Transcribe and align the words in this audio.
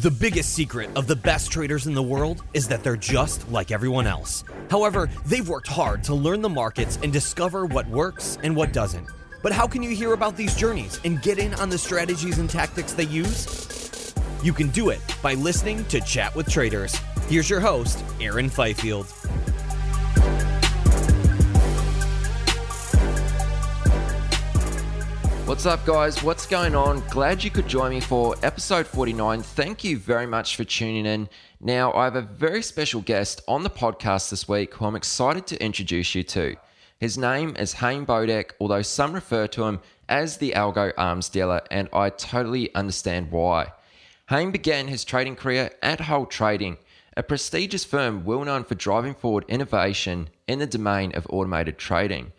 The 0.00 0.10
biggest 0.10 0.54
secret 0.54 0.88
of 0.96 1.06
the 1.06 1.14
best 1.14 1.52
traders 1.52 1.86
in 1.86 1.92
the 1.92 2.02
world 2.02 2.42
is 2.54 2.66
that 2.68 2.82
they're 2.82 2.96
just 2.96 3.46
like 3.50 3.70
everyone 3.70 4.06
else. 4.06 4.42
However, 4.70 5.10
they've 5.26 5.46
worked 5.46 5.66
hard 5.66 6.02
to 6.04 6.14
learn 6.14 6.40
the 6.40 6.48
markets 6.48 6.98
and 7.02 7.12
discover 7.12 7.66
what 7.66 7.86
works 7.88 8.38
and 8.42 8.56
what 8.56 8.72
doesn't. 8.72 9.06
But 9.42 9.52
how 9.52 9.66
can 9.66 9.82
you 9.82 9.90
hear 9.90 10.14
about 10.14 10.34
these 10.34 10.56
journeys 10.56 10.98
and 11.04 11.20
get 11.20 11.38
in 11.38 11.52
on 11.54 11.68
the 11.68 11.76
strategies 11.76 12.38
and 12.38 12.48
tactics 12.48 12.94
they 12.94 13.04
use? 13.04 14.14
You 14.42 14.54
can 14.54 14.70
do 14.70 14.88
it 14.88 15.00
by 15.22 15.34
listening 15.34 15.84
to 15.86 16.00
Chat 16.00 16.34
with 16.34 16.48
Traders. 16.48 16.96
Here's 17.28 17.50
your 17.50 17.60
host, 17.60 18.02
Aaron 18.18 18.48
Fifield. 18.48 19.12
What's 25.52 25.66
up, 25.66 25.84
guys? 25.84 26.22
What's 26.22 26.46
going 26.46 26.74
on? 26.74 27.02
Glad 27.10 27.44
you 27.44 27.50
could 27.50 27.68
join 27.68 27.90
me 27.90 28.00
for 28.00 28.34
episode 28.42 28.86
49. 28.86 29.42
Thank 29.42 29.84
you 29.84 29.98
very 29.98 30.26
much 30.26 30.56
for 30.56 30.64
tuning 30.64 31.04
in. 31.04 31.28
Now, 31.60 31.92
I 31.92 32.04
have 32.04 32.16
a 32.16 32.22
very 32.22 32.62
special 32.62 33.02
guest 33.02 33.42
on 33.46 33.62
the 33.62 33.68
podcast 33.68 34.30
this 34.30 34.48
week 34.48 34.72
who 34.72 34.86
I'm 34.86 34.96
excited 34.96 35.46
to 35.48 35.62
introduce 35.62 36.14
you 36.14 36.22
to. 36.22 36.56
His 36.98 37.18
name 37.18 37.54
is 37.58 37.74
Haim 37.74 38.06
Bodek, 38.06 38.52
although 38.60 38.80
some 38.80 39.12
refer 39.12 39.46
to 39.48 39.64
him 39.64 39.80
as 40.08 40.38
the 40.38 40.52
Algo 40.52 40.94
Arms 40.96 41.28
Dealer, 41.28 41.60
and 41.70 41.90
I 41.92 42.08
totally 42.08 42.74
understand 42.74 43.30
why. 43.30 43.72
Haim 44.30 44.52
began 44.52 44.88
his 44.88 45.04
trading 45.04 45.36
career 45.36 45.70
at 45.82 46.00
Hull 46.00 46.24
Trading, 46.24 46.78
a 47.14 47.22
prestigious 47.22 47.84
firm 47.84 48.24
well 48.24 48.42
known 48.42 48.64
for 48.64 48.74
driving 48.74 49.14
forward 49.14 49.44
innovation 49.48 50.30
in 50.48 50.60
the 50.60 50.66
domain 50.66 51.12
of 51.14 51.26
automated 51.28 51.76
trading. 51.76 52.32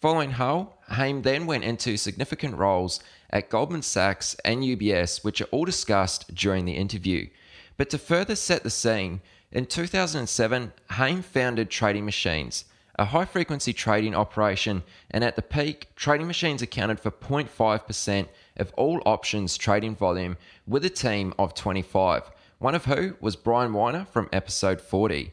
Following 0.00 0.30
Hull, 0.30 0.79
Haim 0.90 1.22
then 1.22 1.46
went 1.46 1.64
into 1.64 1.96
significant 1.96 2.56
roles 2.56 3.00
at 3.30 3.48
Goldman 3.48 3.82
Sachs 3.82 4.34
and 4.44 4.62
UBS, 4.62 5.22
which 5.22 5.40
are 5.40 5.46
all 5.52 5.64
discussed 5.64 6.34
during 6.34 6.64
the 6.64 6.76
interview. 6.76 7.28
But 7.76 7.90
to 7.90 7.98
further 7.98 8.34
set 8.34 8.62
the 8.62 8.70
scene, 8.70 9.20
in 9.52 9.66
2007, 9.66 10.72
Haim 10.90 11.22
founded 11.22 11.70
Trading 11.70 12.04
Machines, 12.04 12.64
a 12.96 13.06
high 13.06 13.24
frequency 13.24 13.72
trading 13.72 14.14
operation, 14.14 14.82
and 15.10 15.24
at 15.24 15.36
the 15.36 15.42
peak, 15.42 15.88
Trading 15.96 16.26
Machines 16.26 16.62
accounted 16.62 17.00
for 17.00 17.10
0.5% 17.10 18.28
of 18.58 18.72
all 18.76 19.00
options 19.06 19.56
trading 19.56 19.96
volume 19.96 20.36
with 20.66 20.84
a 20.84 20.90
team 20.90 21.32
of 21.38 21.54
25, 21.54 22.30
one 22.58 22.74
of 22.74 22.84
who 22.84 23.16
was 23.20 23.36
Brian 23.36 23.72
Weiner 23.72 24.04
from 24.04 24.28
episode 24.32 24.80
40. 24.80 25.32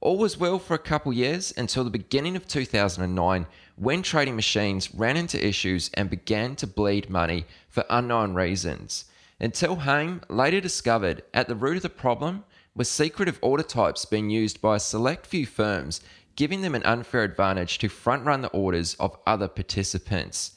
All 0.00 0.18
was 0.18 0.36
well 0.36 0.58
for 0.58 0.74
a 0.74 0.78
couple 0.78 1.12
years 1.12 1.54
until 1.56 1.84
the 1.84 1.90
beginning 1.90 2.36
of 2.36 2.46
2009 2.46 3.46
when 3.76 4.02
trading 4.02 4.34
machines 4.34 4.94
ran 4.94 5.16
into 5.16 5.46
issues 5.46 5.90
and 5.94 6.08
began 6.08 6.56
to 6.56 6.66
bleed 6.66 7.10
money 7.10 7.44
for 7.68 7.84
unknown 7.90 8.34
reasons. 8.34 9.04
Until 9.38 9.76
Haim 9.76 10.22
later 10.30 10.62
discovered 10.62 11.22
at 11.34 11.46
the 11.46 11.54
root 11.54 11.76
of 11.76 11.82
the 11.82 11.90
problem 11.90 12.44
was 12.74 12.88
secretive 12.88 13.38
order 13.42 13.62
types 13.62 14.06
being 14.06 14.30
used 14.30 14.62
by 14.62 14.76
a 14.76 14.80
select 14.80 15.26
few 15.26 15.46
firms, 15.46 16.00
giving 16.36 16.62
them 16.62 16.74
an 16.74 16.82
unfair 16.84 17.22
advantage 17.22 17.78
to 17.78 17.88
front 17.88 18.24
run 18.24 18.40
the 18.40 18.48
orders 18.48 18.94
of 18.94 19.16
other 19.26 19.48
participants. 19.48 20.52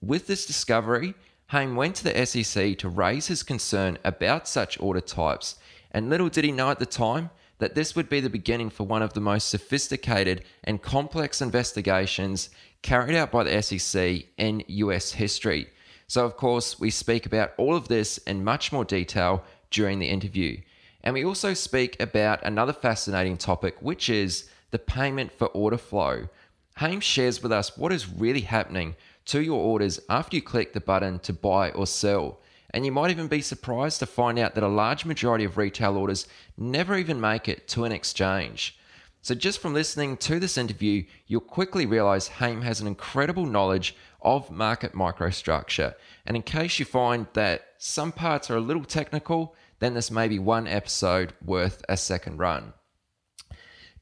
With 0.00 0.26
this 0.26 0.44
discovery, 0.44 1.14
Haim 1.48 1.76
went 1.76 1.94
to 1.96 2.04
the 2.04 2.26
SEC 2.26 2.76
to 2.78 2.88
raise 2.88 3.28
his 3.28 3.44
concern 3.44 3.98
about 4.04 4.48
such 4.48 4.80
order 4.80 5.00
types, 5.00 5.54
and 5.92 6.10
little 6.10 6.28
did 6.28 6.44
he 6.44 6.50
know 6.50 6.70
at 6.70 6.80
the 6.80 6.86
time 6.86 7.30
that 7.58 7.74
this 7.74 7.96
would 7.96 8.08
be 8.08 8.20
the 8.20 8.30
beginning 8.30 8.70
for 8.70 8.84
one 8.84 9.02
of 9.02 9.12
the 9.12 9.20
most 9.20 9.48
sophisticated 9.48 10.44
and 10.64 10.82
complex 10.82 11.40
investigations 11.40 12.50
carried 12.82 13.16
out 13.16 13.32
by 13.32 13.44
the 13.44 13.62
SEC 13.62 14.24
in 14.36 14.62
US 14.68 15.12
history. 15.12 15.68
So, 16.06 16.24
of 16.24 16.36
course, 16.36 16.78
we 16.78 16.90
speak 16.90 17.26
about 17.26 17.52
all 17.56 17.74
of 17.74 17.88
this 17.88 18.18
in 18.18 18.44
much 18.44 18.72
more 18.72 18.84
detail 18.84 19.42
during 19.70 19.98
the 19.98 20.08
interview. 20.08 20.60
And 21.02 21.14
we 21.14 21.24
also 21.24 21.54
speak 21.54 22.00
about 22.00 22.44
another 22.44 22.72
fascinating 22.72 23.36
topic, 23.36 23.76
which 23.80 24.08
is 24.08 24.48
the 24.70 24.78
payment 24.78 25.32
for 25.32 25.46
order 25.48 25.78
flow. 25.78 26.28
Haim 26.76 27.00
shares 27.00 27.42
with 27.42 27.52
us 27.52 27.76
what 27.76 27.92
is 27.92 28.08
really 28.08 28.42
happening 28.42 28.96
to 29.26 29.40
your 29.40 29.60
orders 29.60 29.98
after 30.08 30.36
you 30.36 30.42
click 30.42 30.72
the 30.72 30.80
button 30.80 31.18
to 31.20 31.32
buy 31.32 31.70
or 31.70 31.86
sell. 31.86 32.38
And 32.76 32.84
you 32.84 32.92
might 32.92 33.10
even 33.10 33.26
be 33.26 33.40
surprised 33.40 34.00
to 34.00 34.06
find 34.06 34.38
out 34.38 34.54
that 34.54 34.62
a 34.62 34.68
large 34.68 35.06
majority 35.06 35.46
of 35.46 35.56
retail 35.56 35.96
orders 35.96 36.28
never 36.58 36.94
even 36.94 37.18
make 37.18 37.48
it 37.48 37.66
to 37.68 37.84
an 37.84 37.92
exchange. 37.92 38.76
So, 39.22 39.34
just 39.34 39.60
from 39.60 39.72
listening 39.72 40.18
to 40.18 40.38
this 40.38 40.58
interview, 40.58 41.04
you'll 41.26 41.40
quickly 41.40 41.86
realize 41.86 42.28
Haim 42.28 42.60
has 42.60 42.82
an 42.82 42.86
incredible 42.86 43.46
knowledge 43.46 43.96
of 44.20 44.50
market 44.50 44.92
microstructure. 44.92 45.94
And 46.26 46.36
in 46.36 46.42
case 46.42 46.78
you 46.78 46.84
find 46.84 47.26
that 47.32 47.66
some 47.78 48.12
parts 48.12 48.50
are 48.50 48.58
a 48.58 48.60
little 48.60 48.84
technical, 48.84 49.54
then 49.78 49.94
this 49.94 50.10
may 50.10 50.28
be 50.28 50.38
one 50.38 50.68
episode 50.68 51.32
worth 51.42 51.82
a 51.88 51.96
second 51.96 52.36
run. 52.36 52.74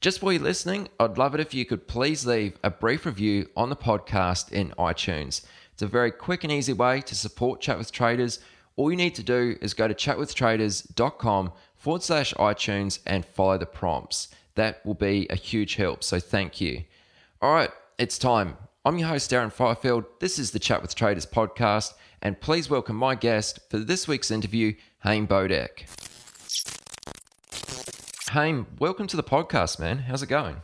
Just 0.01 0.21
while 0.21 0.33
you're 0.33 0.43
listening, 0.43 0.89
I'd 0.99 1.17
love 1.17 1.33
it 1.33 1.39
if 1.39 1.53
you 1.53 1.63
could 1.63 1.87
please 1.87 2.25
leave 2.25 2.59
a 2.61 2.69
brief 2.69 3.05
review 3.05 3.47
on 3.55 3.69
the 3.69 3.77
podcast 3.77 4.51
in 4.51 4.71
iTunes. 4.71 5.45
It's 5.71 5.81
a 5.81 5.87
very 5.87 6.11
quick 6.11 6.43
and 6.43 6.51
easy 6.51 6.73
way 6.73 6.99
to 6.99 7.15
support 7.15 7.61
Chat 7.61 7.77
with 7.77 7.93
Traders 7.93 8.39
all 8.75 8.91
you 8.91 8.97
need 8.97 9.15
to 9.15 9.23
do 9.23 9.57
is 9.61 9.73
go 9.73 9.87
to 9.87 9.93
chatwithtraders.com 9.93 11.53
forward 11.75 12.03
slash 12.03 12.33
iTunes 12.33 12.99
and 13.05 13.25
follow 13.25 13.57
the 13.57 13.65
prompts. 13.65 14.27
That 14.55 14.85
will 14.85 14.95
be 14.95 15.27
a 15.29 15.35
huge 15.35 15.75
help. 15.75 16.03
So 16.03 16.19
thank 16.19 16.59
you. 16.61 16.83
All 17.41 17.53
right, 17.53 17.71
it's 17.97 18.17
time. 18.17 18.57
I'm 18.83 18.97
your 18.97 19.07
host, 19.09 19.33
Aaron 19.33 19.49
Fifield. 19.49 20.05
This 20.19 20.37
is 20.37 20.51
the 20.51 20.59
Chat 20.59 20.81
with 20.81 20.95
Traders 20.95 21.25
podcast, 21.25 21.93
and 22.21 22.39
please 22.39 22.69
welcome 22.69 22.95
my 22.95 23.15
guest 23.15 23.59
for 23.69 23.77
this 23.79 24.07
week's 24.07 24.31
interview, 24.31 24.73
Haim 24.99 25.27
Bodek. 25.27 25.85
Haim, 28.29 28.67
welcome 28.79 29.07
to 29.07 29.17
the 29.17 29.23
podcast, 29.23 29.79
man. 29.79 29.99
How's 29.99 30.21
it 30.21 30.27
going? 30.27 30.57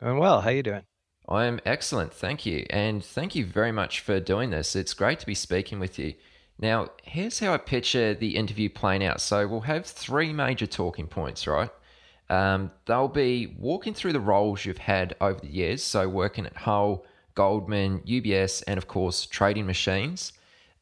Going 0.00 0.18
well. 0.18 0.42
How 0.42 0.50
are 0.50 0.54
you 0.54 0.62
doing? 0.62 0.82
I 1.28 1.46
am 1.46 1.60
excellent, 1.64 2.12
thank 2.12 2.44
you, 2.44 2.66
and 2.70 3.02
thank 3.04 3.34
you 3.34 3.44
very 3.46 3.72
much 3.72 4.00
for 4.00 4.20
doing 4.20 4.50
this. 4.50 4.76
It's 4.76 4.92
great 4.94 5.18
to 5.20 5.26
be 5.26 5.34
speaking 5.34 5.80
with 5.80 5.98
you. 5.98 6.14
Now, 6.58 6.90
here's 7.02 7.38
how 7.40 7.52
I 7.52 7.58
picture 7.58 8.14
the 8.14 8.36
interview 8.36 8.68
playing 8.68 9.04
out. 9.04 9.20
So, 9.20 9.46
we'll 9.46 9.60
have 9.62 9.86
three 9.86 10.32
major 10.32 10.66
talking 10.66 11.06
points, 11.06 11.46
right? 11.46 11.70
Um, 12.30 12.70
they'll 12.86 13.08
be 13.08 13.54
walking 13.58 13.94
through 13.94 14.12
the 14.12 14.20
roles 14.20 14.64
you've 14.64 14.78
had 14.78 15.14
over 15.20 15.40
the 15.40 15.48
years. 15.48 15.82
So, 15.82 16.08
working 16.08 16.46
at 16.46 16.56
Hull, 16.56 17.04
Goldman, 17.34 18.00
UBS, 18.00 18.62
and 18.66 18.78
of 18.78 18.88
course, 18.88 19.26
trading 19.26 19.66
machines. 19.66 20.32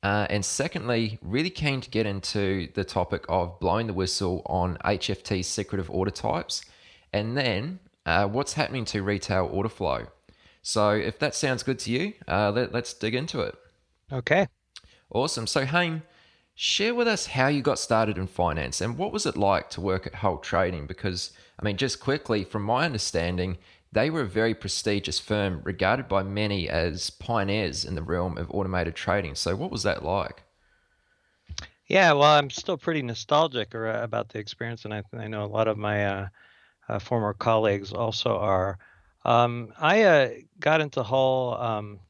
Uh, 0.02 0.26
and 0.30 0.44
secondly, 0.44 1.18
really 1.22 1.50
keen 1.50 1.80
to 1.80 1.88
get 1.88 2.06
into 2.06 2.68
the 2.74 2.84
topic 2.84 3.24
of 3.28 3.58
blowing 3.60 3.86
the 3.86 3.92
whistle 3.92 4.42
on 4.46 4.76
HFT 4.84 5.44
secretive 5.44 5.88
order 5.90 6.10
types. 6.10 6.64
And 7.12 7.36
then, 7.36 7.78
uh, 8.04 8.26
what's 8.26 8.54
happening 8.54 8.84
to 8.86 9.02
retail 9.02 9.48
order 9.50 9.68
flow? 9.68 10.06
So 10.62 10.90
if 10.90 11.18
that 11.20 11.34
sounds 11.34 11.62
good 11.62 11.78
to 11.80 11.90
you, 11.90 12.14
uh, 12.26 12.50
let, 12.50 12.72
let's 12.72 12.94
dig 12.94 13.14
into 13.14 13.40
it. 13.40 13.54
Okay. 14.12 14.48
Awesome. 15.12 15.46
So, 15.46 15.66
Haim, 15.66 16.02
share 16.54 16.94
with 16.94 17.06
us 17.06 17.26
how 17.26 17.48
you 17.48 17.60
got 17.60 17.78
started 17.78 18.16
in 18.16 18.26
finance 18.26 18.80
and 18.80 18.96
what 18.96 19.12
was 19.12 19.26
it 19.26 19.36
like 19.36 19.68
to 19.70 19.80
work 19.80 20.06
at 20.06 20.16
Hull 20.16 20.38
Trading? 20.38 20.86
Because, 20.86 21.32
I 21.60 21.64
mean, 21.64 21.76
just 21.76 22.00
quickly, 22.00 22.44
from 22.44 22.62
my 22.62 22.86
understanding, 22.86 23.58
they 23.92 24.08
were 24.08 24.22
a 24.22 24.26
very 24.26 24.54
prestigious 24.54 25.18
firm 25.18 25.60
regarded 25.64 26.08
by 26.08 26.22
many 26.22 26.66
as 26.66 27.10
pioneers 27.10 27.84
in 27.84 27.94
the 27.94 28.02
realm 28.02 28.38
of 28.38 28.50
automated 28.50 28.94
trading. 28.94 29.34
So, 29.34 29.54
what 29.54 29.70
was 29.70 29.82
that 29.82 30.02
like? 30.02 30.44
Yeah, 31.88 32.12
well, 32.12 32.38
I'm 32.38 32.48
still 32.48 32.78
pretty 32.78 33.02
nostalgic 33.02 33.74
about 33.74 34.30
the 34.30 34.38
experience, 34.38 34.86
and 34.86 34.94
I, 34.94 35.02
I 35.12 35.28
know 35.28 35.44
a 35.44 35.46
lot 35.46 35.68
of 35.68 35.76
my 35.76 36.06
uh, 36.06 36.28
uh, 36.88 36.98
former 36.98 37.34
colleagues 37.34 37.92
also 37.92 38.38
are. 38.38 38.78
Um, 39.26 39.74
I 39.78 40.02
uh, 40.04 40.30
got 40.58 40.80
into 40.80 41.02
Hull. 41.02 41.58
Um, 41.60 42.00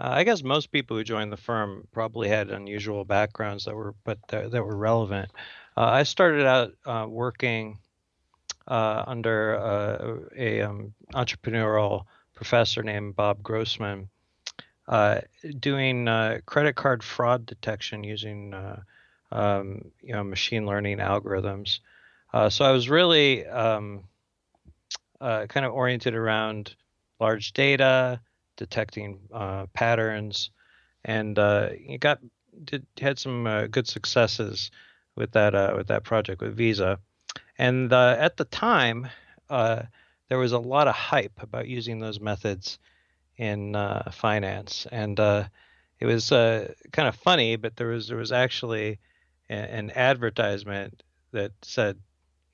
uh, 0.00 0.10
I 0.10 0.24
guess 0.24 0.42
most 0.42 0.70
people 0.70 0.96
who 0.96 1.04
joined 1.04 1.32
the 1.32 1.36
firm 1.36 1.86
probably 1.92 2.28
had 2.28 2.50
unusual 2.50 3.04
backgrounds 3.04 3.64
that 3.64 3.74
were, 3.74 3.94
but 4.04 4.18
that, 4.28 4.50
that 4.52 4.64
were 4.64 4.76
relevant. 4.76 5.30
Uh, 5.76 5.86
I 5.86 6.02
started 6.02 6.46
out 6.46 6.72
uh, 6.86 7.06
working 7.08 7.78
under 8.66 10.28
a 10.36 10.60
um, 10.60 10.92
entrepreneurial 11.14 12.04
professor 12.34 12.82
named 12.82 13.16
Bob 13.16 13.42
Grossman, 13.42 14.10
doing 15.58 16.06
credit 16.44 16.76
card 16.76 17.02
fraud 17.02 17.46
detection 17.46 18.04
using 18.04 18.54
um, 19.32 19.90
you 20.02 20.12
know 20.12 20.22
machine 20.22 20.66
learning 20.66 20.98
algorithms. 20.98 21.78
so 22.50 22.64
I 22.64 22.72
was 22.72 22.90
really 22.90 23.46
um, 23.46 24.04
uh, 25.20 25.46
kind 25.46 25.66
of 25.66 25.72
oriented 25.72 26.14
around 26.14 26.74
large 27.20 27.52
data, 27.52 28.20
detecting 28.58 29.20
uh, 29.32 29.66
patterns, 29.72 30.50
and 31.04 31.38
uh, 31.38 31.70
you 31.78 31.96
got 31.96 32.18
did 32.64 32.84
had 33.00 33.18
some 33.18 33.46
uh, 33.46 33.66
good 33.68 33.88
successes 33.88 34.70
with 35.16 35.32
that 35.32 35.54
uh, 35.54 35.72
with 35.76 35.86
that 35.86 36.04
project 36.04 36.42
with 36.42 36.56
Visa. 36.56 36.98
And 37.56 37.92
uh, 37.92 38.16
at 38.18 38.36
the 38.36 38.44
time, 38.44 39.08
there 39.48 40.38
was 40.38 40.52
a 40.52 40.58
lot 40.58 40.88
of 40.88 40.94
hype 40.94 41.40
about 41.42 41.66
using 41.66 41.98
those 41.98 42.20
methods 42.20 42.78
in 43.36 43.74
finance, 44.12 44.86
and 44.92 45.18
it 45.18 46.06
was 46.06 46.28
kind 46.28 47.08
of 47.08 47.16
funny. 47.16 47.56
But 47.56 47.76
there 47.76 47.88
was 47.88 48.08
there 48.08 48.18
was 48.18 48.32
actually 48.32 48.98
a, 49.48 49.54
an 49.54 49.90
advertisement 49.92 51.02
that 51.32 51.52
said, 51.62 51.98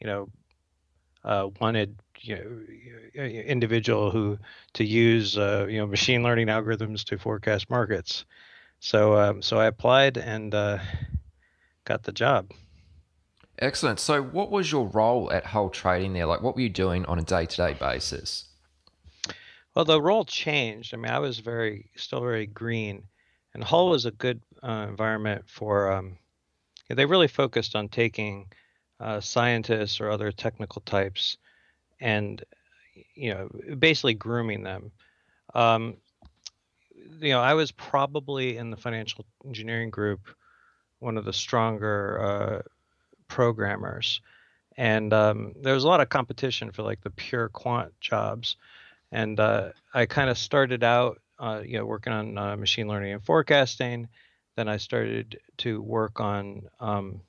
you 0.01 0.07
know, 0.07 0.29
uh, 1.25 1.49
wanted 1.61 1.97
you 2.21 2.37
know, 3.15 3.23
individual 3.25 4.11
who 4.11 4.39
to 4.75 4.85
use 4.85 5.37
uh, 5.39 5.67
you 5.69 5.79
know 5.79 5.87
machine 5.87 6.23
learning 6.23 6.49
algorithms 6.49 7.05
to 7.05 7.19
forecast 7.19 7.71
markets. 7.71 8.25
So 8.81 9.17
um, 9.19 9.43
so 9.43 9.59
I 9.59 9.67
applied 9.67 10.17
and 10.17 10.55
uh, 10.55 10.79
got 11.85 12.03
the 12.03 12.13
job. 12.13 12.51
Excellent. 13.59 14.01
So 14.01 14.23
what 14.23 14.51
was 14.51 14.71
your 14.71 14.87
role 14.89 15.31
at 15.33 15.47
Hull 15.47 15.71
Trading 15.71 16.13
there? 16.13 16.27
Like 16.27 16.43
what 16.43 16.55
were 16.55 16.63
you 16.63 16.69
doing 16.69 17.05
on 17.07 17.19
a 17.19 17.23
day 17.23 17.47
to 17.47 17.57
day 17.57 17.75
basis? 17.75 18.47
Well, 19.75 19.85
the 19.85 20.01
role 20.01 20.25
changed. 20.25 20.95
I 20.95 20.97
mean, 20.99 21.11
I 21.11 21.19
was 21.19 21.41
very 21.41 21.91
still 21.97 22.21
very 22.21 22.47
green, 22.47 23.05
and 23.55 23.65
Hull 23.65 23.91
was 23.91 24.07
a 24.07 24.11
good 24.11 24.41
uh, 24.63 24.87
environment 24.89 25.45
for. 25.47 25.91
Um, 25.91 26.19
they 26.89 27.07
really 27.07 27.29
focused 27.29 27.75
on 27.75 27.89
taking 27.89 28.47
uh, 29.01 29.21
scientists 29.21 30.01
or 30.01 30.11
other 30.11 30.31
technical 30.31 30.83
types 30.83 31.39
and 32.01 32.45
you 33.15 33.33
know 33.33 33.49
basically 33.79 34.15
grooming 34.15 34.63
them. 34.63 34.93
Um, 35.55 35.97
you 37.21 37.31
know 37.31 37.41
i 37.41 37.55
was 37.55 37.71
probably 37.71 38.57
in 38.57 38.71
the 38.71 38.77
financial 38.77 39.27
engineering 39.45 39.91
group 39.91 40.21
one 41.05 41.19
of 41.19 41.25
the 41.25 41.33
stronger 41.33 42.21
uh, 42.23 42.63
programmers. 43.29 44.21
And 44.77 45.13
um, 45.13 45.55
there 45.61 45.75
was 45.75 45.85
a 45.85 45.89
lot 45.89 46.01
of 46.01 46.09
competition 46.09 46.73
for 46.73 46.83
like 46.83 47.03
the 47.03 47.11
pure 47.11 47.49
quant 47.49 47.93
jobs. 48.01 48.57
And 49.13 49.39
uh, 49.39 49.71
i 49.93 50.07
kind 50.07 50.31
of 50.31 50.39
started 50.39 50.83
out 50.83 51.21
uh, 51.39 51.63
you 51.65 51.79
know 51.79 51.85
working 51.85 52.13
on 52.13 52.39
uh, 52.39 52.57
machine 52.57 52.89
learning 52.89 53.13
and 53.13 53.25
forecasting. 53.25 54.09
Then 54.57 54.69
i 54.69 54.77
started 54.77 55.39
to 55.59 55.83
work 55.83 56.21
on 56.21 56.63
um, 56.81 57.21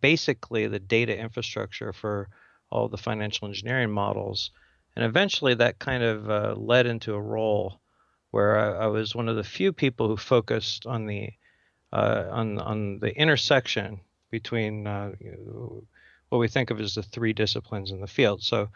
basically 0.00 0.66
the 0.66 0.78
data 0.78 1.16
infrastructure 1.16 1.92
for 1.92 2.28
all 2.70 2.88
the 2.88 2.96
financial 2.96 3.48
engineering 3.48 3.90
models. 3.90 4.50
And 4.94 5.04
eventually 5.04 5.54
that 5.54 5.78
kind 5.78 6.02
of 6.02 6.30
uh, 6.30 6.54
led 6.56 6.86
into 6.86 7.14
a 7.14 7.20
role 7.20 7.80
where 8.30 8.58
I, 8.58 8.84
I, 8.84 8.86
was 8.86 9.14
one 9.14 9.28
of 9.28 9.36
the 9.36 9.44
few 9.44 9.72
people 9.72 10.08
who 10.08 10.16
focused 10.16 10.86
on 10.86 11.06
the 11.06 11.30
uh, 11.92 12.24
on 12.30 12.58
on 12.58 12.98
the 12.98 13.16
intersection 13.16 14.00
between 14.30 14.86
uh, 14.86 15.12
what 16.28 16.38
we 16.38 16.48
think 16.48 16.70
of 16.70 16.80
as 16.80 16.94
the 16.94 17.02
three 17.02 17.32
disciplines 17.32 17.90
in 17.90 18.00
the 18.00 18.06
field. 18.06 18.42
So, 18.42 18.68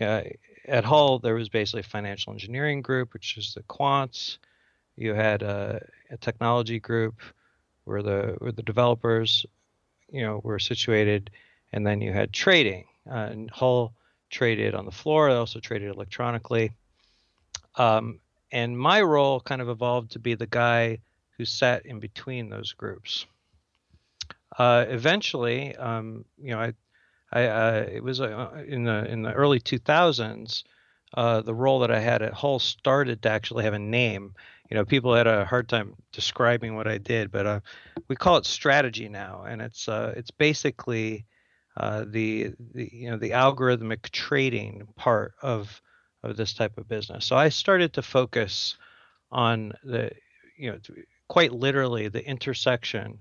at 0.00 0.84
Hull 0.84 1.18
there 1.18 1.34
was 1.34 1.48
basically 1.48 1.80
a 1.80 1.84
financial 1.84 2.32
engineering 2.32 2.82
group, 2.82 3.12
which 3.12 3.36
is 3.38 3.54
the 3.54 3.62
quants. 3.62 4.38
You 4.96 5.14
had 5.14 5.42
a, 5.42 5.86
a 6.10 6.16
technology 6.16 6.80
group, 6.80 7.20
where 7.84 8.02
the 8.02 8.36
where 8.38 8.52
the 8.52 8.62
developers 8.62 9.46
you 10.10 10.22
know 10.22 10.40
were 10.42 10.58
situated, 10.58 11.30
and 11.72 11.86
then 11.86 12.00
you 12.00 12.12
had 12.12 12.32
trading. 12.32 12.84
Uh, 13.10 13.28
and 13.30 13.50
Hull 13.50 13.94
traded 14.30 14.74
on 14.74 14.84
the 14.84 14.92
floor. 14.92 15.30
They 15.30 15.36
also 15.36 15.60
traded 15.60 15.90
electronically. 15.90 16.72
Um, 17.76 18.20
and 18.50 18.78
my 18.78 19.00
role 19.02 19.40
kind 19.40 19.60
of 19.60 19.68
evolved 19.68 20.12
to 20.12 20.18
be 20.18 20.34
the 20.34 20.46
guy 20.46 20.98
who 21.36 21.44
sat 21.44 21.86
in 21.86 22.00
between 22.00 22.48
those 22.48 22.72
groups. 22.72 23.26
Uh, 24.58 24.86
eventually, 24.88 25.76
um, 25.76 26.24
you 26.36 26.50
know, 26.50 26.60
I, 26.60 26.72
I 27.30 27.46
uh, 27.46 27.86
it 27.90 28.02
was 28.02 28.20
uh, 28.20 28.64
in 28.66 28.84
the 28.84 29.04
in 29.10 29.22
the 29.22 29.32
early 29.32 29.60
2000s. 29.60 30.64
Uh, 31.14 31.40
the 31.40 31.54
role 31.54 31.78
that 31.80 31.90
I 31.90 32.00
had 32.00 32.20
at 32.22 32.34
Hull 32.34 32.58
started 32.58 33.22
to 33.22 33.30
actually 33.30 33.64
have 33.64 33.72
a 33.72 33.78
name, 33.78 34.34
you 34.70 34.76
know, 34.76 34.84
people 34.84 35.14
had 35.14 35.26
a 35.26 35.44
hard 35.44 35.68
time 35.68 35.94
describing 36.12 36.76
what 36.76 36.86
I 36.86 36.98
did, 36.98 37.30
but 37.30 37.46
uh, 37.46 37.60
we 38.08 38.16
call 38.16 38.36
it 38.36 38.44
strategy 38.44 39.08
now, 39.08 39.44
and 39.48 39.62
it's 39.62 39.88
uh, 39.88 40.12
it's 40.16 40.30
basically 40.30 41.24
uh, 41.78 42.04
the, 42.08 42.52
the 42.74 42.90
you 42.92 43.10
know 43.10 43.16
the 43.16 43.30
algorithmic 43.30 44.10
trading 44.10 44.86
part 44.96 45.32
of 45.40 45.80
of 46.24 46.36
this 46.36 46.52
type 46.52 46.76
of 46.76 46.88
business. 46.88 47.24
So 47.24 47.36
I 47.36 47.48
started 47.50 47.92
to 47.94 48.02
focus 48.02 48.76
on 49.30 49.72
the 49.84 50.10
you 50.56 50.72
know 50.72 50.78
quite 51.28 51.52
literally 51.52 52.08
the 52.08 52.26
intersection 52.26 53.20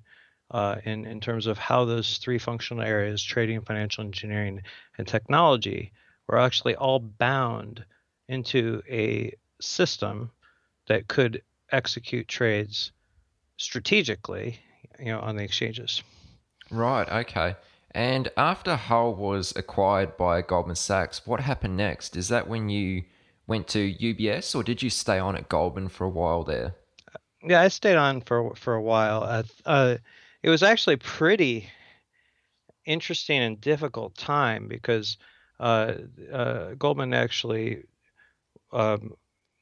uh, 0.50 0.78
in 0.86 1.06
in 1.06 1.20
terms 1.20 1.46
of 1.46 1.60
how 1.60 1.86
those 1.86 2.18
three 2.18 2.40
functional 2.40 2.84
areas 2.84 3.22
trading, 3.22 3.62
financial 3.62 4.04
engineering, 4.04 4.62
and 4.98 5.08
technology 5.08 5.92
were 6.28 6.40
actually 6.40 6.76
all 6.76 7.00
bound 7.00 7.86
into 8.28 8.82
a 8.90 9.34
system 9.62 10.32
that 10.88 11.08
could 11.08 11.44
execute 11.72 12.28
trades 12.28 12.92
strategically, 13.58 14.60
you 15.00 15.06
know, 15.06 15.20
on 15.20 15.36
the 15.36 15.44
exchanges. 15.44 16.02
Right. 16.72 17.08
Okay. 17.08 17.56
And 17.98 18.30
after 18.38 18.76
Hull 18.76 19.16
was 19.16 19.56
acquired 19.56 20.18
by 20.18 20.44
Goldman 20.44 20.76
Sachs, 20.76 21.26
what 21.26 21.40
happened 21.40 21.78
next? 21.78 22.16
Is 22.16 22.28
that 22.28 22.48
when 22.48 22.70
you 22.70 23.06
went 23.48 23.68
to 23.70 23.92
UBS, 23.92 24.54
or 24.54 24.62
did 24.62 24.84
you 24.84 24.92
stay 24.92 25.18
on 25.18 25.36
at 25.36 25.50
Goldman 25.50 25.90
for 25.90 26.04
a 26.04 26.10
while 26.10 26.44
there? 26.44 26.76
Yeah, 27.42 27.60
I 27.60 27.70
stayed 27.70 27.96
on 27.96 28.22
for 28.22 28.54
for 28.54 28.76
a 28.76 28.82
while. 28.84 29.44
Uh, 29.66 29.98
it 30.44 30.50
was 30.52 30.62
actually 30.62 30.98
pretty 30.98 31.72
interesting 32.86 33.42
and 33.42 33.60
difficult 33.60 34.16
time 34.16 34.68
because 34.68 35.18
uh, 35.60 35.94
uh 36.32 36.76
Goldman 36.76 37.16
actually 37.16 37.82
um, 38.72 39.16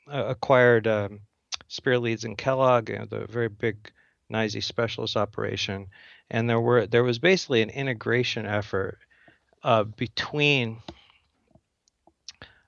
acquired 0.09 0.87
um, 0.87 1.21
Spear 1.69 1.99
Leeds 1.99 2.25
and 2.25 2.37
Kellogg, 2.37 2.89
you 2.89 2.97
know, 2.97 3.05
the 3.05 3.27
very 3.27 3.47
big 3.47 3.89
NYSE 4.29 4.61
specialist 4.61 5.15
operation, 5.15 5.87
and 6.29 6.49
there 6.49 6.59
were 6.59 6.87
there 6.87 7.03
was 7.03 7.19
basically 7.19 7.61
an 7.61 7.69
integration 7.69 8.45
effort 8.45 8.99
uh, 9.63 9.83
between 9.83 10.77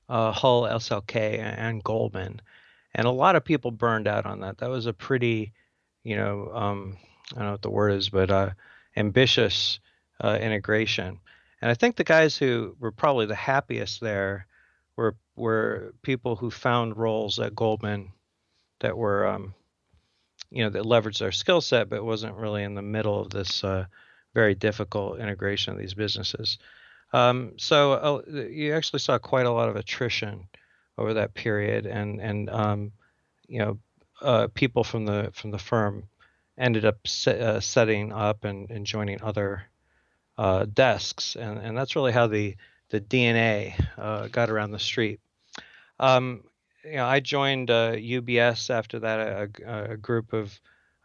uh, 0.09 0.31
Hull, 0.31 0.63
SLK, 0.63 1.39
and 1.39 1.83
Goldman, 1.83 2.41
and 2.93 3.05
a 3.05 3.11
lot 3.11 3.35
of 3.35 3.43
people 3.43 3.71
burned 3.71 4.07
out 4.07 4.25
on 4.25 4.41
that. 4.41 4.59
That 4.59 4.69
was 4.69 4.85
a 4.85 4.93
pretty, 4.93 5.53
you 6.03 6.15
know, 6.15 6.51
um, 6.53 6.97
I 7.33 7.39
don't 7.39 7.45
know 7.45 7.51
what 7.51 7.61
the 7.61 7.69
word 7.69 7.93
is, 7.93 8.09
but 8.09 8.31
uh, 8.31 8.51
ambitious 8.95 9.79
uh, 10.21 10.37
integration. 10.41 11.19
And 11.61 11.71
I 11.71 11.73
think 11.73 11.95
the 11.95 12.03
guys 12.03 12.37
who 12.37 12.75
were 12.79 12.91
probably 12.91 13.25
the 13.25 13.35
happiest 13.35 13.99
there 14.01 14.47
were 14.95 15.15
were 15.35 15.93
people 16.01 16.35
who 16.35 16.49
found 16.49 16.97
roles 16.97 17.39
at 17.39 17.55
Goldman 17.55 18.11
that 18.79 18.97
were 18.97 19.27
um, 19.27 19.53
you 20.49 20.63
know 20.63 20.69
that 20.69 20.83
leveraged 20.83 21.19
their 21.19 21.31
skill 21.31 21.61
set, 21.61 21.89
but 21.89 22.03
wasn't 22.03 22.35
really 22.35 22.63
in 22.63 22.75
the 22.75 22.81
middle 22.81 23.19
of 23.19 23.29
this 23.29 23.63
uh, 23.63 23.85
very 24.33 24.55
difficult 24.55 25.19
integration 25.19 25.73
of 25.73 25.79
these 25.79 25.93
businesses. 25.93 26.57
Um, 27.13 27.53
so 27.57 27.93
uh, 27.93 28.21
you 28.31 28.73
actually 28.73 28.99
saw 28.99 29.17
quite 29.17 29.45
a 29.45 29.51
lot 29.51 29.69
of 29.69 29.75
attrition 29.75 30.47
over 30.97 31.13
that 31.15 31.33
period, 31.33 31.85
and 31.85 32.19
and 32.21 32.49
um, 32.49 32.91
you 33.47 33.59
know 33.59 33.79
uh, 34.21 34.47
people 34.53 34.83
from 34.83 35.05
the 35.05 35.31
from 35.33 35.51
the 35.51 35.57
firm 35.57 36.03
ended 36.57 36.85
up 36.85 37.07
se- 37.07 37.39
uh, 37.39 37.59
setting 37.59 38.11
up 38.11 38.43
and, 38.43 38.69
and 38.71 38.85
joining 38.85 39.21
other 39.21 39.63
uh, 40.37 40.65
desks, 40.65 41.35
and 41.35 41.59
and 41.59 41.77
that's 41.77 41.95
really 41.95 42.11
how 42.11 42.27
the 42.27 42.55
the 42.89 43.01
DNA 43.01 43.73
uh, 43.97 44.27
got 44.27 44.49
around 44.49 44.71
the 44.71 44.79
street. 44.79 45.19
Um, 45.99 46.43
you 46.89 46.97
know, 46.97 47.05
I 47.05 47.19
joined 47.19 47.69
UBS 47.69 48.69
uh, 48.69 48.73
after 48.73 48.99
that. 48.99 49.19
A, 49.65 49.91
a 49.91 49.97
group 49.97 50.33
of 50.33 50.59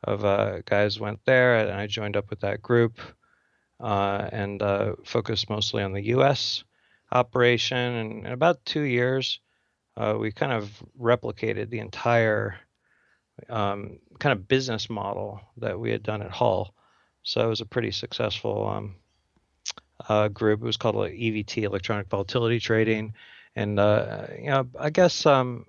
of 0.04 0.24
uh, 0.24 0.58
guys 0.64 0.98
went 0.98 1.20
there, 1.24 1.58
and 1.58 1.72
I 1.72 1.86
joined 1.86 2.16
up 2.16 2.30
with 2.30 2.40
that 2.40 2.60
group 2.60 3.00
and 3.80 4.62
focused 5.04 5.48
mostly 5.50 5.82
on 5.82 5.92
the 5.92 6.06
U.S. 6.06 6.64
operation. 7.10 7.78
And 7.78 8.26
in 8.26 8.32
about 8.32 8.64
two 8.64 8.82
years, 8.82 9.40
we 9.96 10.32
kind 10.32 10.52
of 10.52 10.82
replicated 11.00 11.70
the 11.70 11.78
entire 11.78 12.56
um, 13.48 13.98
kind 14.18 14.32
of 14.32 14.48
business 14.48 14.90
model 14.90 15.40
that 15.58 15.78
we 15.78 15.90
had 15.90 16.02
done 16.02 16.22
at 16.22 16.30
Hull. 16.30 16.74
So 17.22 17.44
it 17.44 17.48
was 17.48 17.60
a 17.60 17.66
pretty 17.66 17.90
successful 17.90 18.68
um, 18.68 18.96
uh, 20.08 20.28
group. 20.28 20.60
It 20.60 20.66
was 20.66 20.76
called 20.76 20.96
EVT, 20.96 21.62
Electronic 21.62 22.08
Volatility 22.08 22.58
Trading, 22.58 23.14
and 23.54 23.78
uh, 23.78 24.26
you 24.38 24.46
know, 24.46 24.66
I 24.78 24.90
guess 24.90 25.26
um, 25.26 25.66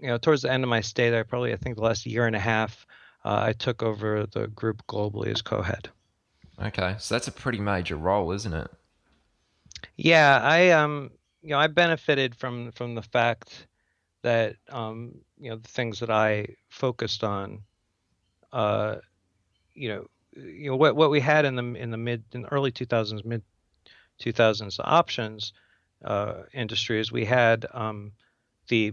you 0.00 0.08
know, 0.08 0.18
towards 0.18 0.42
the 0.42 0.52
end 0.52 0.64
of 0.64 0.70
my 0.70 0.80
stay 0.80 1.10
there, 1.10 1.24
probably 1.24 1.52
I 1.52 1.56
think 1.56 1.76
the 1.76 1.82
last 1.82 2.06
year 2.06 2.26
and 2.26 2.36
a 2.36 2.40
half, 2.40 2.86
uh, 3.24 3.40
I 3.42 3.52
took 3.52 3.82
over 3.82 4.26
the 4.26 4.48
group 4.48 4.86
globally 4.86 5.28
as 5.28 5.42
co-head. 5.42 5.90
Okay, 6.62 6.96
so 6.98 7.14
that's 7.14 7.28
a 7.28 7.32
pretty 7.32 7.60
major 7.60 7.96
role, 7.96 8.32
isn't 8.32 8.52
it? 8.52 8.70
Yeah, 9.96 10.40
I 10.42 10.70
um, 10.70 11.10
you 11.42 11.50
know, 11.50 11.58
I 11.58 11.66
benefited 11.66 12.34
from 12.34 12.72
from 12.72 12.94
the 12.94 13.02
fact 13.02 13.66
that 14.22 14.56
um, 14.68 15.12
you 15.38 15.50
know 15.50 15.56
the 15.56 15.68
things 15.68 16.00
that 16.00 16.10
I 16.10 16.56
focused 16.68 17.24
on, 17.24 17.62
uh, 18.52 18.96
you 19.74 19.88
know, 19.88 20.06
you 20.34 20.70
know 20.70 20.76
what 20.76 20.96
what 20.96 21.10
we 21.10 21.20
had 21.20 21.44
in 21.44 21.56
the 21.56 21.64
in 21.74 21.90
the 21.90 21.96
mid 21.96 22.24
in 22.32 22.42
the 22.42 22.52
early 22.52 22.70
2000s 22.70 23.24
mid 23.24 23.42
2000s 24.20 24.78
options 24.84 25.54
uh, 26.04 26.42
industry 26.52 27.00
is 27.00 27.10
we 27.10 27.24
had 27.24 27.66
um, 27.72 28.12
the 28.68 28.92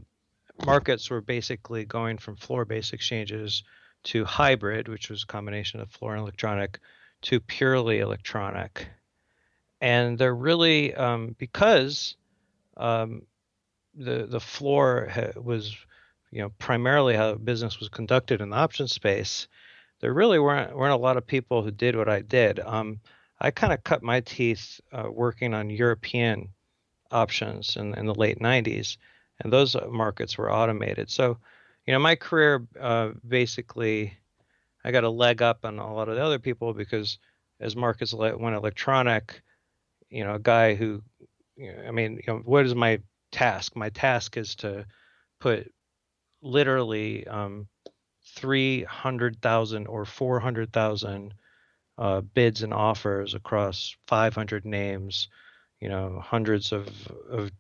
markets 0.66 1.10
were 1.10 1.22
basically 1.22 1.86
going 1.86 2.18
from 2.18 2.36
floor-based 2.36 2.94
exchanges 2.94 3.64
to 4.04 4.26
hybrid, 4.26 4.88
which 4.88 5.10
was 5.10 5.24
a 5.24 5.28
combination 5.28 5.80
of 5.80 5.92
floor 5.92 6.14
and 6.14 6.22
electronic, 6.22 6.80
to 7.24 7.40
purely 7.40 8.00
electronic, 8.00 8.88
and 9.82 10.18
they're 10.18 10.36
really 10.36 10.94
um, 10.94 11.36
because 11.38 12.16
um, 12.78 13.24
the 13.96 14.28
the 14.28 14.40
floor 14.40 15.12
was 15.36 15.76
you 16.32 16.42
know 16.42 16.50
primarily 16.60 17.16
how 17.16 17.34
business 17.36 17.80
was 17.80 17.90
conducted 17.90 18.42
in 18.42 18.50
the 18.50 18.56
option 18.56 18.88
space 18.88 19.48
there 20.00 20.14
really 20.14 20.40
weren't 20.40 20.76
weren't 20.76 20.94
a 20.94 20.98
lot 20.98 21.18
of 21.18 21.26
people 21.26 21.64
who 21.64 21.72
did 21.72 21.96
what 21.96 22.10
I 22.10 22.22
did. 22.22 22.60
Um, 22.60 23.00
I 23.40 23.52
kind 23.52 23.74
of 23.74 23.84
cut 23.84 24.04
my 24.04 24.22
teeth 24.22 24.80
uh, 24.92 25.10
working 25.12 25.54
on 25.54 25.70
European 25.70 26.50
options 27.12 27.78
in, 27.78 27.94
in 27.96 28.06
the 28.06 28.16
late 28.16 28.40
90s 28.40 28.98
and 29.40 29.52
those 29.52 29.76
uh, 29.76 29.88
markets 29.90 30.38
were 30.38 30.52
automated 30.52 31.10
so 31.10 31.38
you 31.86 31.94
know 31.94 32.00
my 32.00 32.16
career 32.16 32.66
uh, 32.80 33.10
basically 33.28 34.18
I 34.84 34.92
got 34.92 35.04
a 35.04 35.10
leg 35.10 35.42
up 35.42 35.66
on 35.66 35.80
a 35.80 35.94
lot 35.94 36.10
of 36.10 36.16
the 36.16 36.24
other 36.24 36.40
people 36.40 36.74
because 36.74 37.18
as 37.60 37.76
markets 37.76 38.14
went 38.14 38.56
electronic 38.56 39.42
you 40.10 40.24
know 40.24 40.36
a 40.36 40.40
guy 40.40 40.76
who 40.76 41.02
you 41.56 41.72
know, 41.72 41.84
I 41.88 41.92
mean 41.92 42.22
you 42.26 42.34
know 42.34 42.42
what 42.46 42.66
is 42.66 42.76
my 42.76 43.00
task. 43.32 43.76
My 43.76 43.90
task 43.90 44.38
is 44.38 44.56
to 44.56 44.86
put 45.40 45.72
literally 46.42 47.26
um, 47.28 47.68
300,000 48.36 49.88
or 49.88 50.06
400,000 50.06 51.34
uh, 51.98 52.22
bids 52.22 52.64
and 52.64 52.74
offers 52.74 53.34
across 53.34 53.96
500 54.08 54.66
names, 54.66 55.30
you 55.80 55.90
know, 55.90 56.22
hundreds 56.24 56.72
of, 56.72 56.88
of, 57.30 57.52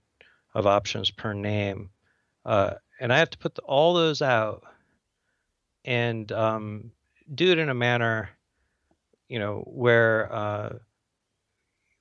of 0.54 0.66
options 0.66 1.12
per 1.12 1.34
name. 1.34 1.90
Uh, 2.46 2.76
and 3.00 3.12
I 3.14 3.20
have 3.20 3.30
to 3.32 3.38
put 3.38 3.56
the, 3.56 3.62
all 3.62 3.94
those 3.94 4.22
out 4.22 4.64
and 5.86 6.32
um, 6.32 6.92
do 7.34 7.52
it 7.52 7.60
in 7.60 7.70
a 7.70 7.74
manner, 7.74 8.30
you 9.28 9.40
know, 9.40 9.64
where 9.68 10.34
uh, 10.34 10.70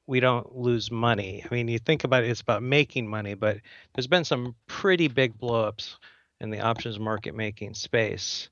we 0.06 0.20
don't 0.20 0.56
lose 0.56 0.90
money. 0.90 1.44
I 1.44 1.54
mean, 1.54 1.68
you 1.68 1.78
think 1.78 2.04
about 2.04 2.24
it, 2.24 2.30
it's 2.30 2.40
about 2.40 2.62
making 2.62 3.08
money, 3.08 3.34
but 3.34 3.58
there's 3.94 4.06
been 4.06 4.24
some 4.24 4.54
pretty 4.66 5.08
big 5.08 5.38
blowups 5.38 5.96
in 6.40 6.50
the 6.50 6.60
options 6.60 6.98
market 6.98 7.34
making 7.34 7.74
space 7.74 8.48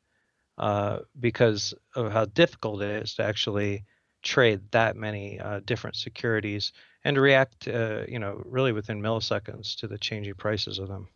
uh, 0.58 1.00
because 1.18 1.74
of 1.94 2.12
how 2.12 2.24
difficult 2.26 2.82
it 2.82 3.02
is 3.02 3.14
to 3.14 3.24
actually 3.24 3.84
trade 4.22 4.60
that 4.70 4.96
many 4.96 5.38
uh, 5.38 5.60
different 5.64 5.96
securities 5.96 6.72
and 7.04 7.14
to 7.14 7.20
react, 7.20 7.68
uh, 7.68 8.02
you 8.08 8.18
know, 8.18 8.42
really 8.46 8.72
within 8.72 9.00
milliseconds 9.00 9.76
to 9.76 9.86
the 9.86 9.98
changing 9.98 10.34
prices 10.34 10.78
of 10.78 10.88
them. 10.88 11.08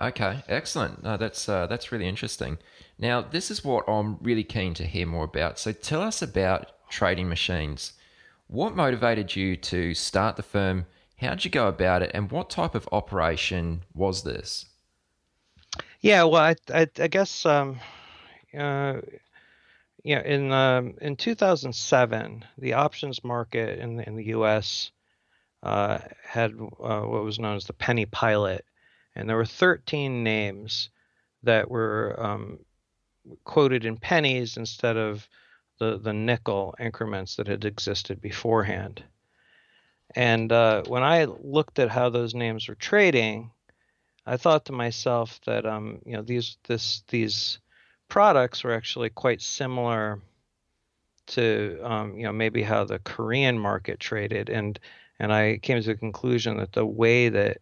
Okay, 0.00 0.42
excellent. 0.46 1.02
No, 1.02 1.16
that's 1.16 1.48
uh, 1.48 1.66
that's 1.66 1.90
really 1.90 2.06
interesting. 2.06 2.58
Now, 2.98 3.22
this 3.22 3.50
is 3.50 3.64
what 3.64 3.88
I'm 3.88 4.18
really 4.20 4.44
keen 4.44 4.74
to 4.74 4.84
hear 4.84 5.06
more 5.06 5.24
about. 5.24 5.58
So, 5.58 5.72
tell 5.72 6.02
us 6.02 6.20
about 6.20 6.72
trading 6.90 7.28
machines. 7.28 7.94
What 8.48 8.76
motivated 8.76 9.34
you 9.34 9.56
to 9.56 9.94
start 9.94 10.36
the 10.36 10.42
firm? 10.42 10.86
How 11.18 11.30
did 11.30 11.46
you 11.46 11.50
go 11.50 11.66
about 11.66 12.02
it? 12.02 12.10
And 12.12 12.30
what 12.30 12.50
type 12.50 12.74
of 12.74 12.88
operation 12.92 13.84
was 13.94 14.22
this? 14.22 14.66
Yeah, 16.00 16.24
well, 16.24 16.42
I, 16.42 16.56
I, 16.72 16.88
I 17.00 17.08
guess, 17.08 17.46
um, 17.46 17.80
uh, 18.56 19.00
yeah, 20.06 20.22
in 20.22 20.52
um, 20.52 20.94
in 21.00 21.16
2007, 21.16 22.44
the 22.58 22.74
options 22.74 23.24
market 23.24 23.80
in 23.80 23.96
the, 23.96 24.06
in 24.06 24.14
the 24.14 24.26
U.S. 24.26 24.92
Uh, 25.64 25.98
had 26.22 26.52
uh, 26.52 27.00
what 27.00 27.24
was 27.24 27.40
known 27.40 27.56
as 27.56 27.64
the 27.64 27.72
penny 27.72 28.06
pilot, 28.06 28.64
and 29.16 29.28
there 29.28 29.36
were 29.36 29.44
13 29.44 30.22
names 30.22 30.90
that 31.42 31.68
were 31.68 32.14
um, 32.24 32.60
quoted 33.42 33.84
in 33.84 33.96
pennies 33.96 34.56
instead 34.56 34.96
of 34.96 35.28
the, 35.80 35.98
the 35.98 36.12
nickel 36.12 36.76
increments 36.78 37.34
that 37.34 37.48
had 37.48 37.64
existed 37.64 38.20
beforehand. 38.20 39.02
And 40.14 40.52
uh, 40.52 40.84
when 40.84 41.02
I 41.02 41.24
looked 41.24 41.80
at 41.80 41.90
how 41.90 42.10
those 42.10 42.32
names 42.32 42.68
were 42.68 42.76
trading, 42.76 43.50
I 44.24 44.36
thought 44.36 44.66
to 44.66 44.72
myself 44.72 45.40
that 45.46 45.66
um, 45.66 46.00
you 46.06 46.12
know 46.12 46.22
these 46.22 46.58
this 46.68 47.02
these 47.08 47.58
products 48.08 48.64
were 48.64 48.74
actually 48.74 49.10
quite 49.10 49.40
similar 49.42 50.20
to 51.26 51.80
um, 51.82 52.16
you 52.16 52.24
know 52.24 52.32
maybe 52.32 52.62
how 52.62 52.84
the 52.84 52.98
Korean 53.00 53.58
market 53.58 54.00
traded, 54.00 54.48
and 54.48 54.78
and 55.18 55.32
I 55.32 55.58
came 55.58 55.80
to 55.80 55.86
the 55.86 55.96
conclusion 55.96 56.58
that 56.58 56.72
the 56.72 56.86
way 56.86 57.28
that 57.28 57.58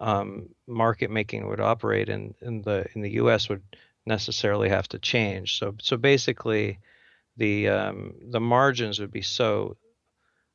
um, 0.00 0.50
market 0.66 1.10
making 1.10 1.48
would 1.48 1.60
operate 1.60 2.08
in, 2.08 2.34
in 2.40 2.62
the 2.62 2.86
in 2.94 3.02
the 3.02 3.12
U.S. 3.12 3.48
would 3.48 3.62
necessarily 4.06 4.68
have 4.68 4.88
to 4.88 4.98
change. 4.98 5.58
So 5.58 5.74
so 5.80 5.96
basically, 5.96 6.78
the 7.36 7.68
um, 7.68 8.14
the 8.30 8.40
margins 8.40 9.00
would 9.00 9.12
be 9.12 9.22
so 9.22 9.76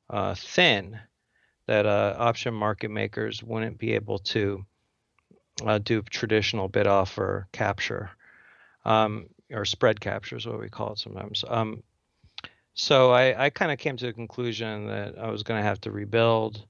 uh, 0.10 0.36
thin 0.36 1.00
that 1.68 1.86
uh, 1.86 2.16
option 2.18 2.54
market 2.54 2.90
makers 2.90 3.42
wouldn't 3.42 3.78
be 3.78 3.94
able 3.94 4.20
to 4.20 4.66
uh, 5.66 5.78
do 5.80 6.02
traditional 6.02 6.68
bid 6.68 6.88
offer 6.88 7.48
capture 7.52 8.12
um, 8.86 9.28
or 9.52 9.66
spread 9.66 10.00
capture 10.00 10.38
is 10.38 10.46
what 10.46 10.60
we 10.60 10.70
call 10.70 10.94
it 10.94 11.00
sometimes. 11.00 11.44
Um, 11.48 11.84
so 12.74 13.12
I, 13.12 13.46
I 13.46 13.50
kind 13.50 13.72
of 13.72 13.78
came 13.78 13.98
to 13.98 14.06
the 14.08 14.14
conclusion 14.14 14.88
that 14.88 15.18
I 15.18 15.30
was 15.30 15.44
going 15.44 15.60
to 15.60 15.68
have 15.68 15.82
to 15.82 15.92
rebuild, 15.92 16.66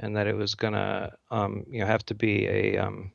and 0.00 0.16
that 0.16 0.26
it 0.26 0.36
was 0.36 0.54
going 0.54 0.74
to 0.74 1.12
um, 1.30 1.64
you 1.70 1.80
know 1.80 1.86
have 1.86 2.04
to 2.06 2.14
be 2.14 2.46
a 2.46 2.78
um, 2.78 3.12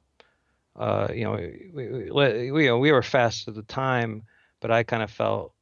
uh, 0.76 1.10
you 1.14 1.26
know 1.26 1.34
we, 1.34 2.10
we, 2.12 2.52
we, 2.52 2.72
we 2.72 2.92
were 2.92 3.04
fast 3.04 3.48
at 3.48 3.56
the 3.56 3.64
time, 3.64 4.24
but 4.62 4.72
I 4.72 4.84
kind 4.84 5.04
of 5.04 5.12
felt 5.12 5.54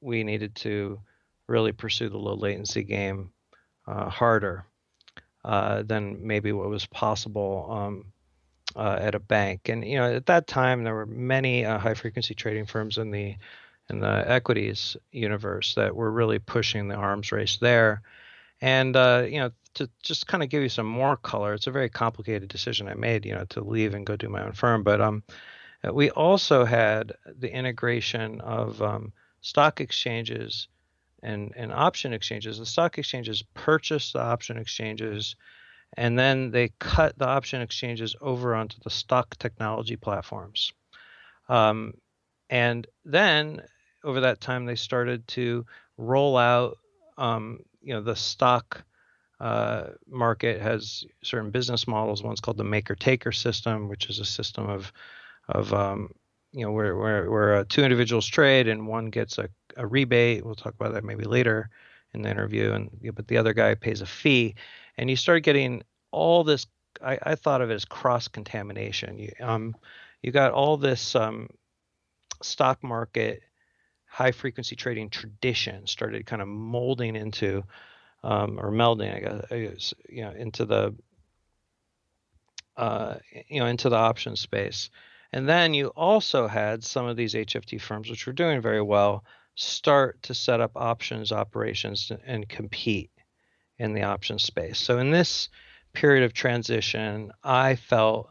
we 0.00 0.24
needed 0.24 0.54
to 0.56 1.00
really 1.46 1.72
pursue 1.72 2.08
the 2.08 2.18
low 2.18 2.34
latency 2.34 2.82
game 2.82 3.30
uh, 3.86 4.08
harder 4.08 4.64
uh, 5.44 5.82
than 5.82 6.26
maybe 6.26 6.52
what 6.52 6.68
was 6.68 6.86
possible 6.86 7.68
um, 7.70 8.12
uh, 8.80 8.96
at 8.98 9.14
a 9.14 9.20
bank. 9.20 9.68
And 9.68 9.84
you 9.84 9.96
know, 9.96 10.14
at 10.14 10.26
that 10.26 10.46
time, 10.46 10.84
there 10.84 10.94
were 10.94 11.04
many 11.04 11.66
uh, 11.66 11.78
high 11.78 11.92
frequency 11.92 12.34
trading 12.34 12.64
firms 12.64 12.96
in 12.96 13.10
the 13.10 13.36
in 13.90 14.00
the 14.00 14.24
equities 14.26 14.96
universe 15.12 15.74
that 15.74 15.94
were 15.94 16.10
really 16.10 16.38
pushing 16.38 16.88
the 16.88 16.94
arms 16.94 17.30
race 17.30 17.58
there. 17.58 18.00
And 18.62 18.96
uh, 18.96 19.26
you 19.28 19.38
know, 19.38 19.50
to 19.74 19.90
just 20.02 20.26
kind 20.26 20.42
of 20.42 20.48
give 20.48 20.62
you 20.62 20.70
some 20.70 20.86
more 20.86 21.16
color, 21.18 21.52
it's 21.52 21.66
a 21.66 21.70
very 21.72 21.90
complicated 21.90 22.48
decision 22.48 22.88
I 22.88 22.94
made, 22.94 23.26
you 23.26 23.34
know, 23.34 23.44
to 23.50 23.60
leave 23.60 23.92
and 23.92 24.06
go 24.06 24.16
do 24.16 24.30
my 24.30 24.42
own 24.42 24.52
firm. 24.52 24.82
But 24.82 25.02
um, 25.02 25.22
we 25.92 26.10
also 26.10 26.64
had 26.64 27.12
the 27.26 27.52
integration 27.52 28.40
of 28.40 28.80
um, 28.80 29.12
stock 29.42 29.82
exchanges 29.82 30.68
and, 31.22 31.52
and 31.54 31.70
option 31.70 32.14
exchanges. 32.14 32.58
The 32.58 32.64
stock 32.64 32.96
exchanges 32.96 33.42
purchase 33.52 34.12
the 34.12 34.22
option 34.22 34.56
exchanges 34.56 35.36
and 35.96 36.18
then 36.18 36.50
they 36.50 36.70
cut 36.78 37.18
the 37.18 37.26
option 37.26 37.60
exchanges 37.60 38.14
over 38.20 38.54
onto 38.54 38.78
the 38.82 38.90
stock 38.90 39.36
technology 39.38 39.96
platforms. 39.96 40.72
Um, 41.48 41.94
and 42.48 42.86
then 43.04 43.62
over 44.04 44.20
that 44.20 44.40
time, 44.40 44.66
they 44.66 44.76
started 44.76 45.26
to 45.28 45.66
roll 45.96 46.36
out, 46.36 46.78
um, 47.18 47.60
you 47.82 47.92
know, 47.92 48.00
the 48.00 48.16
stock 48.16 48.84
uh, 49.40 49.88
market 50.08 50.60
has 50.60 51.04
certain 51.22 51.50
business 51.50 51.88
models. 51.88 52.22
One's 52.22 52.40
called 52.40 52.58
the 52.58 52.64
maker 52.64 52.94
taker 52.94 53.32
system, 53.32 53.88
which 53.88 54.08
is 54.08 54.18
a 54.20 54.24
system 54.24 54.68
of, 54.68 54.92
of 55.48 55.72
um, 55.72 56.10
you 56.52 56.64
know, 56.64 56.72
where, 56.72 56.96
where, 56.96 57.30
where 57.30 57.54
uh, 57.56 57.64
two 57.68 57.82
individuals 57.82 58.26
trade 58.26 58.68
and 58.68 58.86
one 58.86 59.06
gets 59.06 59.38
a, 59.38 59.48
a 59.76 59.86
rebate. 59.86 60.44
We'll 60.44 60.54
talk 60.54 60.74
about 60.74 60.92
that 60.94 61.04
maybe 61.04 61.24
later 61.24 61.70
in 62.14 62.22
the 62.22 62.30
interview. 62.30 62.72
And 62.72 62.90
but 63.14 63.28
the 63.28 63.38
other 63.38 63.52
guy 63.52 63.74
pays 63.74 64.00
a 64.00 64.06
fee, 64.06 64.54
and 64.96 65.10
you 65.10 65.16
start 65.16 65.42
getting 65.42 65.82
all 66.10 66.44
this. 66.44 66.66
I, 67.02 67.18
I 67.22 67.34
thought 67.34 67.62
of 67.62 67.70
it 67.70 67.74
as 67.74 67.84
cross 67.84 68.28
contamination. 68.28 69.18
You, 69.18 69.32
um, 69.40 69.76
you 70.22 70.32
got 70.32 70.52
all 70.52 70.76
this 70.76 71.14
um, 71.14 71.48
stock 72.42 72.82
market 72.82 73.42
high 74.10 74.32
frequency 74.32 74.74
trading 74.74 75.08
tradition 75.08 75.86
started 75.86 76.26
kind 76.26 76.42
of 76.42 76.48
molding 76.48 77.14
into 77.14 77.62
um, 78.24 78.58
or 78.60 78.70
melding, 78.70 79.14
I 79.50 79.58
guess, 79.60 79.94
you 80.08 80.22
know, 80.22 80.32
into 80.32 80.66
the 80.66 80.94
uh, 82.76 83.14
you 83.48 83.60
know 83.60 83.66
into 83.66 83.88
the 83.88 83.96
option 83.96 84.36
space. 84.36 84.90
And 85.32 85.48
then 85.48 85.74
you 85.74 85.88
also 85.88 86.48
had 86.48 86.82
some 86.82 87.06
of 87.06 87.16
these 87.16 87.34
HFT 87.34 87.80
firms, 87.80 88.10
which 88.10 88.26
were 88.26 88.32
doing 88.32 88.60
very 88.60 88.82
well, 88.82 89.24
start 89.54 90.22
to 90.22 90.34
set 90.34 90.60
up 90.60 90.72
options 90.74 91.32
operations 91.32 92.10
and 92.26 92.48
compete 92.48 93.10
in 93.78 93.94
the 93.94 94.02
options 94.02 94.42
space. 94.42 94.78
So 94.78 94.98
in 94.98 95.10
this 95.10 95.48
period 95.92 96.24
of 96.24 96.32
transition, 96.32 97.32
I 97.42 97.76
felt 97.76 98.30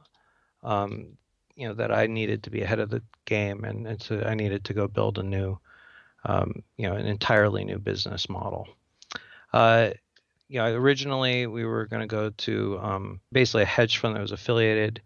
um, 0.64 1.18
you 1.56 1.68
know 1.68 1.74
that 1.74 1.92
I 1.92 2.08
needed 2.08 2.44
to 2.44 2.50
be 2.50 2.62
ahead 2.62 2.80
of 2.80 2.90
the 2.90 3.02
game, 3.26 3.64
and, 3.64 3.86
and 3.86 4.02
so 4.02 4.22
I 4.26 4.34
needed 4.34 4.66
to 4.66 4.74
go 4.74 4.88
build 4.88 5.18
a 5.18 5.24
new, 5.24 5.60
um, 6.24 6.64
you 6.78 6.88
know, 6.88 6.96
an 6.96 7.06
entirely 7.06 7.66
new 7.66 7.80
business 7.80 8.30
model. 8.30 8.68
Uh, 9.52 9.92
you 10.48 10.60
know, 10.60 10.74
originally 10.74 11.48
we 11.48 11.66
were 11.66 11.86
going 11.86 12.02
to 12.02 12.08
go 12.08 12.30
to 12.30 12.80
um, 12.82 13.20
basically 13.32 13.64
a 13.64 13.66
hedge 13.66 13.98
fund 13.98 14.16
that 14.16 14.22
was 14.22 14.32
affiliated 14.32 15.02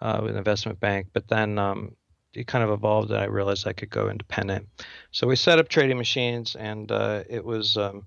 uh, 0.00 0.20
with 0.22 0.32
an 0.32 0.38
investment 0.38 0.80
bank, 0.80 1.08
but 1.12 1.28
then 1.28 1.58
um, 1.58 1.96
it 2.34 2.46
kind 2.46 2.64
of 2.64 2.70
evolved 2.70 3.10
and 3.10 3.20
I 3.20 3.24
realized 3.24 3.66
I 3.66 3.72
could 3.72 3.90
go 3.90 4.08
independent. 4.08 4.68
So 5.10 5.26
we 5.26 5.36
set 5.36 5.58
up 5.58 5.68
trading 5.68 5.98
machines, 5.98 6.56
and 6.56 6.90
uh, 6.90 7.24
it 7.28 7.44
was 7.44 7.76
um, 7.76 8.06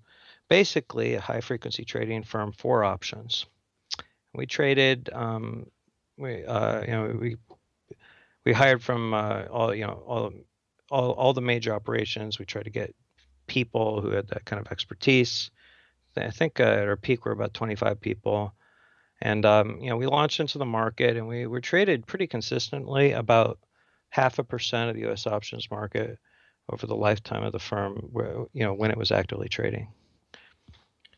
basically 0.50 1.16
a 1.16 1.22
high 1.22 1.42
frequency 1.42 1.86
trading 1.86 2.24
firm 2.24 2.52
for 2.52 2.84
options. 2.84 3.46
We 4.34 4.46
traded, 4.46 5.10
um, 5.14 5.68
we 6.18 6.46
uh, 6.46 6.82
you 6.82 6.92
know 6.92 7.18
we 7.20 7.38
we 8.46 8.54
hired 8.54 8.82
from 8.82 9.14
uh, 9.14 9.44
all 9.52 9.74
you 9.74 9.86
know 9.86 10.04
all 10.06 10.34
all 10.90 11.12
all 11.12 11.34
the 11.34 11.42
major 11.42 11.74
operations. 11.74 12.40
We 12.40 12.46
tried 12.46 12.66
to 12.66 12.70
get 12.70 12.96
people 13.48 14.02
who 14.02 14.10
had 14.10 14.28
that 14.30 14.46
kind 14.46 14.60
of 14.60 14.72
expertise. 14.72 15.52
I 16.18 16.32
think 16.32 16.60
uh, 16.60 16.64
at 16.64 16.88
our 16.88 16.96
peak 16.96 17.26
we're 17.26 17.34
about 17.34 17.54
25 17.54 18.00
people, 18.00 18.54
and 19.22 19.46
um, 19.46 19.80
you 19.80 19.90
know 19.90 19.98
we 19.98 20.06
launched 20.06 20.40
into 20.40 20.58
the 20.58 20.66
market 20.66 21.18
and 21.18 21.28
we 21.28 21.46
were 21.46 21.62
traded 21.62 22.08
pretty 22.08 22.28
consistently 22.28 23.12
about 23.12 23.60
half 24.16 24.40
a 24.40 24.44
percent 24.46 24.90
of 24.90 24.96
the 24.96 25.02
U.S. 25.02 25.28
options 25.28 25.70
market 25.70 26.18
over 26.72 26.88
the 26.88 26.96
lifetime 26.96 27.44
of 27.44 27.52
the 27.52 27.60
firm, 27.60 27.98
where, 28.14 28.46
you 28.54 28.64
know 28.64 28.74
when 28.74 28.90
it 28.90 28.98
was 28.98 29.12
actively 29.12 29.50
trading. 29.50 29.90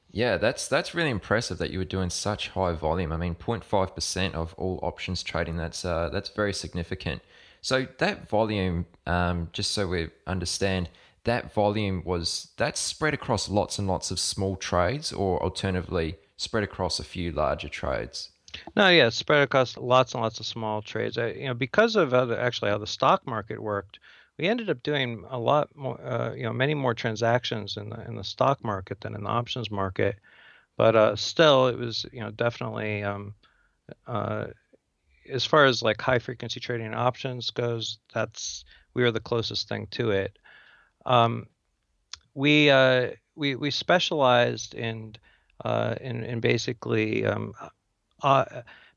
Yeah, 0.09 0.37
that's 0.37 0.67
that's 0.67 0.95
really 0.95 1.11
impressive 1.11 1.59
that 1.59 1.69
you 1.69 1.77
were 1.77 1.85
doing 1.85 2.09
such 2.09 2.49
high 2.49 2.73
volume. 2.73 3.11
I 3.11 3.17
mean, 3.17 3.35
0.5 3.35 3.93
percent 3.93 4.33
of 4.33 4.55
all 4.57 4.79
options 4.81 5.21
trading. 5.21 5.57
That's 5.57 5.85
uh, 5.85 6.09
that's 6.11 6.29
very 6.29 6.53
significant. 6.53 7.21
So 7.61 7.85
that 7.99 8.27
volume, 8.29 8.87
um, 9.05 9.49
just 9.53 9.71
so 9.73 9.87
we 9.87 10.09
understand, 10.25 10.89
that 11.25 11.53
volume 11.53 12.01
was 12.03 12.49
that 12.57 12.77
spread 12.77 13.13
across 13.13 13.47
lots 13.47 13.77
and 13.77 13.87
lots 13.87 14.09
of 14.09 14.19
small 14.19 14.55
trades, 14.55 15.13
or 15.13 15.43
alternatively 15.43 16.17
spread 16.35 16.63
across 16.63 16.99
a 16.99 17.03
few 17.03 17.31
larger 17.31 17.69
trades. 17.69 18.31
No, 18.75 18.89
yeah, 18.89 19.09
spread 19.09 19.43
across 19.43 19.77
lots 19.77 20.13
and 20.13 20.21
lots 20.23 20.39
of 20.39 20.45
small 20.45 20.81
trades. 20.81 21.17
I, 21.17 21.27
you 21.31 21.45
know, 21.45 21.53
because 21.53 21.95
of 21.95 22.11
the, 22.11 22.37
actually 22.39 22.71
how 22.71 22.77
the 22.77 22.87
stock 22.87 23.25
market 23.27 23.61
worked, 23.61 23.99
we 24.37 24.47
ended 24.47 24.69
up 24.69 24.83
doing 24.83 25.23
a 25.29 25.39
lot 25.39 25.75
more, 25.75 25.99
uh, 26.01 26.33
you 26.33 26.43
know, 26.43 26.53
many 26.53 26.73
more 26.73 26.93
transactions 26.93 27.77
in 27.77 27.89
the 27.89 28.01
in 28.07 28.15
the 28.15 28.23
stock 28.23 28.63
market 28.63 29.01
than 29.01 29.15
in 29.15 29.23
the 29.23 29.29
options 29.29 29.71
market. 29.71 30.17
But 30.77 30.95
uh, 30.95 31.15
still, 31.15 31.67
it 31.67 31.77
was, 31.77 32.05
you 32.11 32.19
know, 32.19 32.29
definitely 32.29 33.03
um, 33.03 33.33
uh, 34.05 34.47
as 35.29 35.45
far 35.45 35.65
as 35.65 35.81
like 35.81 36.01
high 36.01 36.19
frequency 36.19 36.59
trading 36.59 36.93
options 36.93 37.49
goes, 37.49 37.99
that's 38.13 38.63
we 38.93 39.03
were 39.03 39.11
the 39.11 39.19
closest 39.19 39.67
thing 39.67 39.87
to 39.91 40.11
it. 40.11 40.37
Um, 41.05 41.47
we 42.33 42.69
uh, 42.69 43.11
we 43.35 43.55
we 43.55 43.71
specialized 43.71 44.73
in 44.75 45.15
uh, 45.65 45.95
in, 45.99 46.23
in 46.23 46.39
basically 46.39 47.25
um, 47.25 47.53
uh, 48.23 48.45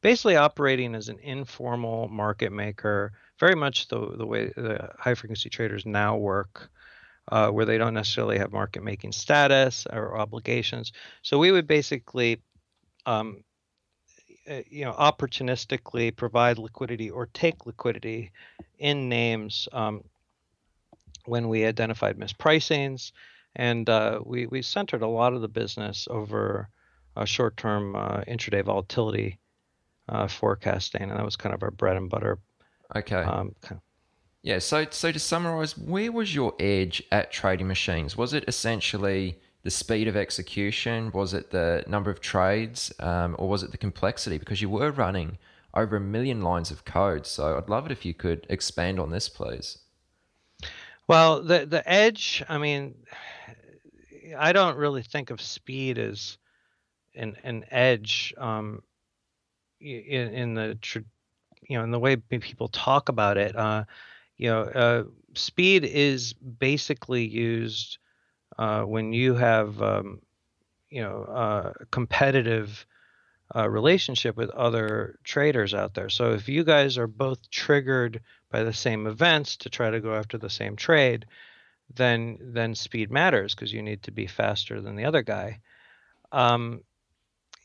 basically 0.03 0.37
operating 0.37 0.95
as 0.95 1.09
an 1.09 1.19
informal 1.19 2.09
market 2.09 2.53
maker, 2.53 3.13
very 3.39 3.55
much 3.55 3.89
the 3.89 4.17
the 4.17 4.27
way 4.27 4.53
the 4.57 4.91
high 4.99 5.15
frequency 5.15 5.49
traders 5.49 5.87
now 5.87 6.17
work. 6.17 6.71
Uh, 7.29 7.49
where 7.49 7.67
they 7.67 7.79
don't 7.79 7.95
necessarily 7.95 8.39
have 8.39 8.51
market 8.51 8.83
making 8.83 9.13
status 9.13 9.87
or 9.93 10.19
obligations. 10.19 10.91
So 11.23 11.39
we 11.39 11.53
would 11.53 11.69
basically 11.69 12.43
um, 13.07 13.45
uh, 14.51 14.63
you 14.69 14.85
know 14.85 14.93
opportunistically 14.93 16.17
provide 16.17 16.59
liquidity 16.59 17.09
or 17.09 17.27
take 17.27 17.67
liquidity 17.67 18.33
in 18.79 19.09
names 19.09 19.69
um, 19.73 20.03
when 21.27 21.49
we 21.49 21.65
identified 21.65 22.19
mispricings, 22.19 23.13
and 23.55 23.89
uh, 23.89 24.21
we 24.25 24.47
we 24.47 24.63
centered 24.63 25.03
a 25.03 25.07
lot 25.07 25.35
of 25.35 25.41
the 25.41 25.49
business 25.49 26.09
over 26.11 26.69
uh, 26.69 26.80
short-term 27.25 27.97
uh, 27.97 28.21
intraday 28.29 28.65
volatility 28.65 29.39
uh, 30.09 30.27
forecasting, 30.27 31.03
and 31.03 31.13
that 31.13 31.25
was 31.25 31.37
kind 31.37 31.55
of 31.55 31.63
our 31.63 31.71
bread 31.71 31.97
and 31.97 32.11
butter. 32.11 32.39
Okay. 32.95 33.17
Um, 33.17 33.55
kind 33.63 33.79
of. 33.79 33.81
Yeah. 34.43 34.59
So 34.59 34.87
so 34.91 35.13
to 35.13 35.19
summarize, 35.19 35.77
where 35.77 36.11
was 36.11 36.35
your 36.35 36.55
edge 36.59 37.03
at 37.13 37.31
trading 37.31 37.69
machines? 37.69 38.17
Was 38.17 38.33
it 38.33 38.45
essentially 38.49 39.39
the 39.63 39.71
speed 39.71 40.09
of 40.09 40.17
execution? 40.17 41.11
Was 41.13 41.35
it 41.35 41.51
the 41.51 41.85
number 41.87 42.11
of 42.11 42.21
trades, 42.21 42.93
um, 43.01 43.37
or 43.39 43.49
was 43.49 43.63
it 43.63 43.71
the 43.71 43.79
complexity? 43.79 44.39
Because 44.39 44.63
you 44.63 44.71
were 44.71 44.91
running 44.91 45.39
over 45.75 45.97
a 45.97 46.01
million 46.01 46.43
lines 46.43 46.71
of 46.71 46.85
code. 46.85 47.27
So 47.27 47.57
I'd 47.57 47.69
love 47.69 47.87
it 47.87 47.93
if 47.93 48.05
you 48.05 48.15
could 48.15 48.47
expand 48.49 48.99
on 48.99 49.11
this, 49.11 49.29
please. 49.29 49.79
Well, 51.07 51.43
the 51.43 51.67
the 51.67 51.89
edge. 51.89 52.43
I 52.49 52.59
mean, 52.59 52.95
I 54.39 54.53
don't 54.53 54.77
really 54.77 55.03
think 55.03 55.31
of 55.31 55.41
speed 55.41 55.99
as 55.99 56.39
an 57.15 57.37
an 57.43 57.65
edge 57.71 58.35
um, 58.39 58.83
in, 59.81 60.29
in 60.29 60.55
the 60.55 60.79
you 61.69 61.79
know 61.79 61.85
in 61.85 61.91
the 61.91 61.99
way 61.99 62.17
people 62.17 62.69
talk 62.69 63.09
about 63.09 63.37
it. 63.37 63.57
Uh, 63.57 63.85
you 64.37 64.49
know, 64.49 64.63
uh, 64.63 65.05
speed 65.35 65.85
is 65.85 66.33
basically 66.33 67.27
used 67.27 67.99
uh, 68.59 68.83
when 68.83 69.13
you 69.13 69.35
have 69.35 69.81
um, 69.83 70.21
you 70.89 71.03
know 71.03 71.23
a 71.23 71.85
competitive 71.91 72.87
uh, 73.55 73.69
relationship 73.69 74.37
with 74.37 74.51
other 74.51 75.19
traders 75.25 75.75
out 75.75 75.95
there. 75.95 76.09
So 76.09 76.33
if 76.33 76.49
you 76.49 76.65
guys 76.65 76.99
are 76.99 77.07
both 77.07 77.51
triggered 77.51 78.21
by 78.51 78.63
the 78.63 78.73
same 78.73 79.07
events 79.07 79.57
to 79.59 79.71
try 79.71 79.91
to 79.91 80.01
go 80.01 80.15
after 80.15 80.39
the 80.39 80.51
same 80.51 80.77
trade, 80.77 81.27
then 81.95 82.39
then 82.41 82.75
speed 82.75 83.11
matters 83.11 83.55
because 83.55 83.73
you 83.73 83.83
need 83.83 84.03
to 84.05 84.13
be 84.13 84.27
faster 84.27 84.81
than 84.81 84.97
the 84.97 85.05
other 85.05 85.23
guy. 85.23 85.61
Um, 86.33 86.83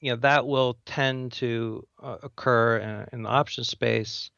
you 0.02 0.12
know 0.12 0.18
that 0.18 0.46
will 0.46 0.78
tend 0.86 1.32
to 1.34 1.88
uh, 2.02 2.18
occur 2.24 2.78
in, 2.78 3.08
in, 3.14 3.24
the 3.24 3.30
option 3.30 3.64
space. 3.64 4.30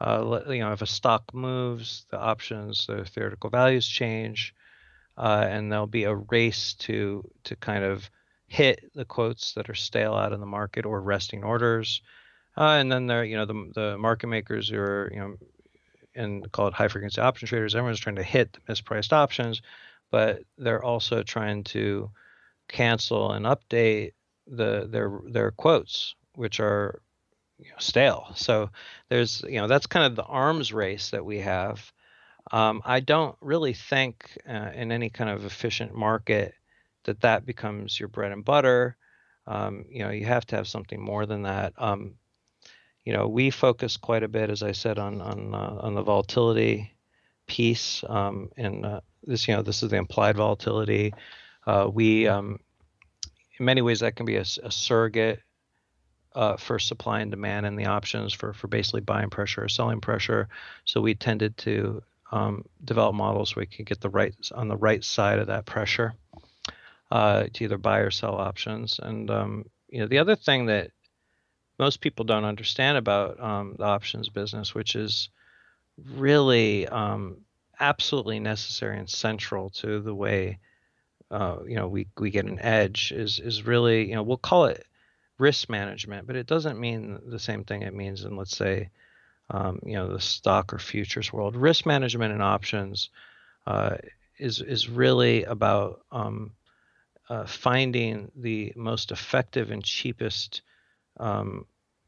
Uh, 0.00 0.40
you 0.48 0.58
know, 0.58 0.72
if 0.72 0.82
a 0.82 0.86
stock 0.86 1.32
moves, 1.32 2.06
the 2.10 2.18
options, 2.18 2.86
the 2.86 3.04
theoretical 3.04 3.50
values 3.50 3.86
change, 3.86 4.54
uh, 5.16 5.46
and 5.48 5.70
there'll 5.70 5.86
be 5.86 6.04
a 6.04 6.14
race 6.14 6.74
to 6.74 7.28
to 7.44 7.56
kind 7.56 7.84
of 7.84 8.10
hit 8.46 8.90
the 8.94 9.04
quotes 9.04 9.54
that 9.54 9.70
are 9.70 9.74
stale 9.74 10.14
out 10.14 10.32
in 10.32 10.40
the 10.40 10.46
market 10.46 10.84
or 10.84 11.00
resting 11.00 11.44
orders. 11.44 12.02
Uh, 12.56 12.76
and 12.78 12.92
then 12.92 13.06
there, 13.06 13.24
you 13.24 13.36
know, 13.36 13.46
the 13.46 13.70
the 13.74 13.98
market 13.98 14.26
makers 14.26 14.68
who 14.68 14.78
are 14.78 15.10
you 15.12 15.20
know 15.20 15.36
and 16.14 16.50
call 16.52 16.68
it 16.68 16.74
high 16.74 16.88
frequency 16.88 17.20
option 17.20 17.48
traders. 17.48 17.74
Everyone's 17.74 18.00
trying 18.00 18.16
to 18.16 18.22
hit 18.22 18.52
the 18.52 18.72
mispriced 18.72 19.12
options, 19.12 19.62
but 20.10 20.42
they're 20.58 20.82
also 20.82 21.22
trying 21.22 21.64
to 21.64 22.10
cancel 22.68 23.32
and 23.32 23.46
update 23.46 24.12
the 24.46 24.86
their 24.90 25.20
their 25.26 25.50
quotes, 25.50 26.14
which 26.34 26.60
are 26.60 27.00
you 27.58 27.70
know, 27.70 27.76
stale. 27.78 28.32
So 28.34 28.70
there's 29.08 29.42
you 29.48 29.60
know 29.60 29.68
that's 29.68 29.86
kind 29.86 30.06
of 30.06 30.16
the 30.16 30.24
arms 30.24 30.72
race 30.72 31.10
that 31.10 31.24
we 31.24 31.38
have. 31.38 31.92
Um, 32.50 32.82
I 32.84 33.00
don't 33.00 33.36
really 33.40 33.72
think 33.72 34.36
uh, 34.48 34.70
in 34.74 34.90
any 34.90 35.10
kind 35.10 35.30
of 35.30 35.44
efficient 35.44 35.94
market 35.94 36.54
that 37.04 37.20
that 37.20 37.46
becomes 37.46 37.98
your 37.98 38.08
bread 38.08 38.32
and 38.32 38.44
butter. 38.44 38.96
Um, 39.46 39.84
you 39.88 40.00
know, 40.00 40.10
you 40.10 40.24
have 40.26 40.46
to 40.46 40.56
have 40.56 40.68
something 40.68 41.00
more 41.00 41.26
than 41.26 41.42
that. 41.42 41.72
Um, 41.78 42.14
you 43.04 43.12
know, 43.12 43.26
we 43.26 43.50
focus 43.50 43.96
quite 43.96 44.22
a 44.22 44.28
bit, 44.28 44.50
as 44.50 44.62
I 44.62 44.72
said, 44.72 44.98
on 44.98 45.20
on 45.20 45.54
uh, 45.54 45.78
on 45.80 45.94
the 45.94 46.02
volatility 46.02 46.92
piece, 47.46 48.04
um, 48.08 48.50
and 48.56 48.86
uh, 48.86 49.00
this, 49.24 49.46
you 49.46 49.54
know, 49.54 49.62
this 49.62 49.82
is 49.82 49.90
the 49.90 49.96
implied 49.96 50.36
volatility. 50.36 51.12
Uh, 51.66 51.88
we, 51.92 52.26
um, 52.26 52.58
in 53.58 53.64
many 53.64 53.82
ways, 53.82 54.00
that 54.00 54.16
can 54.16 54.26
be 54.26 54.36
a, 54.36 54.42
a 54.62 54.70
surrogate 54.70 55.40
uh, 56.34 56.56
for 56.56 56.78
supply 56.78 57.20
and 57.20 57.30
demand 57.30 57.66
and 57.66 57.78
the 57.78 57.86
options 57.86 58.32
for 58.32 58.52
for 58.52 58.68
basically 58.68 59.00
buying 59.00 59.30
pressure 59.30 59.64
or 59.64 59.68
selling 59.68 60.00
pressure. 60.00 60.48
So 60.84 61.00
we 61.00 61.14
tended 61.14 61.56
to 61.58 62.02
um, 62.30 62.64
develop 62.84 63.14
models 63.14 63.54
where 63.54 63.62
we 63.62 63.66
can 63.66 63.84
get 63.84 64.00
the 64.00 64.08
right 64.08 64.34
on 64.54 64.68
the 64.68 64.76
right 64.76 65.04
side 65.04 65.38
of 65.38 65.48
that 65.48 65.66
pressure 65.66 66.14
uh, 67.10 67.44
to 67.52 67.64
either 67.64 67.78
buy 67.78 67.98
or 67.98 68.10
sell 68.10 68.36
options. 68.36 68.98
And 69.02 69.30
um, 69.30 69.66
you 69.88 70.00
know, 70.00 70.06
the 70.06 70.18
other 70.18 70.36
thing 70.36 70.66
that 70.66 70.90
most 71.78 72.00
people 72.00 72.24
don't 72.24 72.44
understand 72.44 72.96
about 72.96 73.38
um, 73.40 73.76
the 73.78 73.84
options 73.84 74.28
business, 74.28 74.74
which 74.74 74.96
is 74.96 75.28
really 76.14 76.88
um, 76.88 77.38
absolutely 77.78 78.40
necessary 78.40 78.98
and 78.98 79.10
central 79.10 79.68
to 79.70 80.00
the 80.00 80.14
way 80.14 80.58
uh, 81.32 81.56
you 81.66 81.76
know 81.76 81.88
we 81.88 82.06
we 82.18 82.30
get 82.30 82.44
an 82.44 82.60
edge, 82.60 83.10
is 83.10 83.40
is 83.40 83.66
really 83.66 84.08
you 84.08 84.14
know 84.14 84.22
we'll 84.22 84.36
call 84.36 84.66
it 84.66 84.86
risk 85.38 85.68
management, 85.70 86.26
but 86.26 86.36
it 86.36 86.46
doesn't 86.46 86.78
mean 86.78 87.18
the 87.26 87.38
same 87.38 87.64
thing 87.64 87.82
it 87.82 87.94
means 87.94 88.24
in 88.24 88.36
let's 88.36 88.56
say 88.56 88.90
um, 89.50 89.80
you 89.84 89.94
know 89.94 90.12
the 90.12 90.20
stock 90.20 90.72
or 90.72 90.78
futures 90.78 91.32
world. 91.32 91.56
Risk 91.56 91.86
management 91.86 92.32
and 92.32 92.42
options 92.42 93.08
uh, 93.66 93.96
is 94.38 94.60
is 94.60 94.88
really 94.88 95.44
about 95.44 96.02
um, 96.12 96.52
uh, 97.30 97.46
finding 97.46 98.30
the 98.36 98.72
most 98.76 99.10
effective 99.10 99.70
and 99.70 99.82
cheapest 99.82 100.62
um, 101.18 101.64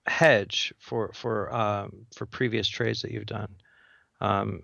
hedge 0.06 0.74
for 0.78 1.12
for 1.14 1.54
um, 1.54 2.06
for 2.14 2.26
previous 2.26 2.68
trades 2.68 3.02
that 3.02 3.10
you've 3.10 3.26
done, 3.26 3.54
um, 4.20 4.62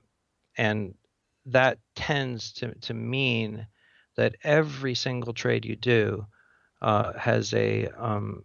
and 0.58 0.94
that 1.46 1.78
tends 1.94 2.52
to 2.52 2.74
to 2.80 2.92
mean 2.92 3.66
that 4.20 4.36
every 4.44 4.94
single 4.94 5.32
trade 5.32 5.64
you 5.64 5.74
do 5.76 6.26
uh, 6.82 7.14
has 7.14 7.54
a 7.54 7.86
um, 7.96 8.44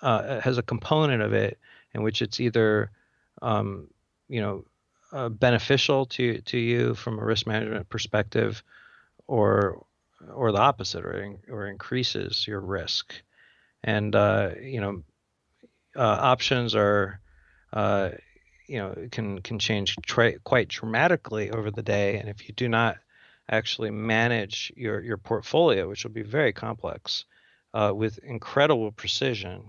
uh, 0.00 0.40
has 0.40 0.56
a 0.56 0.62
component 0.62 1.20
of 1.20 1.34
it 1.34 1.58
in 1.92 2.02
which 2.02 2.22
it's 2.22 2.40
either 2.40 2.90
um, 3.42 3.88
you 4.28 4.40
know 4.40 4.64
uh, 5.12 5.28
beneficial 5.28 6.06
to 6.06 6.40
to 6.40 6.56
you 6.56 6.94
from 6.94 7.18
a 7.18 7.24
risk 7.24 7.46
management 7.46 7.86
perspective, 7.90 8.62
or 9.26 9.84
or 10.32 10.52
the 10.52 10.58
opposite, 10.58 11.04
or 11.04 11.36
or 11.50 11.66
increases 11.66 12.46
your 12.48 12.60
risk. 12.60 13.12
And 13.84 14.16
uh, 14.16 14.52
you 14.58 14.80
know, 14.80 15.02
uh, 15.94 16.18
options 16.34 16.74
are 16.74 17.20
uh, 17.74 18.12
you 18.66 18.78
know 18.78 18.94
can 19.10 19.42
can 19.42 19.58
change 19.58 19.96
tra- 20.06 20.38
quite 20.38 20.68
dramatically 20.68 21.50
over 21.50 21.70
the 21.70 21.82
day, 21.82 22.16
and 22.16 22.30
if 22.30 22.48
you 22.48 22.54
do 22.54 22.70
not 22.70 22.96
actually 23.48 23.90
manage 23.90 24.72
your 24.76 25.00
your 25.00 25.16
portfolio, 25.16 25.88
which 25.88 26.04
will 26.04 26.12
be 26.12 26.22
very 26.22 26.52
complex, 26.52 27.24
uh, 27.74 27.92
with 27.94 28.18
incredible 28.18 28.90
precision, 28.92 29.68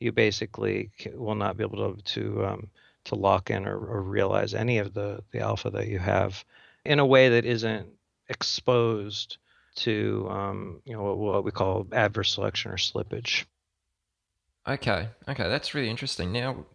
you 0.00 0.12
basically 0.12 0.90
will 1.14 1.34
not 1.34 1.56
be 1.56 1.64
able 1.64 1.94
to 1.94 2.02
to 2.02 2.46
um, 2.46 2.68
to 3.04 3.14
lock 3.14 3.50
in 3.50 3.66
or, 3.66 3.78
or 3.78 4.02
realize 4.02 4.54
any 4.54 4.78
of 4.78 4.94
the 4.94 5.22
the 5.32 5.40
alpha 5.40 5.70
that 5.70 5.88
you 5.88 5.98
have 5.98 6.44
in 6.84 6.98
a 6.98 7.06
way 7.06 7.28
that 7.30 7.44
isn't 7.44 7.88
exposed 8.28 9.38
to 9.76 10.26
um, 10.30 10.80
you 10.84 10.92
know 10.92 11.02
what, 11.02 11.18
what, 11.18 11.44
we 11.44 11.50
call 11.50 11.86
adverse 11.92 12.32
selection 12.32 12.70
or 12.70 12.76
slippage. 12.76 13.44
Okay, 14.66 15.08
okay, 15.28 15.48
that's 15.48 15.74
really 15.74 15.88
interesting. 15.88 16.32
Now, 16.32 16.66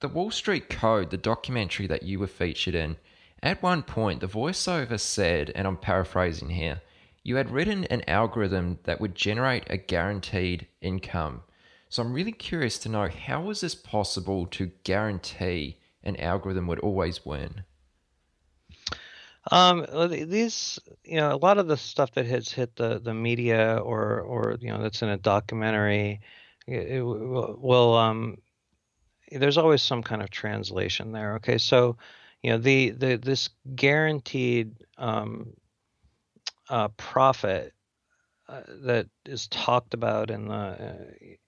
the 0.00 0.08
Wall 0.08 0.30
Street 0.30 0.70
Code, 0.70 1.10
the 1.10 1.16
documentary 1.18 1.86
that 1.88 2.02
you 2.02 2.18
were 2.18 2.28
featured 2.28 2.74
in, 2.74 2.96
at 3.42 3.62
one 3.62 3.82
point 3.82 4.20
the 4.20 4.28
voiceover 4.28 4.98
said, 4.98 5.52
and 5.54 5.66
I'm 5.66 5.76
paraphrasing 5.76 6.50
here, 6.50 6.80
you 7.22 7.36
had 7.36 7.50
written 7.50 7.84
an 7.84 8.02
algorithm 8.08 8.78
that 8.84 9.00
would 9.00 9.14
generate 9.14 9.64
a 9.68 9.76
guaranteed 9.76 10.66
income. 10.80 11.42
So 11.88 12.02
I'm 12.02 12.12
really 12.12 12.32
curious 12.32 12.78
to 12.80 12.88
know 12.88 13.08
how 13.08 13.42
was 13.42 13.60
this 13.60 13.74
possible 13.74 14.46
to 14.46 14.70
guarantee 14.84 15.78
an 16.02 16.16
algorithm 16.16 16.66
would 16.66 16.80
always 16.80 17.24
win? 17.24 17.64
Um, 19.50 19.86
these, 20.10 20.78
you 21.04 21.16
know, 21.16 21.32
a 21.32 21.36
lot 21.36 21.58
of 21.58 21.68
the 21.68 21.76
stuff 21.76 22.12
that 22.12 22.26
has 22.26 22.50
hit 22.50 22.76
the, 22.76 22.98
the 22.98 23.14
media 23.14 23.76
or, 23.76 24.20
or, 24.20 24.56
you 24.60 24.68
know, 24.68 24.82
that's 24.82 25.00
in 25.00 25.08
a 25.08 25.16
documentary, 25.16 26.20
it, 26.66 26.98
it 26.98 27.02
will, 27.02 27.96
um, 27.96 28.36
there's 29.32 29.58
always 29.58 29.82
some 29.82 30.02
kind 30.02 30.22
of 30.22 30.30
translation 30.30 31.12
there. 31.12 31.36
Okay. 31.36 31.56
So, 31.56 31.96
you 32.42 32.50
know, 32.50 32.58
the, 32.58 32.90
the, 32.90 33.16
this 33.16 33.50
guaranteed, 33.74 34.74
um, 34.96 35.54
uh, 36.68 36.88
profit 36.96 37.72
uh, 38.48 38.62
that 38.82 39.06
is 39.26 39.46
talked 39.48 39.94
about 39.94 40.30
in 40.30 40.48
the 40.48 40.54
uh, 40.54 40.94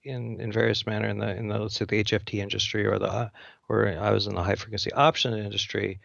in 0.03 0.39
in 0.39 0.51
various 0.51 0.85
manner 0.85 1.07
in 1.07 1.17
the 1.17 1.35
in 1.35 1.47
the 1.47 1.57
let's 1.57 1.75
say 1.75 1.85
the 1.85 2.03
HFT 2.03 2.35
industry 2.35 2.85
or 2.85 2.99
the 2.99 3.31
or 3.69 3.87
I 3.87 4.11
was 4.11 4.27
in 4.27 4.35
the 4.35 4.43
high 4.43 4.55
frequency 4.55 4.91
option 4.93 5.33
industry, 5.33 5.99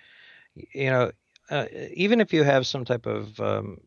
you 0.55 0.91
know, 0.91 1.13
uh, 1.51 1.67
even 1.95 2.21
if 2.21 2.33
you 2.33 2.45
have 2.45 2.67
some 2.67 2.85
type 2.85 3.07
of 3.07 3.39
um, 3.41 3.81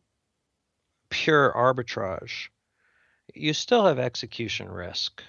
pure 1.08 1.52
arbitrage, 1.52 2.48
you 3.34 3.54
still 3.54 3.86
have 3.86 3.98
execution 3.98 4.68
risk, 4.68 5.22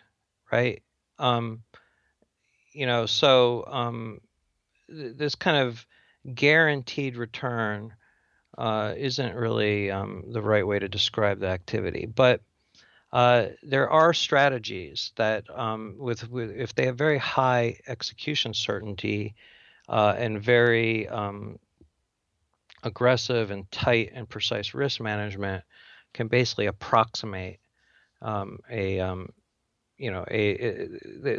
right? 0.51 0.84
Um, 1.17 1.63
you 2.73 2.86
know, 2.86 3.05
so 3.05 3.65
um, 3.67 4.21
this 4.91 5.36
kind 5.36 5.58
of 5.58 5.86
guaranteed 6.36 7.17
return 7.17 7.93
uh, 8.58 8.93
isn't 8.97 9.36
really 9.36 9.89
um, 9.89 10.25
the 10.32 10.41
right 10.41 10.65
way 10.65 10.80
to 10.80 10.88
describe 10.88 11.39
the 11.39 11.47
activity. 11.47 12.06
But 12.06 12.41
uh, 13.13 13.47
there 13.63 13.89
are 13.89 14.13
strategies 14.13 15.12
that, 15.15 15.43
um, 15.58 15.95
with, 15.97 16.30
with, 16.30 16.51
if 16.51 16.75
they 16.75 16.86
have 16.86 16.97
very 16.97 17.17
high 17.17 17.77
execution 17.88 18.54
certainty 18.54 19.36
uh, 19.89 20.15
and 20.17 20.41
very 20.41 21.08
um, 21.10 21.60
aggressive 22.84 23.51
and 23.51 23.69
tight 23.71 24.12
and 24.13 24.30
precise 24.30 24.73
risk 24.73 25.01
management, 25.01 25.63
can 26.13 26.27
basically 26.27 26.65
approximate 26.65 27.60
um, 28.21 28.60
a, 28.69 28.99
um, 28.99 29.30
you 29.97 30.12
know, 30.12 30.25
a, 30.30 30.67
a, 30.67 30.88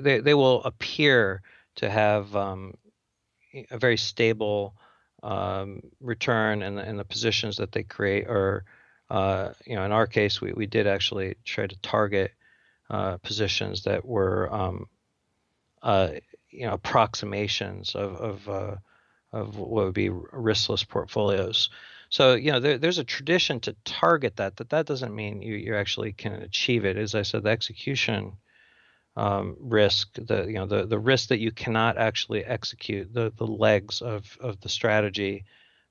they, 0.01 0.21
they 0.21 0.35
will 0.35 0.63
appear 0.65 1.43
to 1.77 1.89
have 1.89 2.35
um, 2.37 2.75
a 3.71 3.79
very 3.79 3.97
stable 3.97 4.75
um, 5.23 5.81
return 6.01 6.63
and 6.63 6.79
the, 6.79 6.83
and 6.83 6.99
the 6.99 7.05
positions 7.05 7.57
that 7.59 7.73
they 7.73 7.83
create 7.83 8.27
are, 8.27 8.65
uh, 9.11 9.51
you 9.67 9.77
know, 9.77 9.85
in 9.85 9.93
our 9.93 10.07
case, 10.07 10.41
we, 10.41 10.53
we 10.53 10.67
did 10.67 10.87
actually 10.87 11.37
try 11.45 11.67
to 11.67 11.77
target 11.81 12.33
uh, 12.91 13.19
positions 13.19 13.85
that 13.85 14.05
were, 14.05 14.53
um, 14.53 14.87
uh, 15.83 16.11
you 16.51 16.67
know, 16.67 16.75
approximations 16.75 17.95
of 17.95 18.17
of, 18.17 18.49
uh, 18.49 18.77
of 19.33 19.57
what 19.59 19.85
would 19.87 19.95
be 19.95 20.11
riskless 20.11 20.87
portfolios. 20.87 21.71
So 22.11 22.35
you 22.35 22.53
know, 22.53 22.61
there, 22.61 22.77
there's 22.77 22.99
a 22.99 23.05
tradition 23.05 23.61
to 23.61 23.75
target 23.85 24.37
that. 24.37 24.57
That 24.57 24.69
that 24.71 24.87
doesn't 24.87 25.15
mean 25.15 25.41
you 25.41 25.55
you 25.55 25.77
actually 25.77 26.13
can 26.13 26.35
achieve 26.35 26.85
it. 26.85 26.99
As 26.99 27.15
I 27.15 27.23
said, 27.23 27.43
the 27.43 27.51
execution 27.51 28.33
um, 29.17 29.57
risk, 29.61 30.15
the 30.15 30.47
you 30.47 30.55
know 30.55 30.67
the 30.67 30.87
the 30.87 30.99
risk 30.99 31.29
that 31.29 31.39
you 31.39 31.53
cannot 31.53 31.99
actually 31.99 32.45
execute 32.45 33.13
the 33.13 33.33
the 33.37 33.47
legs 33.47 34.01
of 34.01 34.37
of 34.41 34.61
the 34.61 34.69
strategy 34.69 35.45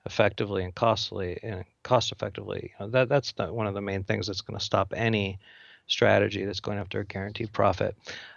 effectively 0.06 0.64
and 0.64 0.74
costly 0.74 1.40
and 1.44 1.64
cost 1.84 2.12
effectively. 2.12 2.74
You 2.80 2.86
know, 2.86 2.92
that 2.92 3.10
that's 3.10 3.34
the, 3.34 3.54
one 3.54 3.68
of 3.68 3.74
the 3.74 3.82
main 3.82 4.04
things 4.04 4.28
that's 4.28 4.42
going 4.42 4.58
to 4.58 4.66
stop 4.66 4.94
any 4.96 5.40
strategy 5.88 6.46
that's 6.46 6.62
going 6.62 6.80
after 6.80 7.02
a 7.02 7.06
guaranteed 7.06 7.52
profit. 7.52 7.96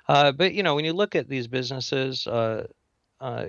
Uh, 0.09 0.33
but 0.33 0.53
you 0.53 0.63
know 0.63 0.75
when 0.75 0.85
you 0.85 0.93
look 0.93 1.15
at 1.15 1.29
these 1.29 1.47
businesses. 1.47 2.27
Uh, 2.27 2.67
uh, 3.21 3.47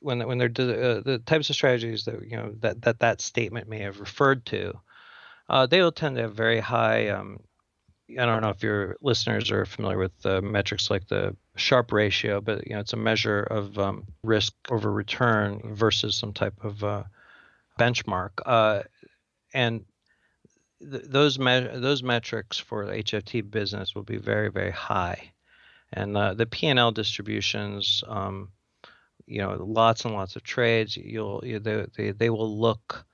when 0.00 0.26
when 0.26 0.38
they're 0.38 0.48
uh, 0.48 1.00
the 1.00 1.22
types 1.24 1.48
of 1.48 1.56
strategies 1.56 2.04
that 2.04 2.28
you 2.28 2.36
know 2.36 2.52
that 2.60 2.82
that 2.82 2.98
that 2.98 3.20
statement 3.20 3.68
may 3.68 3.78
have 3.78 4.00
referred 4.00 4.44
to, 4.44 4.78
uh, 5.48 5.66
they 5.66 5.80
will 5.80 5.92
tend 5.92 6.16
to 6.16 6.22
have 6.22 6.34
very 6.34 6.58
high 6.60 7.08
um, 7.08 7.38
I 8.18 8.26
don't 8.26 8.42
know 8.42 8.50
if 8.50 8.62
your 8.62 8.96
listeners 9.00 9.50
are 9.50 9.64
familiar 9.64 9.98
with 9.98 10.24
metrics 10.24 10.90
like 10.90 11.08
the 11.08 11.36
Sharpe 11.56 11.92
ratio, 11.92 12.40
but 12.40 12.66
you 12.66 12.74
know 12.74 12.80
it's 12.80 12.92
a 12.92 12.96
measure 12.96 13.42
of 13.42 13.78
um, 13.78 14.04
risk 14.22 14.54
over 14.70 14.90
return 14.90 15.74
versus 15.74 16.14
some 16.14 16.32
type 16.32 16.64
of 16.64 16.82
uh, 16.82 17.04
benchmark, 17.78 18.30
uh, 18.46 18.82
and 19.52 19.84
th- 20.80 21.04
those 21.06 21.38
me- 21.38 21.68
those 21.74 22.02
metrics 22.02 22.58
for 22.58 22.86
the 22.86 22.92
HFT 22.92 23.50
business 23.50 23.94
will 23.94 24.02
be 24.02 24.16
very 24.16 24.50
very 24.50 24.70
high, 24.70 25.32
and 25.92 26.16
uh, 26.16 26.34
the 26.34 26.46
P 26.46 26.68
and 26.68 26.78
L 26.78 26.92
distributions, 26.92 28.02
um, 28.06 28.50
you 29.26 29.38
know, 29.38 29.56
lots 29.62 30.04
and 30.04 30.14
lots 30.14 30.36
of 30.36 30.42
trades. 30.42 30.96
You'll 30.96 31.42
you, 31.44 31.58
they, 31.58 31.86
they 31.96 32.10
they 32.12 32.30
will 32.30 32.58
look, 32.58 33.04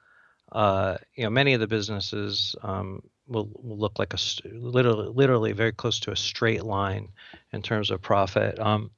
uh, 0.53 0.99
you 1.15 1.25
know, 1.25 1.31
many 1.31 1.55
of 1.55 1.61
the 1.61 1.67
businesses. 1.67 2.55
Um, 2.63 3.03
will, 3.29 3.51
will 3.63 3.79
look 3.79 3.99
like 3.99 4.15
a 4.15 4.19
literally 4.45 5.09
literally 5.15 5.53
very 5.53 5.73
close 5.73 6.01
to 6.01 6.11
a 6.11 6.17
straight 6.17 6.65
line 6.65 7.09
in 7.53 7.63
terms 7.63 7.91
of 7.91 8.01
profit. 8.01 8.59
Um, 8.59 8.91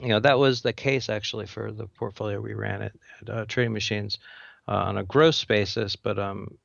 you 0.00 0.08
know 0.08 0.20
that 0.20 0.38
was 0.38 0.60
the 0.60 0.72
case 0.72 1.08
actually 1.08 1.46
for 1.46 1.72
the 1.72 1.86
portfolio 1.86 2.40
we 2.40 2.54
ran 2.54 2.82
at, 2.82 2.92
at 3.22 3.30
uh, 3.30 3.44
Trading 3.46 3.72
Machines 3.72 4.18
uh, 4.68 4.74
on 4.74 4.98
a 4.98 5.04
gross 5.04 5.44
basis, 5.44 5.96
but 5.96 6.18
um, 6.18 6.58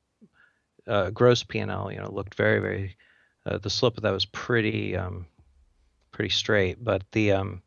uh, 0.86 1.10
gross 1.10 1.42
P&L 1.42 1.92
you 1.92 1.98
know 1.98 2.10
looked 2.10 2.34
very 2.34 2.58
very 2.58 2.96
uh, 3.46 3.58
the 3.58 3.70
slope 3.70 3.96
of 3.96 4.02
that 4.02 4.12
was 4.12 4.26
pretty 4.26 4.96
um, 4.96 5.26
pretty 6.10 6.30
straight, 6.30 6.82
but 6.82 7.02
the 7.12 7.32
um, 7.32 7.62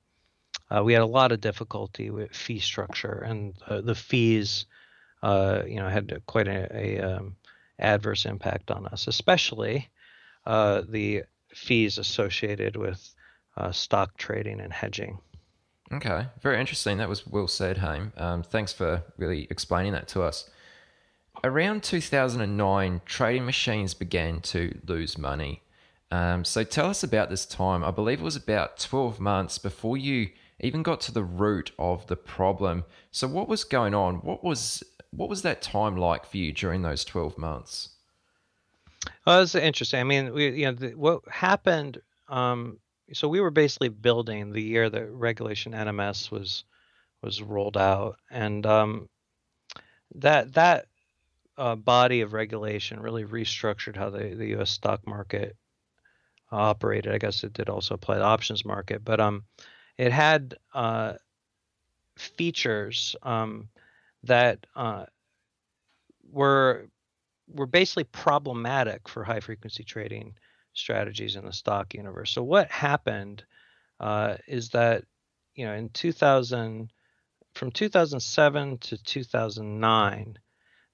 uh, 0.69 0.84
we 0.84 0.93
had 0.93 1.01
a 1.01 1.08
lot 1.08 1.32
of 1.32 1.41
difficulty 1.41 2.10
with 2.10 2.32
fee 2.32 2.60
structure 2.60 3.23
and 3.25 3.56
uh, 3.67 3.82
the 3.82 3.95
fees 3.95 4.65
you 5.23 5.78
know 5.78 5.89
had 5.89 6.21
quite 6.28 6.47
a, 6.47 6.67
a 6.71 6.99
um, 6.99 7.36
adverse 7.79 8.25
impact 8.25 8.71
on 8.71 8.85
us, 8.88 9.07
especially 9.07 9.89
the 10.45 11.23
fees 11.53 11.97
associated 11.97 12.75
with 12.75 13.13
stock 13.71 14.17
trading 14.17 14.59
and 14.59 14.73
hedging. 14.73 15.19
Okay, 15.93 16.27
very 16.41 16.59
interesting. 16.59 16.97
That 16.97 17.09
was 17.09 17.27
well 17.27 17.47
said, 17.47 17.77
Haim. 17.77 18.11
Um, 18.17 18.43
thanks 18.43 18.73
for 18.73 19.03
really 19.17 19.47
explaining 19.49 19.93
that 19.93 20.07
to 20.09 20.23
us. 20.23 20.49
Around 21.43 21.83
2009, 21.83 23.01
trading 23.05 23.45
machines 23.45 23.93
began 23.93 24.41
to 24.41 24.79
lose 24.88 25.17
money. 25.17 25.61
Um, 26.09 26.43
so 26.43 26.63
tell 26.63 26.88
us 26.88 27.03
about 27.03 27.29
this 27.29 27.45
time. 27.45 27.83
I 27.83 27.91
believe 27.91 28.19
it 28.19 28.23
was 28.23 28.35
about 28.35 28.79
12 28.79 29.19
months 29.19 29.57
before 29.57 29.97
you 29.97 30.29
even 30.59 30.81
got 30.81 31.01
to 31.01 31.11
the 31.11 31.23
root 31.23 31.71
of 31.77 32.07
the 32.07 32.15
problem. 32.15 32.85
So 33.11 33.27
what 33.27 33.47
was 33.47 33.63
going 33.63 33.93
on? 33.93 34.15
What 34.17 34.43
was 34.43 34.83
what 35.15 35.30
was 35.30 35.41
that 35.43 35.62
time 35.62 35.97
like 35.97 36.25
for 36.25 36.38
you 36.38 36.51
during 36.51 36.82
those 36.82 37.06
12 37.06 37.38
months? 37.38 37.89
Well, 39.25 39.41
it's 39.41 39.56
interesting. 39.56 39.99
I 39.99 40.04
mean, 40.04 40.34
we, 40.34 40.49
you 40.49 40.65
know, 40.65 40.71
the, 40.73 40.89
what 40.95 41.21
happened 41.30 42.01
um, 42.28 42.80
so 43.13 43.28
we 43.28 43.39
were 43.39 43.51
basically 43.51 43.89
building 43.89 44.51
the 44.51 44.62
year 44.62 44.89
that 44.89 45.12
regulation 45.12 45.73
NMS 45.73 46.32
was 46.32 46.63
was 47.21 47.41
rolled 47.41 47.78
out, 47.78 48.17
and 48.30 48.65
um, 48.65 49.10
that 50.15 50.54
that 50.54 50.88
uh, 51.58 51.75
body 51.75 52.21
of 52.21 52.34
regulation 52.34 52.99
really 52.99 53.25
restructured 53.25 53.95
how 53.95 54.10
the, 54.10 54.36
the 54.36 54.47
U.S. 54.47 54.71
stock 54.71 55.06
market 55.08 55.56
operated. 56.51 57.13
I 57.13 57.17
guess 57.17 57.43
it 57.43 57.54
did 57.54 57.69
also 57.69 57.95
apply 57.95 58.17
the 58.17 58.23
options 58.23 58.65
market, 58.65 59.04
but 59.04 59.19
um, 59.19 59.43
it 59.97 60.12
had 60.12 60.56
uh, 60.73 61.13
features 62.17 63.15
um, 63.23 63.69
that 64.25 64.65
uh, 64.75 65.05
were 66.31 66.88
were 67.47 67.67
basically 67.67 68.05
problematic 68.05 69.07
for 69.07 69.23
high 69.23 69.39
frequency 69.39 69.83
trading 69.83 70.33
strategies 70.73 71.35
in 71.35 71.45
the 71.45 71.53
stock 71.53 71.93
universe. 71.93 72.31
So 72.31 72.43
what 72.43 72.69
happened 72.71 73.43
uh, 73.99 74.35
is 74.47 74.69
that 74.69 75.03
you 75.55 75.65
know 75.65 75.73
in 75.73 75.89
2000 75.89 76.91
from 77.53 77.71
2007 77.71 78.77
to 78.79 78.97
2009 78.97 80.39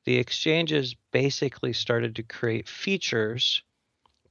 the 0.04 0.18
exchanges 0.18 0.96
basically 1.12 1.74
started 1.74 2.16
to 2.16 2.24
create 2.24 2.68
features 2.70 3.64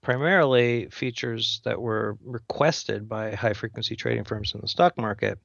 primarily 0.01 0.89
features 0.91 1.61
that 1.65 1.81
were 1.81 2.17
requested 2.25 3.09
by 3.09 3.35
high 3.35 3.53
frequency 3.53 3.97
trading 3.97 4.25
firms 4.25 4.55
in 4.55 4.61
the 4.61 4.69
stock 4.69 4.97
market 4.97 5.39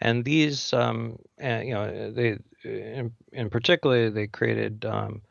and 0.00 0.24
these 0.24 0.72
um, 0.72 1.18
and, 1.38 1.68
you 1.68 1.74
know 1.74 2.10
they 2.10 2.38
in, 2.64 3.12
in 3.32 3.50
particular 3.50 4.10
they 4.10 4.26
created 4.26 4.84
um, 4.84 5.22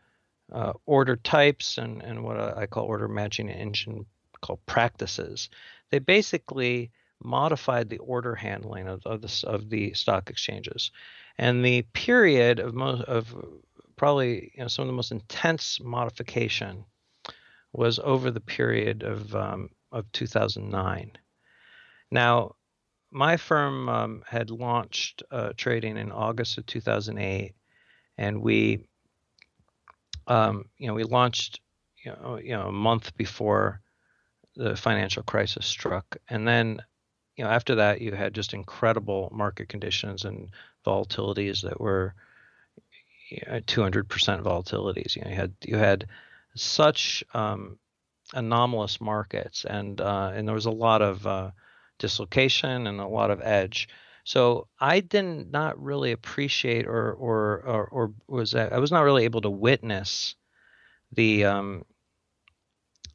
uh, 0.51 0.73
order 0.85 1.15
types 1.15 1.77
and, 1.77 2.01
and 2.01 2.23
what 2.23 2.39
I 2.39 2.65
call 2.65 2.85
order 2.85 3.07
matching 3.07 3.49
engine 3.49 4.05
called 4.41 4.65
practices. 4.65 5.49
They 5.91 5.99
basically 5.99 6.91
modified 7.21 7.89
the 7.89 7.97
order 7.97 8.35
handling 8.35 8.87
of, 8.87 9.05
of, 9.05 9.21
the, 9.21 9.43
of 9.47 9.69
the 9.69 9.93
stock 9.93 10.29
exchanges. 10.29 10.91
And 11.37 11.63
the 11.63 11.83
period 11.93 12.59
of 12.59 12.73
most 12.73 13.03
of 13.03 13.35
probably 13.95 14.51
you 14.55 14.61
know, 14.61 14.67
some 14.67 14.83
of 14.83 14.87
the 14.87 14.93
most 14.93 15.11
intense 15.11 15.79
modification 15.81 16.85
was 17.73 17.99
over 17.99 18.31
the 18.31 18.39
period 18.39 19.03
of 19.03 19.35
um, 19.35 19.69
of 19.91 20.11
2009. 20.11 21.11
Now, 22.11 22.55
my 23.11 23.37
firm 23.37 23.89
um, 23.89 24.23
had 24.27 24.49
launched 24.49 25.23
uh, 25.31 25.51
trading 25.57 25.97
in 25.97 26.11
August 26.11 26.57
of 26.57 26.65
2008, 26.65 27.53
and 28.17 28.41
we 28.41 28.87
um, 30.27 30.65
you 30.77 30.87
know, 30.87 30.93
we 30.93 31.03
launched, 31.03 31.59
you 32.05 32.11
know, 32.11 32.37
you 32.37 32.51
know, 32.51 32.67
a 32.67 32.71
month 32.71 33.17
before 33.17 33.81
the 34.55 34.75
financial 34.75 35.23
crisis 35.23 35.65
struck, 35.65 36.17
and 36.29 36.47
then, 36.47 36.79
you 37.35 37.43
know, 37.43 37.49
after 37.49 37.75
that, 37.75 38.01
you 38.01 38.11
had 38.11 38.35
just 38.35 38.53
incredible 38.53 39.29
market 39.33 39.69
conditions 39.69 40.25
and 40.25 40.49
volatilities 40.85 41.63
that 41.63 41.81
were 41.81 42.13
you 43.31 43.41
know, 43.47 43.59
200% 43.61 44.03
volatilities. 44.43 45.15
You 45.15 45.23
know, 45.23 45.29
you 45.29 45.35
had 45.35 45.53
you 45.65 45.77
had 45.77 46.07
such 46.55 47.23
um, 47.33 47.77
anomalous 48.33 49.01
markets, 49.01 49.65
and 49.65 49.99
uh, 49.99 50.31
and 50.33 50.47
there 50.47 50.55
was 50.55 50.65
a 50.65 50.71
lot 50.71 51.01
of 51.01 51.25
uh, 51.25 51.51
dislocation 51.99 52.87
and 52.87 52.99
a 52.99 53.07
lot 53.07 53.31
of 53.31 53.41
edge. 53.41 53.87
So 54.23 54.67
I 54.79 54.99
did 54.99 55.51
not 55.51 55.81
really 55.81 56.11
appreciate 56.11 56.87
or 56.87 57.13
or 57.13 57.61
or, 57.65 57.87
or 57.87 58.13
was 58.27 58.55
I 58.55 58.77
was 58.79 58.91
not 58.91 59.03
really 59.03 59.25
able 59.25 59.41
to 59.41 59.49
witness 59.49 60.35
the 61.11 61.45
um, 61.45 61.85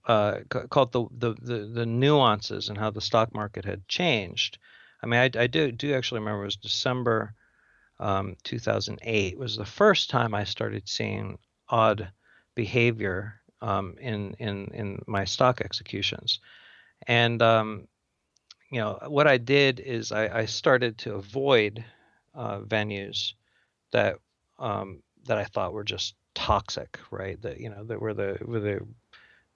uh, 0.06 0.40
called 0.70 0.92
the, 0.92 1.06
the, 1.16 1.34
the 1.40 1.66
the 1.66 1.86
nuances 1.86 2.68
and 2.68 2.78
how 2.78 2.90
the 2.90 3.00
stock 3.00 3.34
market 3.34 3.64
had 3.64 3.86
changed. 3.88 4.58
I 5.02 5.06
mean, 5.06 5.20
I, 5.20 5.30
I 5.38 5.46
do 5.46 5.70
do 5.72 5.94
actually 5.94 6.20
remember 6.20 6.42
it 6.42 6.46
was 6.46 6.56
December 6.56 7.34
um, 8.00 8.36
2008 8.42 9.38
was 9.38 9.56
the 9.56 9.64
first 9.64 10.10
time 10.10 10.34
I 10.34 10.44
started 10.44 10.88
seeing 10.88 11.38
odd 11.68 12.10
behavior 12.54 13.40
um, 13.60 13.96
in 14.00 14.34
in 14.38 14.66
in 14.74 15.02
my 15.06 15.24
stock 15.24 15.60
executions, 15.60 16.40
and 17.06 17.40
um, 17.40 17.88
you 18.70 18.80
know, 18.80 18.98
what 19.06 19.26
I 19.26 19.38
did 19.38 19.80
is 19.80 20.12
I, 20.12 20.40
I 20.40 20.44
started 20.46 20.98
to 20.98 21.14
avoid 21.14 21.84
uh, 22.34 22.60
venues 22.60 23.34
that 23.92 24.16
um, 24.58 25.02
that 25.26 25.38
I 25.38 25.44
thought 25.44 25.72
were 25.72 25.84
just 25.84 26.14
toxic, 26.34 26.98
right? 27.10 27.40
That 27.42 27.60
you 27.60 27.70
know 27.70 27.84
that 27.84 28.00
were 28.00 28.14
the 28.14 28.38
were 28.42 28.60
the, 28.60 28.80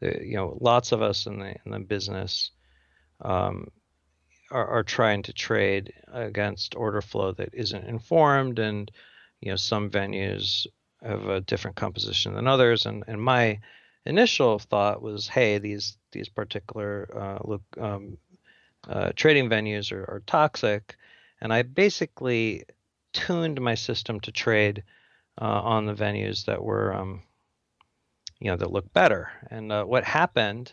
the 0.01 0.25
you 0.25 0.37
know 0.37 0.57
lots 0.61 0.92
of 0.92 1.03
us 1.03 1.27
in 1.27 1.38
the 1.40 1.55
in 1.64 1.73
the 1.73 1.81
business 1.81 2.51
um, 3.21 3.68
are, 4.51 4.66
are 4.66 4.85
trying 4.85 5.23
to 5.25 5.33
trade 5.33 5.92
against 6.12 6.75
order 6.77 7.03
flow 7.03 7.33
that 7.33 7.51
isn't 7.53 7.85
informed, 7.85 8.59
and 8.59 8.90
you 9.40 9.51
know 9.51 9.57
some 9.57 9.90
venues 9.90 10.66
have 11.03 11.29
a 11.29 11.40
different 11.40 11.77
composition 11.77 12.35
than 12.35 12.47
others, 12.47 12.87
and 12.87 13.05
and 13.07 13.21
my 13.21 13.59
initial 14.07 14.59
thought 14.59 15.03
was, 15.03 15.29
hey, 15.29 15.59
these 15.59 15.97
these 16.12 16.29
particular 16.29 17.09
uh, 17.14 17.38
look 17.44 17.62
um, 17.81 18.16
uh, 18.87 19.12
trading 19.17 19.49
venues 19.49 19.93
are, 19.93 20.05
are, 20.05 20.23
toxic, 20.27 20.97
and 21.41 21.53
I 21.53 21.62
basically 21.62 22.64
tuned 23.12 23.61
my 23.61 23.75
system 23.75 24.21
to 24.21 24.33
trade 24.33 24.85
uh, 25.41 25.45
on 25.45 25.87
the 25.87 25.95
venues 25.95 26.45
that 26.47 26.62
were, 26.62 26.95
um, 26.95 27.23
you 28.41 28.51
know, 28.51 28.57
that 28.57 28.71
looked 28.71 28.93
better. 28.93 29.31
And 29.51 29.73
uh, 29.73 29.85
what 29.85 30.05
happened 30.05 30.73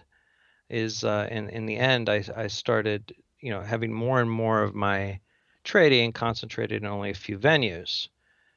is, 0.70 1.04
uh, 1.04 1.28
in 1.32 1.50
in 1.50 1.66
the 1.66 1.78
end, 1.78 2.10
I, 2.10 2.24
I 2.36 2.48
started, 2.48 3.16
you 3.40 3.52
know, 3.52 3.62
having 3.62 3.94
more 3.94 4.22
and 4.22 4.30
more 4.30 4.62
of 4.62 4.76
my 4.76 5.20
trading 5.64 6.12
concentrated 6.14 6.84
in 6.84 6.88
only 6.88 7.10
a 7.10 7.16
few 7.16 7.38
venues. 7.38 8.08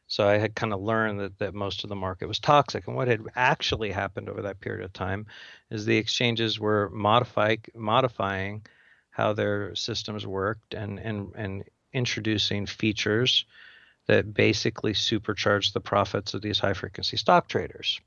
So 0.06 0.26
I 0.26 0.38
had 0.38 0.54
kind 0.54 0.72
of 0.72 0.80
learned 0.80 1.20
that, 1.20 1.38
that 1.38 1.54
most 1.54 1.84
of 1.84 1.90
the 1.90 1.96
market 1.96 2.28
was 2.28 2.38
toxic. 2.38 2.86
And 2.86 2.96
what 2.96 3.08
had 3.08 3.22
actually 3.36 3.90
happened 3.90 4.28
over 4.28 4.42
that 4.42 4.60
period 4.60 4.84
of 4.84 4.92
time 4.92 5.26
is 5.70 5.84
the 5.84 5.98
exchanges 5.98 6.58
were 6.58 6.88
modify, 6.90 7.56
modifying 7.74 8.64
how 9.18 9.32
their 9.34 9.74
systems 9.74 10.26
worked 10.26 10.74
and 10.74 10.98
and 11.00 11.32
and 11.34 11.64
introducing 11.92 12.66
features 12.66 13.44
that 14.06 14.32
basically 14.32 14.94
supercharged 14.94 15.74
the 15.74 15.80
profits 15.80 16.34
of 16.34 16.40
these 16.40 16.60
high 16.60 16.72
frequency 16.72 17.16
stock 17.16 17.48
traders. 17.48 18.00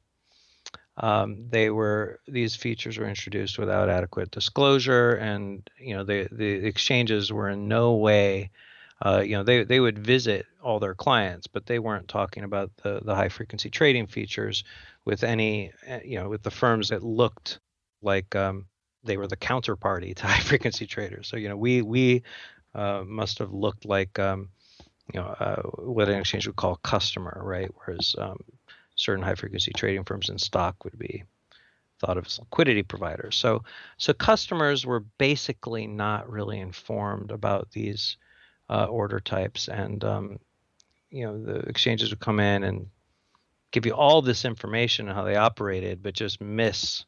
Um, 0.98 1.50
they 1.50 1.70
were 1.70 2.20
these 2.28 2.56
features 2.56 2.98
were 2.98 3.08
introduced 3.08 3.60
without 3.60 3.90
adequate 3.90 4.32
disclosure, 4.32 5.16
and 5.16 5.70
you 5.78 5.96
know 5.96 6.04
the 6.04 6.28
the 6.32 6.50
exchanges 6.66 7.32
were 7.32 7.50
in 7.50 7.68
no 7.68 7.96
way, 7.96 8.52
uh, 9.06 9.22
you 9.26 9.36
know 9.36 9.44
they 9.44 9.64
they 9.64 9.80
would 9.80 10.00
visit 10.00 10.46
all 10.64 10.80
their 10.80 10.96
clients, 10.96 11.48
but 11.48 11.66
they 11.66 11.80
weren't 11.80 12.08
talking 12.08 12.44
about 12.44 12.72
the 12.84 13.02
the 13.04 13.16
high 13.16 13.30
frequency 13.30 13.70
trading 13.70 14.08
features 14.08 14.64
with 15.06 15.24
any 15.24 15.72
eh, 15.88 16.02
you 16.06 16.20
know 16.20 16.30
with 16.30 16.44
the 16.44 16.52
firms 16.52 16.90
that 16.90 17.04
looked 17.04 17.60
like 18.02 18.36
um, 18.36 18.66
they 19.04 19.18
were 19.18 19.28
the 19.28 19.38
counterparty 19.38 20.16
to 20.16 20.28
high 20.28 20.40
frequency 20.40 20.86
traders. 20.86 21.28
So 21.28 21.38
you 21.38 21.50
know 21.50 21.58
we 21.58 21.82
we 21.82 22.24
uh, 22.74 23.04
must 23.06 23.40
have 23.40 23.54
looked 23.54 23.86
like 23.86 24.20
um, 24.20 24.50
you 25.14 25.20
know 25.20 25.28
uh, 25.28 25.62
what 25.84 26.10
an 26.10 26.20
exchange 26.20 26.48
would 26.48 26.56
call 26.56 26.78
customer, 26.78 27.42
right? 27.44 27.70
Whereas 27.76 28.16
um, 28.18 28.40
certain 28.96 29.24
high 29.24 29.36
frequency 29.36 29.72
trading 29.76 30.04
firms 30.04 30.30
in 30.30 30.38
stock 30.38 30.84
would 30.84 30.98
be 30.98 31.24
thought 32.00 32.18
of 32.18 32.26
as 32.26 32.40
liquidity 32.40 32.84
providers. 32.84 33.36
So, 33.36 33.64
so 33.98 34.14
customers 34.14 34.86
were 34.86 35.02
basically 35.18 35.86
not 35.88 36.30
really 36.30 36.60
informed 36.60 37.32
about 37.32 37.72
these 37.72 38.18
uh, 38.70 38.86
order 38.86 39.20
types, 39.20 39.68
and 39.68 40.04
um, 40.04 40.40
you 41.10 41.26
know 41.26 41.42
the 41.42 41.60
exchanges 41.60 42.10
would 42.10 42.20
come 42.20 42.40
in 42.40 42.64
and 42.64 42.88
give 43.72 43.86
you 43.86 43.94
all 43.94 44.22
this 44.22 44.46
information 44.46 45.08
on 45.08 45.16
how 45.16 45.24
they 45.24 45.36
operated, 45.36 46.04
but 46.04 46.14
just 46.14 46.42
miss, 46.42 47.06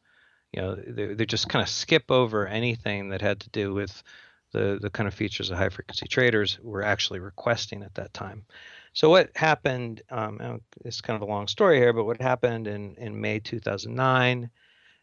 you 0.53 0.61
know, 0.61 0.75
they, 0.75 1.13
they 1.15 1.25
just 1.25 1.49
kind 1.49 1.63
of 1.63 1.69
skip 1.69 2.11
over 2.11 2.47
anything 2.47 3.09
that 3.09 3.21
had 3.21 3.39
to 3.41 3.49
do 3.49 3.73
with 3.73 4.03
the 4.51 4.77
the 4.79 4.89
kind 4.89 5.07
of 5.07 5.13
features 5.13 5.49
that 5.49 5.55
high 5.55 5.69
frequency 5.69 6.07
traders 6.07 6.59
were 6.61 6.83
actually 6.83 7.19
requesting 7.19 7.83
at 7.83 7.95
that 7.95 8.13
time. 8.13 8.45
So 8.93 9.09
what 9.09 9.31
happened? 9.35 10.03
Um, 10.11 10.61
it's 10.85 11.01
kind 11.01 11.15
of 11.15 11.27
a 11.27 11.31
long 11.31 11.47
story 11.47 11.77
here, 11.77 11.91
but 11.91 12.05
what 12.05 12.21
happened 12.21 12.67
in 12.67 12.95
in 12.95 13.19
May 13.19 13.39
2009 13.39 14.49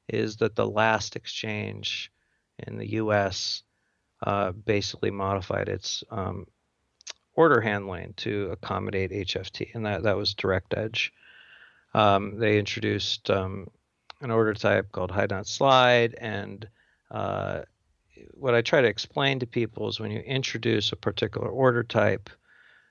is 0.09 0.37
that 0.37 0.55
the 0.55 0.69
last 0.69 1.17
exchange 1.17 2.13
in 2.67 2.79
the 2.79 2.93
U.S. 2.93 3.65
Uh, 4.23 4.53
basically 4.53 5.11
modified 5.11 5.69
its 5.69 6.05
um, 6.11 6.47
order 7.35 7.61
handling 7.61 8.15
to 8.19 8.51
accommodate 8.53 9.11
HFT, 9.11 9.75
and 9.75 9.85
that 9.87 10.05
that 10.05 10.17
was 10.17 10.35
Direct 10.35 10.75
Edge. 10.77 11.13
Um, 11.93 12.39
they 12.39 12.59
introduced 12.59 13.31
um, 13.31 13.67
an 14.21 14.31
order 14.31 14.55
type 14.55 14.93
called 14.93 15.11
hide 15.11 15.31
not 15.31 15.47
slide, 15.47 16.15
and 16.21 16.69
uh, 17.11 17.63
what 18.35 18.55
I 18.55 18.63
try 18.63 18.81
to 18.81 18.89
explain 18.89 19.39
to 19.41 19.47
people 19.47 19.89
is 19.89 20.01
when 20.01 20.11
you 20.11 20.21
introduce 20.21 20.93
a 20.93 20.97
particular 20.97 21.49
order 21.49 21.83
type, 21.83 22.31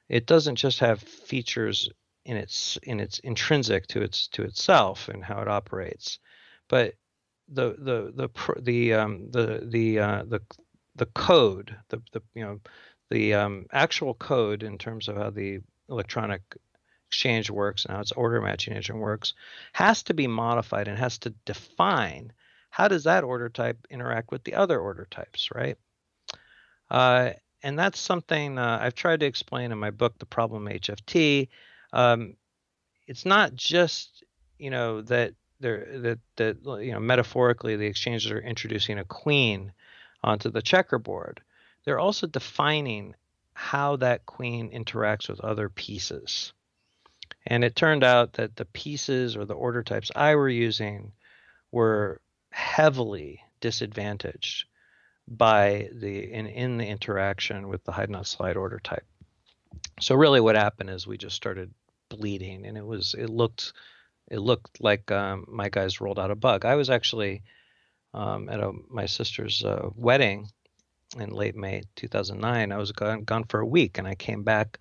it 0.07 0.25
doesn't 0.25 0.55
just 0.55 0.79
have 0.79 1.01
features 1.01 1.89
in 2.25 2.37
its 2.37 2.77
in 2.83 2.99
its 2.99 3.19
intrinsic 3.19 3.87
to 3.87 4.01
its 4.01 4.27
to 4.29 4.43
itself 4.43 5.07
and 5.09 5.23
how 5.23 5.41
it 5.41 5.47
operates, 5.47 6.19
but 6.67 6.95
the 7.47 7.75
the 7.79 8.13
the 8.15 8.61
the 8.61 8.93
um, 8.93 9.29
the 9.31 9.61
the 9.65 9.99
uh, 9.99 10.23
the 10.27 10.41
the 10.95 11.05
code 11.07 11.75
the 11.89 12.01
the 12.11 12.21
you 12.35 12.43
know 12.43 12.59
the 13.09 13.33
um, 13.33 13.65
actual 13.71 14.13
code 14.13 14.63
in 14.63 14.77
terms 14.77 15.07
of 15.07 15.15
how 15.15 15.29
the 15.29 15.59
electronic 15.89 16.41
exchange 17.09 17.49
works 17.49 17.85
and 17.85 17.95
how 17.95 18.01
its 18.01 18.11
order 18.11 18.39
matching 18.39 18.73
engine 18.73 18.99
works 18.99 19.33
has 19.73 20.03
to 20.03 20.13
be 20.13 20.27
modified 20.27 20.87
and 20.87 20.97
has 20.97 21.17
to 21.17 21.31
define 21.45 22.31
how 22.69 22.87
does 22.87 23.05
that 23.05 23.23
order 23.23 23.49
type 23.49 23.87
interact 23.89 24.31
with 24.31 24.43
the 24.43 24.53
other 24.53 24.79
order 24.79 25.07
types, 25.09 25.49
right? 25.53 25.77
Uh, 26.89 27.31
and 27.63 27.77
that's 27.77 27.99
something 27.99 28.57
uh, 28.57 28.77
I've 28.81 28.95
tried 28.95 29.21
to 29.21 29.25
explain 29.25 29.71
in 29.71 29.77
my 29.79 29.89
book, 29.89 30.17
The 30.19 30.27
Problem 30.27 30.65
HFT. 30.65 31.49
Um, 31.91 32.35
it's 33.07 33.25
not 33.25 33.55
just 33.55 34.23
you 34.59 34.69
know 34.69 35.01
that 35.01 35.33
there 35.59 35.87
that 35.99 36.19
that 36.35 36.57
you 36.83 36.91
know 36.91 36.99
metaphorically 36.99 37.75
the 37.75 37.87
exchanges 37.87 38.31
are 38.31 38.39
introducing 38.39 38.99
a 38.99 39.03
queen 39.03 39.73
onto 40.23 40.51
the 40.51 40.61
checkerboard. 40.61 41.41
They're 41.85 41.99
also 41.99 42.27
defining 42.27 43.15
how 43.53 43.95
that 43.97 44.25
queen 44.25 44.69
interacts 44.71 45.27
with 45.27 45.39
other 45.41 45.69
pieces. 45.69 46.53
And 47.49 47.63
it 47.63 47.75
turned 47.75 48.03
out 48.03 48.33
that 48.33 48.55
the 48.55 48.65
pieces 48.65 49.35
or 49.35 49.43
the 49.43 49.55
order 49.55 49.81
types 49.81 50.11
I 50.15 50.35
were 50.35 50.47
using 50.47 51.11
were 51.71 52.21
heavily 52.51 53.41
disadvantaged 53.59 54.67
by 55.27 55.89
the 55.91 56.31
in, 56.31 56.45
in 56.45 56.77
the 56.77 56.87
interaction 56.87 57.67
with 57.67 57.83
the 57.83 57.91
hide 57.91 58.11
not 58.11 58.27
slide 58.27 58.55
order 58.55 58.79
type. 58.79 59.05
So 59.99 60.15
really 60.15 60.39
what 60.39 60.55
happened 60.55 60.91
is 60.91 61.07
we 61.07 61.17
just 61.17 61.35
started 61.35 61.73
bleeding 62.07 62.65
and 62.65 62.77
it 62.77 62.85
was 62.85 63.15
it 63.17 63.29
looked 63.29 63.73
it 64.29 64.39
looked 64.39 64.79
like 64.79 65.11
um, 65.11 65.45
my 65.47 65.69
guys 65.69 65.99
rolled 65.99 66.19
out 66.19 66.31
a 66.31 66.35
bug. 66.35 66.65
I 66.65 66.75
was 66.75 66.91
actually 66.91 67.41
um, 68.13 68.47
at 68.47 68.59
a, 68.59 68.71
my 68.89 69.07
sister's 69.07 69.63
uh, 69.63 69.89
wedding 69.95 70.49
in 71.17 71.31
late 71.31 71.55
May 71.55 71.81
2009. 71.95 72.71
I 72.71 72.77
was 72.77 72.91
gone, 72.91 73.23
gone 73.23 73.45
for 73.45 73.59
a 73.59 73.65
week 73.65 73.97
and 73.97 74.07
I 74.07 74.13
came 74.13 74.43
back 74.43 74.79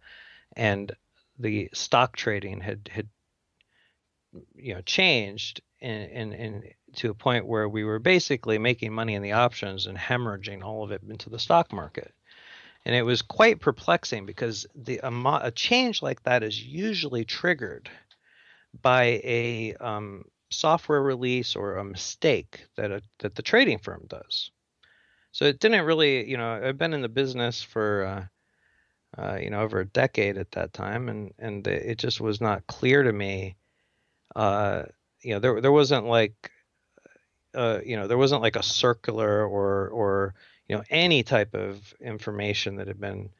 and 0.54 0.94
the 1.38 1.68
stock 1.72 2.16
trading 2.16 2.60
had 2.60 2.88
had 2.92 3.08
you 4.54 4.74
know 4.74 4.80
changed 4.82 5.60
in, 5.80 5.90
in, 5.90 6.32
in 6.32 6.62
to 6.96 7.10
a 7.10 7.14
point 7.14 7.46
where 7.46 7.68
we 7.68 7.84
were 7.84 7.98
basically 7.98 8.58
making 8.58 8.92
money 8.92 9.14
in 9.14 9.22
the 9.22 9.32
options 9.32 9.86
and 9.86 9.96
hemorrhaging 9.96 10.62
all 10.62 10.82
of 10.82 10.90
it 10.90 11.02
into 11.08 11.30
the 11.30 11.38
stock 11.38 11.72
market. 11.72 12.12
And 12.84 12.94
it 12.94 13.02
was 13.02 13.22
quite 13.22 13.60
perplexing 13.60 14.24
because 14.26 14.66
the 14.74 15.00
a, 15.02 15.10
a 15.42 15.50
change 15.50 16.02
like 16.02 16.22
that 16.22 16.42
is 16.42 16.62
usually 16.62 17.24
triggered 17.24 17.90
by 18.80 19.20
a 19.24 19.74
um, 19.80 20.24
software 20.50 21.02
release 21.02 21.56
or 21.56 21.76
a 21.76 21.84
mistake 21.84 22.66
that 22.76 22.90
a, 22.90 23.02
that 23.18 23.34
the 23.34 23.42
trading 23.42 23.78
firm 23.78 24.04
does. 24.08 24.50
So 25.32 25.44
it 25.44 25.60
didn't 25.60 25.84
really, 25.84 26.28
you 26.28 26.36
know, 26.36 26.52
I've 26.52 26.78
been 26.78 26.94
in 26.94 27.02
the 27.02 27.08
business 27.08 27.62
for, 27.62 28.04
uh, 28.04 28.24
uh, 29.16 29.38
you 29.40 29.50
know, 29.50 29.60
over 29.60 29.80
a 29.80 29.86
decade 29.86 30.36
at 30.36 30.50
that 30.52 30.72
time, 30.72 31.08
and 31.08 31.32
and 31.38 31.66
it 31.66 31.98
just 31.98 32.20
was 32.20 32.40
not 32.40 32.66
clear 32.66 33.02
to 33.02 33.12
me. 33.12 33.56
Uh, 34.36 34.84
you 35.22 35.32
know, 35.32 35.40
there 35.40 35.60
there 35.60 35.72
wasn't 35.72 36.04
like 36.04 36.50
uh, 37.54 37.80
you 37.84 37.96
know, 37.96 38.06
there 38.06 38.18
wasn't 38.18 38.42
like 38.42 38.56
a 38.56 38.62
circular 38.62 39.46
or 39.46 39.88
or 39.88 40.34
you 40.68 40.76
know 40.76 40.82
any 40.90 41.22
type 41.22 41.54
of 41.54 41.94
information 42.00 42.76
that 42.76 42.88
had 42.88 43.00
been 43.00 43.30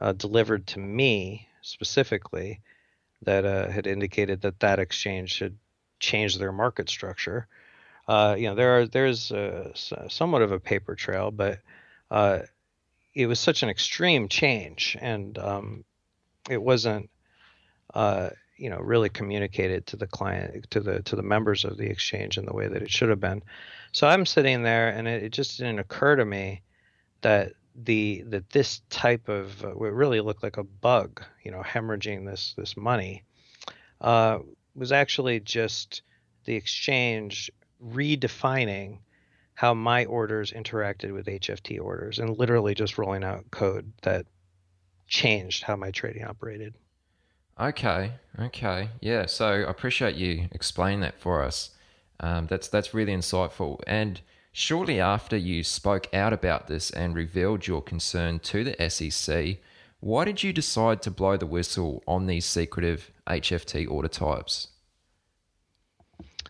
uh, 0.00 0.12
delivered 0.12 0.66
to 0.66 0.78
me 0.78 1.48
specifically 1.60 2.60
that 3.22 3.44
uh, 3.44 3.68
had 3.68 3.86
indicated 3.86 4.40
that 4.40 4.60
that 4.60 4.78
exchange 4.78 5.32
should 5.32 5.56
change 6.00 6.38
their 6.38 6.52
market 6.52 6.88
structure. 6.88 7.46
Uh, 8.08 8.34
you 8.36 8.48
know, 8.48 8.54
there 8.54 8.78
are 8.78 8.86
there's 8.86 9.30
somewhat 10.08 10.42
of 10.42 10.52
a 10.52 10.58
paper 10.58 10.94
trail, 10.94 11.30
but 11.30 11.60
uh, 12.10 12.40
it 13.14 13.26
was 13.26 13.40
such 13.40 13.62
an 13.62 13.68
extreme 13.68 14.28
change, 14.28 14.96
and 15.00 15.38
um, 15.38 15.84
it 16.48 16.62
wasn't 16.62 17.10
uh, 17.94 18.30
you 18.56 18.70
know 18.70 18.78
really 18.78 19.08
communicated 19.08 19.86
to 19.86 19.96
the 19.96 20.06
client 20.06 20.70
to 20.70 20.80
the 20.80 21.02
to 21.02 21.16
the 21.16 21.22
members 21.22 21.64
of 21.64 21.76
the 21.76 21.90
exchange 21.90 22.38
in 22.38 22.46
the 22.46 22.54
way 22.54 22.68
that 22.68 22.82
it 22.82 22.90
should 22.90 23.08
have 23.08 23.20
been. 23.20 23.42
So 23.92 24.06
i'm 24.08 24.24
sitting 24.24 24.62
there 24.62 24.88
and 24.88 25.06
it, 25.06 25.24
it 25.24 25.32
just 25.32 25.58
didn't 25.58 25.78
occur 25.78 26.16
to 26.16 26.24
me 26.24 26.62
that 27.22 27.52
the 27.74 28.22
that 28.28 28.50
this 28.50 28.82
type 28.90 29.28
of 29.28 29.64
uh, 29.64 29.68
what 29.68 29.92
really 29.92 30.20
looked 30.20 30.42
like 30.42 30.58
a 30.58 30.64
bug 30.64 31.22
you 31.42 31.50
know 31.50 31.62
hemorrhaging 31.62 32.26
this 32.26 32.54
this 32.56 32.76
money 32.76 33.24
uh, 34.00 34.38
was 34.74 34.92
actually 34.92 35.40
just 35.40 36.02
the 36.44 36.54
exchange 36.54 37.50
redefining 37.84 38.98
how 39.54 39.74
my 39.74 40.04
orders 40.06 40.52
interacted 40.52 41.12
with 41.12 41.26
hft 41.26 41.80
orders 41.80 42.18
and 42.18 42.38
literally 42.38 42.74
just 42.74 42.98
rolling 42.98 43.24
out 43.24 43.50
code 43.50 43.92
that 44.02 44.26
changed 45.06 45.62
how 45.64 45.76
my 45.76 45.90
trading 45.90 46.24
operated 46.24 46.74
Okay, 47.60 48.12
okay, 48.38 48.88
yeah. 49.00 49.26
So 49.26 49.46
I 49.46 49.70
appreciate 49.70 50.16
you 50.16 50.48
explaining 50.52 51.00
that 51.00 51.20
for 51.20 51.42
us. 51.42 51.70
Um, 52.18 52.46
that's 52.46 52.68
that's 52.68 52.94
really 52.94 53.12
insightful. 53.12 53.80
And 53.86 54.20
shortly 54.52 55.00
after 55.00 55.36
you 55.36 55.62
spoke 55.62 56.12
out 56.14 56.32
about 56.32 56.66
this 56.66 56.90
and 56.90 57.14
revealed 57.14 57.66
your 57.66 57.82
concern 57.82 58.38
to 58.40 58.64
the 58.64 58.90
SEC, 58.90 59.58
why 60.00 60.24
did 60.24 60.42
you 60.42 60.52
decide 60.52 61.02
to 61.02 61.10
blow 61.10 61.36
the 61.36 61.46
whistle 61.46 62.02
on 62.06 62.26
these 62.26 62.46
secretive 62.46 63.10
HFT 63.26 63.88
order 63.88 64.08
types? 64.08 64.68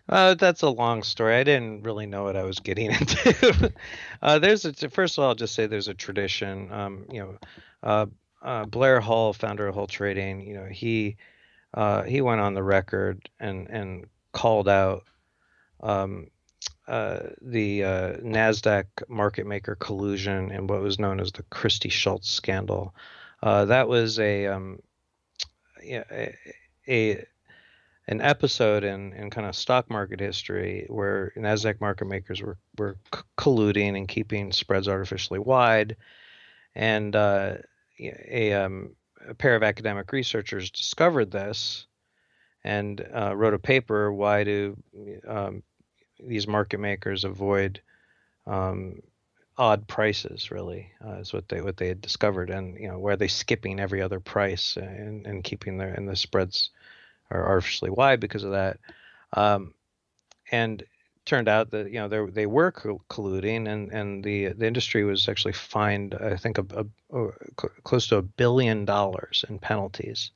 Uh, 0.09 0.33
that's 0.33 0.61
a 0.61 0.69
long 0.69 1.01
story. 1.03 1.35
I 1.35 1.43
didn't 1.43 1.83
really 1.83 2.05
know 2.05 2.23
what 2.23 2.35
I 2.35 2.43
was 2.43 2.59
getting 2.59 2.91
into. 2.99 3.73
uh, 4.21 4.39
there's 4.39 4.65
a, 4.65 4.73
first 4.89 5.17
of 5.17 5.23
all, 5.23 5.29
I'll 5.29 5.35
just 5.35 5.55
say 5.55 5.65
there's 5.65 5.87
a 5.87 5.93
tradition. 5.93 6.71
Um, 6.71 7.05
you 7.11 7.19
know, 7.21 7.37
uh, 7.81 8.05
uh, 8.41 8.65
Blair 8.65 8.99
Hull, 8.99 9.33
founder 9.33 9.67
of 9.67 9.75
Hull 9.75 9.87
Trading, 9.87 10.41
you 10.41 10.55
know, 10.55 10.65
he 10.65 11.15
uh, 11.73 12.03
he 12.03 12.21
went 12.21 12.41
on 12.41 12.53
the 12.53 12.63
record 12.63 13.29
and 13.39 13.67
and 13.69 14.05
called 14.33 14.67
out 14.67 15.03
um, 15.81 16.27
uh, 16.87 17.19
the 17.41 17.83
uh, 17.83 18.13
Nasdaq 18.17 18.85
market 19.07 19.47
maker 19.47 19.75
collusion 19.75 20.51
and 20.51 20.69
what 20.69 20.81
was 20.81 20.99
known 20.99 21.19
as 21.19 21.31
the 21.31 21.43
Christie 21.43 21.89
Schultz 21.89 22.29
scandal. 22.29 22.93
Uh, 23.41 23.65
that 23.65 23.87
was 23.87 24.19
a, 24.19 24.47
um, 24.47 24.79
a, 25.81 26.35
a 26.87 27.25
an 28.07 28.21
episode 28.21 28.83
in, 28.83 29.13
in 29.13 29.29
kind 29.29 29.47
of 29.47 29.55
stock 29.55 29.89
market 29.89 30.19
history 30.19 30.85
where 30.89 31.31
Nasdaq 31.37 31.79
market 31.79 32.05
makers 32.05 32.41
were 32.41 32.57
were 32.77 32.97
colluding 33.37 33.97
and 33.97 34.07
keeping 34.07 34.51
spreads 34.51 34.87
artificially 34.87 35.39
wide, 35.39 35.95
and 36.75 37.15
uh, 37.15 37.55
a, 37.99 38.53
um, 38.53 38.95
a 39.27 39.33
pair 39.33 39.55
of 39.55 39.63
academic 39.63 40.11
researchers 40.11 40.69
discovered 40.71 41.31
this 41.31 41.85
and 42.63 43.05
uh, 43.15 43.35
wrote 43.35 43.53
a 43.53 43.59
paper. 43.59 44.11
Why 44.11 44.43
do 44.43 44.77
um, 45.27 45.63
these 46.19 46.47
market 46.47 46.79
makers 46.79 47.23
avoid 47.23 47.81
um, 48.45 49.01
odd 49.57 49.87
prices? 49.87 50.51
Really, 50.51 50.91
uh, 51.05 51.19
is 51.19 51.31
what 51.31 51.47
they 51.47 51.61
what 51.61 51.77
they 51.77 51.87
had 51.87 52.01
discovered, 52.01 52.49
and 52.49 52.77
you 52.77 52.89
know, 52.89 52.99
where 52.99 53.13
are 53.13 53.17
they 53.17 53.29
skipping 53.29 53.79
every 53.79 54.01
other 54.01 54.19
price 54.19 54.75
and, 54.75 55.25
and 55.25 55.41
keeping 55.43 55.77
their 55.77 55.93
and 55.93 56.09
the 56.09 56.17
spreads 56.17 56.69
are 57.33 57.47
artificially 57.47 57.91
wide 57.91 58.19
because 58.19 58.43
of 58.43 58.51
that. 58.51 58.79
Um, 59.33 59.73
and 60.51 60.83
turned 61.25 61.47
out 61.47 61.71
that 61.71 61.89
you 61.89 61.99
know 61.99 62.07
they 62.07 62.31
they 62.31 62.45
were 62.45 62.71
colluding, 62.71 63.67
and 63.67 63.91
and 63.91 64.23
the 64.23 64.49
the 64.49 64.67
industry 64.67 65.03
was 65.03 65.27
actually 65.27 65.53
fined 65.53 66.15
I 66.15 66.35
think 66.35 66.57
a, 66.57 66.65
a, 67.11 67.17
a 67.17 67.31
close 67.83 68.07
to 68.07 68.17
a 68.17 68.21
billion 68.21 68.85
dollars 68.85 69.45
in 69.49 69.59
penalties. 69.59 70.31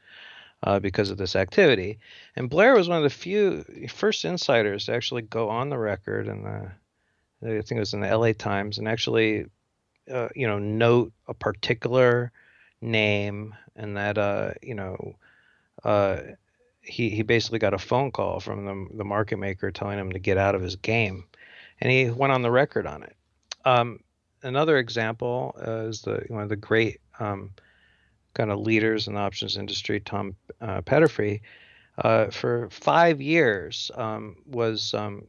Uh, 0.64 0.80
because 0.80 1.12
of 1.12 1.20
this 1.20 1.36
activity, 1.36 2.00
and 2.36 2.50
Blair 2.50 2.74
was 2.74 2.90
one 2.90 2.98
of 2.98 3.04
the 3.04 3.12
few 3.12 3.64
first 3.90 4.26
insiders 4.26 4.86
to 4.86 4.92
actually 4.92 5.22
go 5.22 5.50
on 5.50 5.70
the 5.70 5.78
record, 5.78 6.28
and 6.28 6.48
I 6.48 6.72
think 7.44 7.74
it 7.74 7.80
was 7.80 7.94
in 7.94 8.00
the 8.00 8.08
L.A. 8.08 8.34
Times, 8.34 8.80
and 8.80 8.88
actually, 8.88 9.46
uh, 10.12 10.30
you 10.36 10.48
know, 10.48 10.58
note 10.58 11.14
a 11.28 11.36
particular 11.36 12.32
name, 12.82 13.54
and 13.76 13.98
that 13.98 14.18
uh, 14.18 14.54
you 14.64 14.74
know, 14.74 15.16
uh, 15.84 16.22
he 16.88 17.10
he 17.10 17.22
basically 17.22 17.60
got 17.60 17.74
a 17.74 17.78
phone 17.78 18.12
call 18.12 18.40
from 18.40 18.66
the 18.66 18.98
the 18.98 19.06
market 19.06 19.38
maker 19.38 19.72
telling 19.72 20.00
him 20.00 20.12
to 20.12 20.20
get 20.20 20.38
out 20.38 20.56
of 20.56 20.62
his 20.62 20.76
game, 20.76 21.26
and 21.82 21.92
he 21.92 22.10
went 22.10 22.34
on 22.34 22.42
the 22.42 22.52
record 22.52 22.88
on 22.88 23.04
it. 23.04 23.16
Um, 23.66 24.00
another 24.44 24.78
example 24.78 25.56
uh, 25.66 25.88
is 25.88 26.02
the 26.02 26.26
one 26.30 26.44
of 26.44 26.50
the 26.50 26.56
great 26.56 27.02
um, 27.20 27.52
kind 28.34 28.52
of 28.52 28.60
leaders 28.60 29.08
in 29.08 29.16
the 29.16 29.20
options 29.20 29.58
industry, 29.58 30.00
Tom 30.00 30.36
uh, 30.62 30.82
Peterffy, 30.82 31.42
uh, 31.98 32.28
for 32.28 32.70
five 32.70 33.20
years 33.20 33.92
um, 33.96 34.36
was 34.46 34.94
um, 34.94 35.28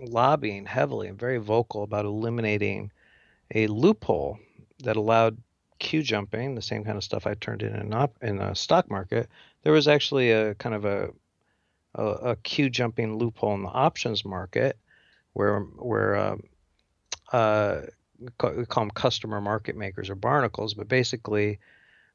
lobbying 0.00 0.66
heavily 0.66 1.08
and 1.08 1.18
very 1.18 1.38
vocal 1.38 1.82
about 1.82 2.04
eliminating 2.04 2.90
a 3.54 3.66
loophole 3.68 4.38
that 4.82 4.96
allowed 4.96 5.36
queue 5.80 6.02
jumping, 6.02 6.54
the 6.54 6.62
same 6.62 6.84
kind 6.84 6.96
of 6.96 7.02
stuff 7.02 7.26
I 7.26 7.34
turned 7.34 7.62
in 7.62 7.74
in, 7.74 7.92
op- 7.92 8.22
in 8.22 8.36
the 8.36 8.54
stock 8.54 8.88
market, 8.88 9.28
there 9.64 9.72
was 9.72 9.88
actually 9.88 10.30
a 10.30 10.54
kind 10.54 10.74
of 10.74 10.84
a, 10.84 11.10
a, 11.96 12.04
a 12.04 12.36
queue 12.36 12.70
jumping 12.70 13.18
loophole 13.18 13.54
in 13.54 13.62
the 13.62 13.68
options 13.68 14.24
market 14.24 14.78
where 15.32 15.60
where 15.60 16.16
um, 16.16 16.42
uh, 17.32 17.80
we 18.20 18.66
call 18.66 18.82
them 18.82 18.90
customer 18.90 19.40
market 19.40 19.76
makers 19.76 20.10
or 20.10 20.14
barnacles, 20.14 20.74
but 20.74 20.88
basically 20.88 21.58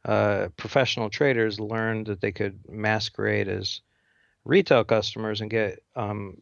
uh, 0.05 0.49
professional 0.55 1.09
traders 1.09 1.59
learned 1.59 2.05
that 2.05 2.21
they 2.21 2.31
could 2.31 2.59
masquerade 2.69 3.47
as 3.47 3.81
retail 4.45 4.83
customers 4.83 5.41
and 5.41 5.49
get 5.49 5.81
um, 5.95 6.37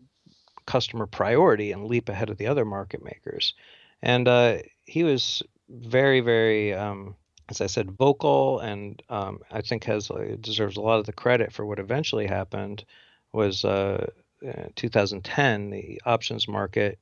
customer 0.65 1.05
priority 1.05 1.71
and 1.71 1.85
leap 1.85 2.09
ahead 2.09 2.29
of 2.29 2.37
the 2.37 2.47
other 2.47 2.65
market 2.65 3.03
makers. 3.03 3.53
And 4.01 4.27
uh, 4.27 4.57
he 4.85 5.03
was 5.03 5.41
very, 5.73 6.21
very, 6.21 6.73
um, 6.73 7.15
as 7.49 7.59
I 7.59 7.67
said, 7.67 7.91
vocal, 7.91 8.59
and 8.59 9.01
um, 9.09 9.39
I 9.51 9.61
think 9.61 9.83
has 9.85 10.09
uh, 10.09 10.37
deserves 10.39 10.77
a 10.77 10.81
lot 10.81 10.99
of 10.99 11.05
the 11.05 11.13
credit 11.13 11.51
for 11.51 11.65
what 11.65 11.79
eventually 11.79 12.27
happened. 12.27 12.85
Was 13.31 13.65
uh, 13.65 14.11
uh 14.47 14.67
2010 14.75 15.71
the 15.71 16.01
options 16.05 16.47
market 16.47 16.99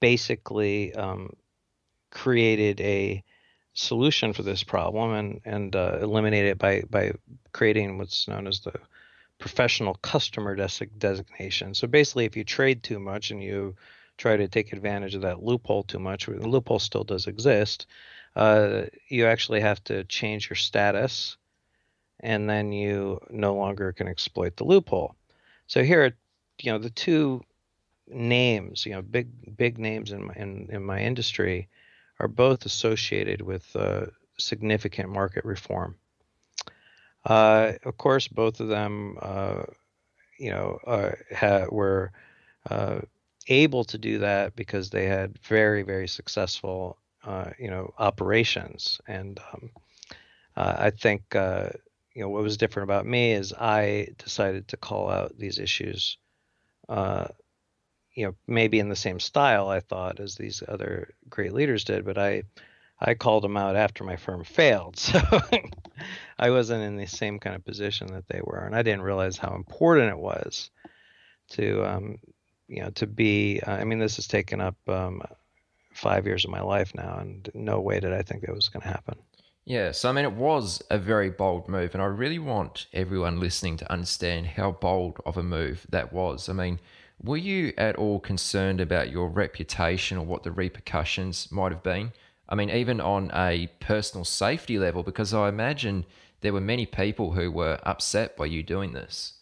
basically 0.00 0.92
um, 0.94 1.34
created 2.10 2.80
a 2.80 3.22
solution 3.74 4.32
for 4.32 4.42
this 4.42 4.64
problem 4.64 5.12
and 5.12 5.40
and 5.44 5.76
uh, 5.76 5.98
eliminated 6.02 6.50
it 6.50 6.58
by 6.58 6.82
by 6.90 7.12
creating 7.52 7.98
what's 7.98 8.26
known 8.26 8.46
as 8.46 8.60
the 8.60 8.72
professional 9.38 9.94
customer 9.94 10.56
designation. 10.56 11.74
So 11.74 11.86
basically, 11.86 12.24
if 12.24 12.36
you 12.36 12.44
trade 12.44 12.82
too 12.82 12.98
much 12.98 13.30
and 13.30 13.42
you 13.42 13.76
try 14.16 14.36
to 14.36 14.48
take 14.48 14.72
advantage 14.72 15.14
of 15.14 15.22
that 15.22 15.42
loophole 15.42 15.82
too 15.82 15.98
much. 15.98 16.26
The 16.26 16.48
loophole 16.48 16.78
still 16.78 17.04
does 17.04 17.26
exist. 17.26 17.86
Uh, 18.36 18.84
you 19.08 19.26
actually 19.26 19.60
have 19.60 19.82
to 19.84 20.04
change 20.04 20.48
your 20.50 20.56
status, 20.56 21.36
and 22.20 22.48
then 22.48 22.72
you 22.72 23.20
no 23.30 23.54
longer 23.54 23.92
can 23.92 24.08
exploit 24.08 24.56
the 24.56 24.64
loophole. 24.64 25.14
So 25.66 25.82
here, 25.82 26.16
you 26.60 26.72
know, 26.72 26.78
the 26.78 26.90
two 26.90 27.42
names, 28.08 28.84
you 28.84 28.92
know, 28.92 29.02
big 29.02 29.56
big 29.56 29.78
names 29.78 30.12
in 30.12 30.26
my 30.26 30.34
in, 30.34 30.68
in 30.70 30.82
my 30.82 31.00
industry, 31.00 31.68
are 32.18 32.28
both 32.28 32.66
associated 32.66 33.40
with 33.40 33.64
uh, 33.76 34.06
significant 34.38 35.10
market 35.10 35.44
reform. 35.44 35.96
Uh, 37.24 37.72
of 37.84 37.96
course, 37.96 38.28
both 38.28 38.60
of 38.60 38.68
them, 38.68 39.16
uh, 39.22 39.62
you 40.38 40.50
know, 40.50 40.78
uh, 40.86 41.12
ha- 41.34 41.66
were 41.70 42.12
uh, 42.68 43.00
able 43.48 43.84
to 43.84 43.98
do 43.98 44.18
that 44.18 44.56
because 44.56 44.90
they 44.90 45.06
had 45.06 45.38
very 45.42 45.82
very 45.82 46.08
successful 46.08 46.98
uh, 47.24 47.50
you 47.58 47.70
know 47.70 47.92
operations. 47.98 49.00
And 49.06 49.40
um, 49.52 49.70
uh, 50.56 50.76
I 50.78 50.90
think 50.90 51.34
uh, 51.34 51.70
you 52.14 52.22
know 52.22 52.28
what 52.28 52.42
was 52.42 52.56
different 52.56 52.84
about 52.88 53.06
me 53.06 53.32
is 53.32 53.52
I 53.52 54.08
decided 54.18 54.68
to 54.68 54.76
call 54.76 55.10
out 55.10 55.36
these 55.38 55.58
issues 55.58 56.18
uh, 56.88 57.28
you 58.14 58.26
know 58.26 58.34
maybe 58.46 58.78
in 58.78 58.88
the 58.88 58.96
same 58.96 59.20
style 59.20 59.68
I 59.68 59.80
thought 59.80 60.20
as 60.20 60.36
these 60.36 60.62
other 60.66 61.14
great 61.28 61.52
leaders 61.52 61.84
did 61.84 62.04
but 62.04 62.18
I 62.18 62.44
I 63.00 63.14
called 63.14 63.42
them 63.42 63.56
out 63.56 63.76
after 63.76 64.04
my 64.04 64.16
firm 64.16 64.44
failed. 64.44 64.96
So 65.14 65.40
I 66.38 66.50
wasn't 66.50 66.82
in 66.82 66.96
the 66.96 67.06
same 67.06 67.38
kind 67.38 67.54
of 67.54 67.64
position 67.64 68.08
that 68.08 68.26
they 68.28 68.40
were 68.42 68.58
and 68.58 68.74
I 68.74 68.82
didn't 68.82 69.02
realize 69.02 69.38
how 69.38 69.54
important 69.54 70.10
it 70.10 70.18
was 70.18 70.70
to 71.50 71.84
um, 71.84 72.18
you 72.68 72.82
know 72.82 72.90
to 72.90 73.06
be 73.06 73.60
uh, 73.66 73.72
i 73.72 73.84
mean 73.84 73.98
this 73.98 74.16
has 74.16 74.26
taken 74.26 74.60
up 74.60 74.76
um, 74.88 75.22
five 75.92 76.26
years 76.26 76.44
of 76.44 76.50
my 76.50 76.60
life 76.60 76.94
now 76.94 77.18
and 77.18 77.50
no 77.54 77.80
way 77.80 78.00
did 78.00 78.12
i 78.12 78.22
think 78.22 78.42
that 78.42 78.54
was 78.54 78.68
going 78.68 78.82
to 78.82 78.88
happen. 78.88 79.16
Yeah 79.64 79.92
so 79.92 80.08
i 80.08 80.12
mean 80.12 80.24
it 80.24 80.32
was 80.32 80.82
a 80.90 80.98
very 80.98 81.30
bold 81.30 81.68
move 81.68 81.94
and 81.94 82.02
i 82.02 82.06
really 82.06 82.38
want 82.38 82.86
everyone 82.92 83.40
listening 83.40 83.76
to 83.78 83.92
understand 83.92 84.46
how 84.46 84.72
bold 84.72 85.18
of 85.24 85.36
a 85.36 85.42
move 85.42 85.86
that 85.90 86.12
was. 86.12 86.48
I 86.48 86.52
mean 86.52 86.80
were 87.22 87.36
you 87.36 87.72
at 87.78 87.96
all 87.96 88.18
concerned 88.18 88.80
about 88.80 89.10
your 89.10 89.28
reputation 89.28 90.18
or 90.18 90.26
what 90.26 90.42
the 90.42 90.50
repercussions 90.50 91.50
might 91.52 91.70
have 91.70 91.82
been? 91.82 92.12
I 92.48 92.56
mean 92.56 92.70
even 92.70 93.00
on 93.00 93.30
a 93.32 93.68
personal 93.80 94.24
safety 94.24 94.78
level 94.78 95.02
because 95.02 95.32
i 95.32 95.48
imagine 95.48 96.04
there 96.40 96.52
were 96.52 96.60
many 96.60 96.84
people 96.84 97.32
who 97.32 97.50
were 97.50 97.78
upset 97.84 98.36
by 98.36 98.46
you 98.46 98.62
doing 98.62 98.92
this 98.92 99.33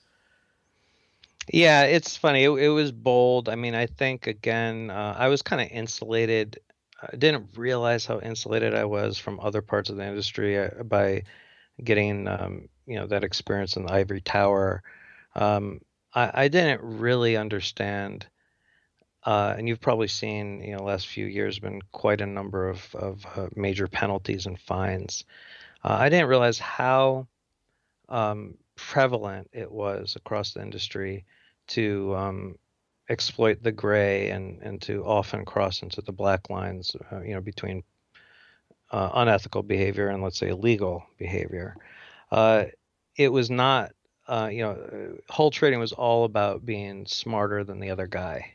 yeah, 1.49 1.85
it's 1.85 2.17
funny. 2.17 2.45
It, 2.45 2.51
it 2.51 2.69
was 2.69 2.93
bold. 2.93 3.49
I 3.49 3.55
mean, 3.55 3.75
I 3.75 3.87
think 3.87 4.27
again, 4.27 4.91
uh, 4.91 5.15
I 5.19 5.29
was 5.29 5.43
kind 5.43 5.63
of 5.63 5.69
insulated. 5.71 6.61
I 7.01 7.17
didn't 7.17 7.57
realize 7.57 8.07
how 8.07 8.21
insulated 8.21 8.75
I 8.75 8.85
was 8.85 9.19
from 9.19 9.41
other 9.41 9.63
parts 9.63 9.91
of 9.91 9.97
the 9.97 10.07
industry 10.07 10.59
uh, 10.59 10.83
by 10.85 11.25
getting, 11.83 12.29
um, 12.29 12.69
you 12.87 12.97
know, 12.97 13.07
that 13.07 13.25
experience 13.25 13.77
in 13.77 13.87
the 13.87 13.93
ivory 13.93 14.21
tower. 14.21 14.83
Um, 15.35 15.81
I, 16.15 16.45
I, 16.45 16.49
didn't 16.49 16.81
really 16.83 17.37
understand, 17.37 18.27
uh, 19.25 19.55
and 19.57 19.67
you've 19.67 19.81
probably 19.81 20.09
seen, 20.09 20.61
you 20.61 20.77
know, 20.77 20.85
last 20.85 21.09
few 21.09 21.27
years 21.27 21.59
been 21.59 21.81
quite 21.91 22.21
a 22.21 22.27
number 22.27 22.69
of 22.69 22.95
of 22.95 23.27
uh, 23.35 23.49
major 23.57 23.89
penalties 23.89 24.47
and 24.47 24.61
fines. 24.61 25.25
Uh, 25.83 25.97
I 25.99 26.09
didn't 26.11 26.29
realize 26.29 26.59
how 26.59 27.27
um, 28.09 28.59
prevalent 28.77 29.49
it 29.53 29.71
was 29.71 30.17
across 30.17 30.53
the 30.53 30.63
industry 30.63 31.25
to 31.69 32.15
um, 32.17 32.59
exploit 33.09 33.63
the 33.63 33.73
gray 33.73 34.31
and 34.31 34.61
and 34.63 34.81
to 34.83 35.05
often 35.05 35.45
cross 35.45 35.83
into 35.83 36.01
the 36.03 36.13
black 36.13 36.51
lines, 36.51 36.97
uh, 37.11 37.21
you 37.21 37.35
know, 37.35 37.41
between 37.41 37.83
uh, 38.91 39.11
unethical 39.15 39.63
behavior 39.63 40.09
and 40.09 40.23
let's 40.23 40.39
say 40.39 40.49
illegal 40.49 41.05
behavior. 41.19 41.77
Uh, 42.31 42.65
it 43.17 43.29
was 43.29 43.51
not, 43.51 43.93
uh, 44.27 44.49
you 44.51 44.63
know, 44.63 45.19
Hull 45.29 45.51
Trading 45.51 45.81
was 45.81 45.93
all 45.93 46.25
about 46.25 46.65
being 46.65 47.07
smarter 47.07 47.65
than 47.65 47.81
the 47.81 47.91
other 47.91 48.07
guy, 48.07 48.55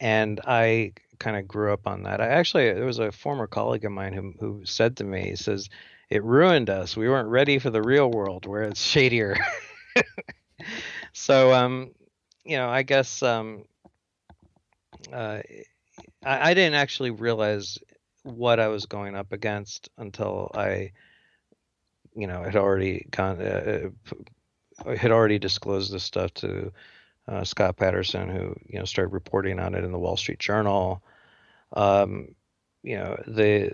and 0.00 0.40
I 0.46 0.92
kind 1.18 1.36
of 1.36 1.46
grew 1.48 1.72
up 1.72 1.86
on 1.86 2.02
that. 2.02 2.20
I 2.20 2.26
actually 2.26 2.72
there 2.72 2.84
was 2.84 2.98
a 2.98 3.12
former 3.12 3.46
colleague 3.46 3.84
of 3.84 3.92
mine 3.92 4.12
who 4.12 4.34
who 4.40 4.64
said 4.64 4.96
to 4.98 5.04
me, 5.04 5.30
he 5.30 5.36
says 5.36 5.68
it 6.14 6.22
ruined 6.22 6.70
us. 6.70 6.96
We 6.96 7.08
weren't 7.08 7.28
ready 7.28 7.58
for 7.58 7.70
the 7.70 7.82
real 7.82 8.08
world 8.08 8.46
where 8.46 8.62
it's 8.62 8.80
shadier. 8.80 9.36
so, 11.12 11.52
um, 11.52 11.90
you 12.44 12.56
know, 12.56 12.68
I 12.68 12.84
guess 12.84 13.20
um, 13.20 13.64
uh, 15.12 15.40
I, 16.24 16.50
I, 16.50 16.54
didn't 16.54 16.74
actually 16.74 17.10
realize 17.10 17.78
what 18.22 18.60
I 18.60 18.68
was 18.68 18.86
going 18.86 19.16
up 19.16 19.32
against 19.32 19.88
until 19.98 20.52
I, 20.54 20.92
you 22.14 22.28
know, 22.28 22.44
had 22.44 22.54
already 22.54 23.08
gone, 23.10 23.40
uh, 23.40 23.88
uh 24.86 24.94
had 24.94 25.10
already 25.10 25.40
disclosed 25.40 25.92
this 25.92 26.04
stuff 26.04 26.32
to 26.34 26.72
uh, 27.26 27.42
Scott 27.42 27.76
Patterson, 27.76 28.28
who 28.28 28.54
you 28.68 28.78
know 28.78 28.84
started 28.84 29.12
reporting 29.12 29.58
on 29.58 29.74
it 29.74 29.82
in 29.82 29.90
the 29.90 29.98
Wall 29.98 30.16
Street 30.16 30.38
Journal. 30.38 31.02
Um, 31.72 32.36
you 32.84 32.96
know, 32.96 33.20
the 33.26 33.72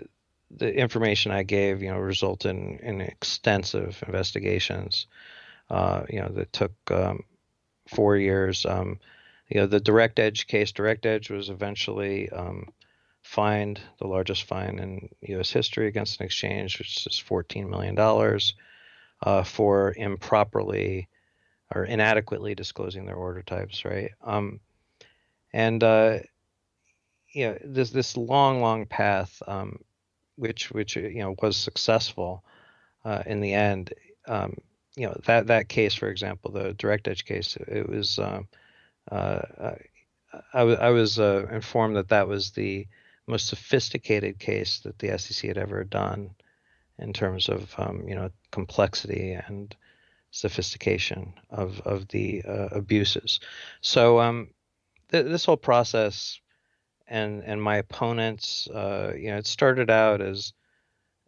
the 0.57 0.73
information 0.73 1.31
I 1.31 1.43
gave, 1.43 1.81
you 1.81 1.89
know, 1.89 1.99
resulted 1.99 2.51
in, 2.51 2.79
in 2.79 3.01
extensive 3.01 4.03
investigations. 4.05 5.07
Uh, 5.69 6.03
you 6.09 6.19
know, 6.19 6.29
that 6.29 6.51
took 6.51 6.73
um, 6.91 7.23
four 7.87 8.17
years. 8.17 8.65
Um, 8.65 8.99
you 9.47 9.61
know, 9.61 9.67
the 9.67 9.79
Direct 9.79 10.19
Edge 10.19 10.47
case, 10.47 10.71
Direct 10.71 11.05
Edge 11.05 11.29
was 11.29 11.49
eventually 11.49 12.29
um, 12.29 12.69
fined, 13.21 13.79
the 13.99 14.07
largest 14.07 14.43
fine 14.43 14.79
in 14.79 15.09
U.S. 15.21 15.51
history 15.51 15.87
against 15.87 16.19
an 16.19 16.25
exchange, 16.25 16.79
which 16.79 17.05
is 17.07 17.23
$14 17.25 17.69
million 17.69 17.97
uh, 19.23 19.43
for 19.43 19.93
improperly 19.95 21.07
or 21.73 21.85
inadequately 21.85 22.55
disclosing 22.55 23.05
their 23.05 23.15
order 23.15 23.41
types, 23.41 23.85
right? 23.85 24.11
Um, 24.21 24.59
and 25.53 25.83
uh, 25.83 26.19
you 27.33 27.47
know 27.47 27.57
this 27.63 27.91
this 27.91 28.17
long 28.17 28.61
long 28.61 28.85
path, 28.85 29.41
um, 29.47 29.79
which 30.35 30.71
which 30.71 30.95
you 30.95 31.19
know 31.19 31.35
was 31.41 31.57
successful 31.57 32.43
uh, 33.05 33.23
in 33.25 33.41
the 33.41 33.53
end. 33.53 33.93
Um, 34.27 34.57
you 34.95 35.07
know 35.07 35.19
that 35.25 35.47
that 35.47 35.69
case, 35.69 35.93
for 35.93 36.09
example, 36.09 36.51
the 36.51 36.73
direct 36.73 37.07
edge 37.07 37.25
case, 37.25 37.55
it 37.55 37.89
was. 37.89 38.19
Um, 38.19 38.47
uh, 39.11 39.41
I, 40.53 40.63
was 40.63 41.19
uh, 41.19 41.45
informed 41.51 41.97
that 41.97 42.09
that 42.09 42.27
was 42.27 42.51
the 42.51 42.87
most 43.27 43.47
sophisticated 43.47 44.39
case 44.39 44.79
that 44.79 44.97
the 44.99 45.17
SEC 45.17 45.47
had 45.47 45.57
ever 45.57 45.83
done 45.83 46.31
in 46.99 47.13
terms 47.13 47.49
of 47.49 47.73
um, 47.77 48.07
you 48.07 48.15
know 48.15 48.29
complexity 48.51 49.33
and 49.33 49.75
sophistication 50.31 51.33
of 51.49 51.81
of 51.81 52.07
the 52.09 52.43
uh, 52.43 52.69
abuses. 52.71 53.39
So 53.81 54.19
um, 54.19 54.49
th- 55.11 55.25
this 55.25 55.45
whole 55.45 55.57
process 55.57 56.39
and 57.11 57.43
and 57.43 57.61
my 57.61 57.77
opponents, 57.77 58.67
uh, 58.69 59.13
you 59.15 59.29
know, 59.29 59.37
it 59.37 59.47
started 59.47 59.91
out 59.91 60.21
as 60.21 60.53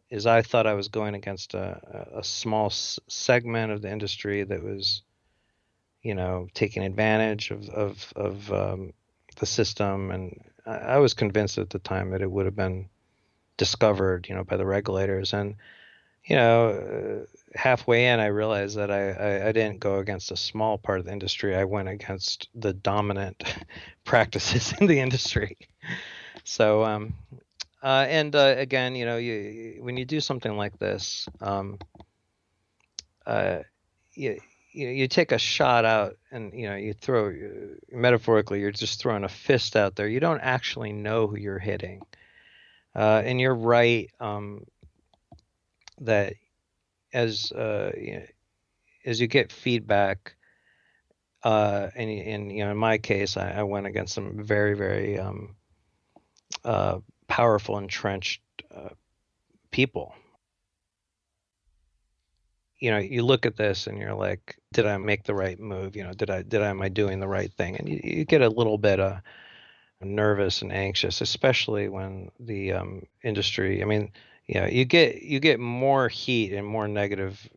is 0.09 0.25
I 0.25 0.41
thought 0.41 0.67
I 0.67 0.75
was 0.75 0.87
going 0.87 1.15
against 1.15 1.55
a, 1.55 2.09
a 2.15 2.23
small 2.23 2.67
s- 2.67 2.99
segment 3.07 3.71
of 3.71 3.81
the 3.81 3.91
industry 3.91 4.43
that 4.43 4.63
was, 4.63 5.01
you 6.03 6.15
know, 6.15 6.47
taking 6.53 6.83
advantage 6.83 7.51
of 7.51 7.69
of, 7.69 8.13
of 8.15 8.51
um, 8.53 8.93
the 9.39 9.45
system, 9.45 10.11
and 10.11 10.41
I, 10.65 10.95
I 10.95 10.97
was 10.99 11.13
convinced 11.13 11.57
at 11.57 11.69
the 11.69 11.79
time 11.79 12.11
that 12.11 12.21
it 12.21 12.31
would 12.31 12.45
have 12.45 12.55
been 12.55 12.89
discovered, 13.57 14.27
you 14.29 14.35
know, 14.35 14.43
by 14.43 14.57
the 14.57 14.65
regulators, 14.65 15.33
and 15.33 15.55
you 16.25 16.35
know, 16.37 16.69
uh, 16.69 17.25
halfway 17.55 18.07
in, 18.07 18.19
I 18.19 18.27
realized 18.27 18.77
that 18.77 18.91
I, 18.91 19.11
I, 19.11 19.47
I, 19.47 19.51
didn't 19.51 19.79
go 19.79 19.99
against 19.99 20.31
a 20.31 20.37
small 20.37 20.77
part 20.77 20.99
of 20.99 21.05
the 21.05 21.11
industry. 21.11 21.55
I 21.55 21.63
went 21.63 21.87
against 21.87 22.49
the 22.55 22.73
dominant 22.73 23.43
practices 24.03 24.73
in 24.79 24.87
the 24.87 24.99
industry. 24.99 25.57
So, 26.43 26.83
um, 26.83 27.13
uh, 27.81 28.05
and 28.07 28.35
uh, 28.35 28.55
again, 28.57 28.95
you 28.95 29.05
know, 29.05 29.17
you, 29.17 29.77
when 29.81 29.97
you 29.97 30.05
do 30.05 30.19
something 30.19 30.55
like 30.55 30.77
this, 30.79 31.27
um, 31.41 31.79
uh, 33.25 33.59
you, 34.13 34.39
you, 34.71 34.87
you 34.87 35.07
take 35.07 35.31
a 35.31 35.37
shot 35.37 35.85
out 35.85 36.17
and, 36.31 36.53
you 36.53 36.69
know, 36.69 36.75
you 36.75 36.93
throw, 36.93 37.33
metaphorically, 37.91 38.59
you're 38.59 38.71
just 38.71 38.99
throwing 38.99 39.23
a 39.23 39.29
fist 39.29 39.75
out 39.75 39.95
there. 39.95 40.07
You 40.07 40.19
don't 40.19 40.41
actually 40.41 40.93
know 40.93 41.27
who 41.27 41.37
you're 41.37 41.59
hitting. 41.59 42.01
Uh, 42.95 43.21
and 43.25 43.41
you're 43.41 43.55
right 43.55 44.11
um, 44.19 44.65
that 46.01 46.33
as 47.13 47.51
uh, 47.51 47.91
you 47.97 48.23
as 49.05 49.19
you 49.19 49.27
get 49.27 49.51
feedback, 49.51 50.35
uh, 51.43 51.89
and, 51.95 52.09
and 52.09 52.51
you 52.51 52.63
know, 52.63 52.71
in 52.71 52.77
my 52.77 52.97
case, 52.97 53.37
I, 53.37 53.51
I 53.51 53.63
went 53.63 53.85
against 53.85 54.13
some 54.13 54.43
very, 54.43 54.75
very 54.75 55.19
um, 55.19 55.55
uh, 56.63 56.99
powerful, 57.27 57.77
entrenched 57.77 58.41
uh, 58.73 58.89
people. 59.71 60.15
You 62.79 62.91
know, 62.91 62.97
you 62.97 63.23
look 63.23 63.45
at 63.45 63.55
this 63.55 63.87
and 63.87 63.97
you're 63.97 64.13
like, 64.13 64.57
did 64.73 64.85
I 64.85 64.97
make 64.97 65.23
the 65.23 65.33
right 65.33 65.59
move? 65.59 65.95
You 65.95 66.03
know, 66.03 66.13
did 66.13 66.29
I 66.29 66.41
did 66.41 66.61
I 66.61 66.67
am 66.67 66.81
I 66.81 66.89
doing 66.89 67.19
the 67.19 67.27
right 67.27 67.51
thing? 67.51 67.77
And 67.77 67.87
you, 67.87 67.99
you 68.03 68.25
get 68.25 68.41
a 68.41 68.49
little 68.49 68.77
bit 68.77 68.99
of 68.99 69.19
nervous 70.01 70.61
and 70.61 70.71
anxious, 70.71 71.21
especially 71.21 71.87
when 71.87 72.29
the 72.39 72.73
um, 72.73 73.03
industry. 73.23 73.81
I 73.81 73.85
mean, 73.85 74.11
you 74.47 74.59
know, 74.59 74.67
you 74.67 74.85
get 74.85 75.21
you 75.21 75.39
get 75.39 75.59
more 75.59 76.09
heat 76.09 76.53
and 76.53 76.67
more 76.67 76.87
negative 76.87 77.49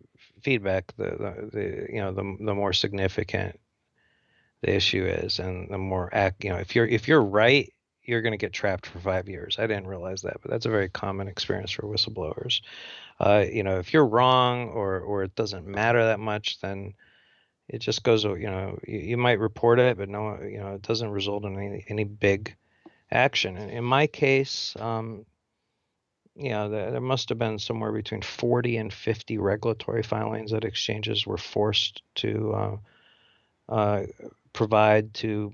feedback. 0.42 0.94
The, 0.96 1.04
the, 1.04 1.50
the 1.52 1.86
you 1.92 2.00
know 2.00 2.12
the 2.12 2.36
the 2.40 2.54
more 2.54 2.72
significant 2.72 3.58
the 4.62 4.74
issue 4.74 5.04
is, 5.04 5.38
and 5.38 5.68
the 5.70 5.78
more 5.78 6.08
act. 6.12 6.44
You 6.44 6.50
know, 6.50 6.56
if 6.56 6.74
you're 6.74 6.86
if 6.86 7.08
you're 7.08 7.22
right, 7.22 7.72
you're 8.02 8.22
going 8.22 8.32
to 8.32 8.38
get 8.38 8.52
trapped 8.52 8.86
for 8.86 9.00
five 9.00 9.28
years. 9.28 9.56
I 9.58 9.66
didn't 9.66 9.88
realize 9.88 10.22
that, 10.22 10.36
but 10.40 10.50
that's 10.50 10.66
a 10.66 10.70
very 10.70 10.88
common 10.88 11.28
experience 11.28 11.72
for 11.72 11.82
whistleblowers. 11.82 12.62
Uh, 13.18 13.44
you 13.50 13.62
know, 13.62 13.78
if 13.78 13.92
you're 13.92 14.06
wrong 14.06 14.68
or 14.68 15.00
or 15.00 15.24
it 15.24 15.34
doesn't 15.34 15.66
matter 15.66 16.04
that 16.04 16.20
much, 16.20 16.60
then 16.60 16.94
it 17.68 17.78
just 17.78 18.04
goes. 18.04 18.22
You 18.24 18.38
know, 18.38 18.78
you, 18.86 18.98
you 18.98 19.16
might 19.16 19.40
report 19.40 19.80
it, 19.80 19.98
but 19.98 20.08
no, 20.08 20.38
you 20.40 20.58
know, 20.58 20.74
it 20.74 20.82
doesn't 20.82 21.10
result 21.10 21.44
in 21.44 21.58
any 21.58 21.84
any 21.88 22.04
big 22.04 22.54
action. 23.10 23.56
In, 23.56 23.70
in 23.70 23.84
my 23.84 24.06
case, 24.06 24.76
um, 24.78 25.26
you 26.36 26.50
know, 26.50 26.68
there, 26.68 26.90
there 26.92 27.00
must 27.00 27.28
have 27.30 27.38
been 27.38 27.58
somewhere 27.58 27.92
between 27.92 28.22
40 28.22 28.76
and 28.76 28.92
50 28.92 29.38
regulatory 29.38 30.02
filings 30.02 30.50
that 30.50 30.64
exchanges 30.64 31.26
were 31.26 31.38
forced 31.38 32.02
to 32.16 32.52
uh, 32.52 32.76
uh, 33.72 34.02
provide 34.52 35.14
to 35.14 35.52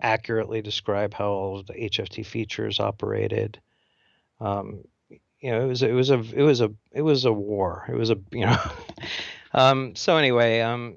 accurately 0.00 0.62
describe 0.62 1.14
how 1.14 1.62
the 1.66 1.74
HFT 1.74 2.24
features 2.24 2.80
operated. 2.80 3.60
Um, 4.40 4.84
you 5.40 5.50
know, 5.50 5.62
it 5.62 5.66
was 5.66 5.82
it 5.82 5.92
was 5.92 6.10
a 6.10 6.18
it 6.34 6.42
was 6.42 6.60
a 6.60 6.72
it 6.92 7.02
was 7.02 7.24
a 7.24 7.32
war. 7.32 7.84
It 7.88 7.94
was 7.94 8.10
a 8.10 8.18
you 8.32 8.46
know. 8.46 8.58
um, 9.52 9.94
so 9.96 10.16
anyway, 10.16 10.60
um, 10.60 10.96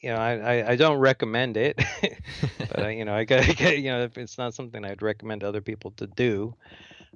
you 0.00 0.10
know, 0.10 0.16
I, 0.16 0.32
I, 0.32 0.70
I 0.70 0.76
don't 0.76 0.98
recommend 0.98 1.56
it, 1.56 1.80
but 2.74 2.94
you 2.94 3.04
know, 3.04 3.14
I 3.14 3.24
got, 3.24 3.60
you 3.60 3.90
know, 3.90 4.08
it's 4.16 4.38
not 4.38 4.54
something 4.54 4.84
I'd 4.84 5.02
recommend 5.02 5.44
other 5.44 5.60
people 5.60 5.92
to 5.92 6.06
do. 6.06 6.54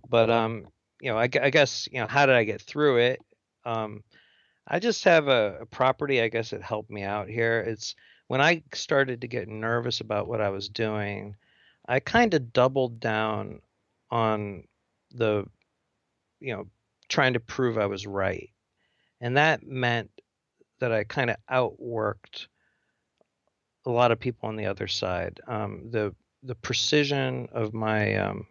But 0.09 0.31
um, 0.31 0.69
you 1.01 1.11
know, 1.11 1.19
I, 1.19 1.29
I 1.43 1.51
guess 1.51 1.89
you 1.91 2.01
know, 2.01 2.07
how 2.07 2.27
did 2.27 2.35
I 2.35 2.45
get 2.45 2.63
through 2.63 2.99
it? 2.99 3.21
Um, 3.65 4.03
I 4.67 4.79
just 4.79 5.05
have 5.05 5.29
a, 5.29 5.59
a 5.63 5.67
property. 5.67 6.21
I 6.21 6.29
guess 6.29 6.53
it 6.53 6.63
helped 6.63 6.91
me 6.91 7.03
out 7.03 7.29
here. 7.29 7.61
It's 7.61 7.95
when 8.29 8.41
I 8.41 8.63
started 8.73 9.21
to 9.21 9.29
get 9.29 9.49
nervous 9.49 10.01
about 10.01 10.29
what 10.29 10.41
I 10.41 10.49
was 10.49 10.69
doing, 10.69 11.37
I 11.87 12.01
kind 12.01 12.33
of 12.35 12.53
doubled 12.53 13.01
down 13.01 13.61
on 14.11 14.65
the, 15.13 15.45
you 16.41 16.55
know, 16.55 16.67
trying 17.09 17.35
to 17.35 17.41
prove 17.41 17.77
I 17.77 17.87
was 17.87 18.07
right, 18.07 18.51
and 19.21 19.37
that 19.37 19.67
meant 19.67 20.11
that 20.81 20.93
I 20.93 21.05
kind 21.05 21.31
of 21.31 21.37
outworked 21.51 22.47
a 23.87 23.91
lot 23.91 24.13
of 24.13 24.21
people 24.21 24.49
on 24.49 24.57
the 24.57 24.67
other 24.67 24.89
side. 24.89 25.41
Um, 25.47 25.91
the 25.91 26.15
the 26.43 26.55
precision 26.55 27.49
of 27.53 27.73
my 27.75 28.17
um, 28.17 28.47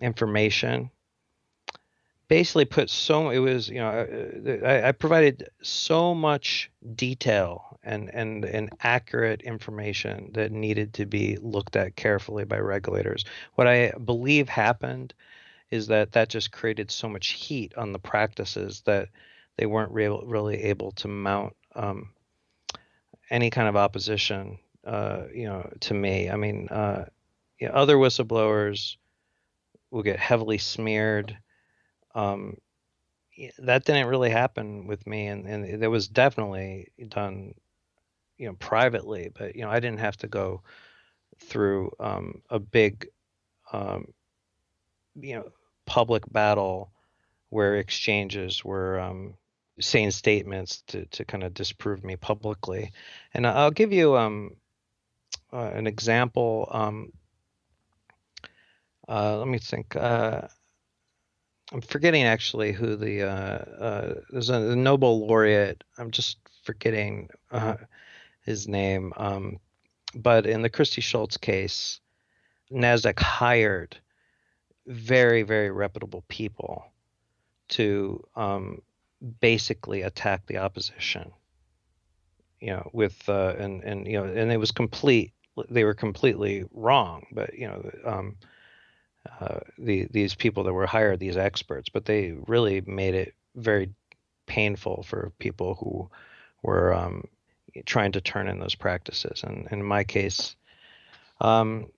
information. 0.00 0.90
Basically 2.28 2.66
put 2.66 2.90
so 2.90 3.30
it 3.30 3.38
was 3.38 3.70
you 3.70 3.78
know 3.78 3.88
uh, 3.88 4.66
I, 4.66 4.88
I, 4.88 4.92
provided 4.92 5.48
so 5.62 6.14
much 6.14 6.70
detail 6.94 7.78
and 7.82 8.10
and 8.12 8.44
and 8.44 8.68
accurate 8.82 9.40
information 9.40 10.30
that 10.34 10.52
needed 10.52 10.92
to 10.94 11.06
be 11.06 11.38
looked 11.40 11.74
at 11.74 11.96
carefully 11.96 12.44
by 12.44 12.58
regulators. 12.58 13.24
What 13.54 13.66
i 13.66 13.92
believe 13.92 14.46
happened 14.46 15.14
is 15.70 15.86
that 15.86 16.12
that 16.12 16.28
just 16.28 16.52
created 16.52 16.90
so 16.90 17.08
much 17.08 17.28
heat 17.28 17.72
on 17.78 17.92
the 17.92 17.98
practices 17.98 18.82
that 18.84 19.08
they 19.56 19.64
weren't 19.64 19.92
re- 19.92 20.20
really 20.24 20.64
able 20.64 20.92
to 20.92 21.08
mount 21.08 21.56
um, 21.74 22.10
any 23.30 23.48
kind 23.48 23.68
of 23.68 23.76
opposition 23.76 24.58
uh, 24.84 25.22
you 25.32 25.46
know 25.46 25.66
to 25.80 25.94
me. 25.94 26.28
I 26.28 26.36
mean 26.36 26.68
uh, 26.68 27.06
you 27.58 27.68
know, 27.68 27.74
other 27.74 27.96
whistleblowers 27.96 28.97
will 29.90 30.02
get 30.02 30.18
heavily 30.18 30.58
smeared. 30.58 31.36
Um, 32.14 32.56
that 33.58 33.84
didn't 33.84 34.08
really 34.08 34.30
happen 34.30 34.86
with 34.86 35.06
me, 35.06 35.28
and 35.28 35.46
and 35.46 35.64
it 35.64 35.88
was 35.88 36.08
definitely 36.08 36.88
done, 37.08 37.54
you 38.36 38.46
know, 38.46 38.54
privately. 38.54 39.30
But 39.36 39.54
you 39.54 39.62
know, 39.62 39.70
I 39.70 39.80
didn't 39.80 40.00
have 40.00 40.16
to 40.18 40.28
go 40.28 40.62
through 41.38 41.92
um, 42.00 42.42
a 42.50 42.58
big, 42.58 43.08
um, 43.72 44.08
you 45.14 45.36
know, 45.36 45.52
public 45.86 46.30
battle 46.32 46.90
where 47.50 47.76
exchanges 47.76 48.64
were 48.64 48.98
um, 48.98 49.34
saying 49.80 50.10
statements 50.10 50.82
to 50.88 51.06
to 51.06 51.24
kind 51.24 51.44
of 51.44 51.54
disprove 51.54 52.04
me 52.04 52.16
publicly. 52.16 52.92
And 53.34 53.46
I'll 53.46 53.70
give 53.70 53.92
you 53.92 54.16
um, 54.16 54.56
uh, 55.52 55.70
an 55.74 55.86
example. 55.86 56.68
Um, 56.70 57.12
uh, 59.08 59.38
let 59.38 59.48
me 59.48 59.58
think. 59.58 59.96
Uh, 59.96 60.42
I'm 61.72 61.80
forgetting 61.80 62.24
actually 62.24 62.72
who 62.72 62.96
the 62.96 63.22
uh, 63.22 63.28
uh 63.28 64.14
there's 64.30 64.50
a, 64.50 64.76
Nobel 64.76 65.26
laureate. 65.26 65.84
I'm 65.98 66.10
just 66.10 66.38
forgetting 66.62 67.30
uh, 67.50 67.76
his 68.42 68.68
name. 68.68 69.12
Um, 69.16 69.58
but 70.14 70.46
in 70.46 70.62
the 70.62 70.70
Christie 70.70 71.00
Schultz 71.00 71.36
case, 71.36 72.00
Nasdaq 72.70 73.18
hired 73.18 73.96
very 74.86 75.42
very 75.42 75.70
reputable 75.70 76.24
people 76.28 76.84
to 77.68 78.24
um, 78.36 78.80
basically 79.40 80.02
attack 80.02 80.46
the 80.46 80.58
opposition. 80.58 81.32
You 82.60 82.72
know, 82.72 82.90
with 82.92 83.28
uh, 83.28 83.54
and 83.58 83.82
and 83.84 84.06
you 84.06 84.18
know, 84.18 84.24
and 84.24 84.52
it 84.52 84.58
was 84.58 84.70
complete. 84.70 85.32
They 85.70 85.84
were 85.84 85.94
completely 85.94 86.64
wrong. 86.72 87.26
But 87.32 87.54
you 87.54 87.68
know. 87.68 87.90
Um, 88.04 88.36
uh, 89.40 89.60
the, 89.78 90.06
these 90.10 90.34
people 90.34 90.64
that 90.64 90.72
were 90.72 90.86
hired, 90.86 91.18
these 91.20 91.36
experts, 91.36 91.88
but 91.88 92.04
they 92.04 92.32
really 92.46 92.80
made 92.82 93.14
it 93.14 93.34
very 93.56 93.90
painful 94.46 95.02
for 95.04 95.32
people 95.38 95.74
who 95.76 96.08
were 96.62 96.94
um, 96.94 97.24
trying 97.86 98.12
to 98.12 98.20
turn 98.20 98.48
in 98.48 98.58
those 98.60 98.74
practices. 98.74 99.42
And, 99.44 99.68
in 99.70 99.82
my 99.82 100.04
case, 100.04 100.56
Um, 101.40 101.88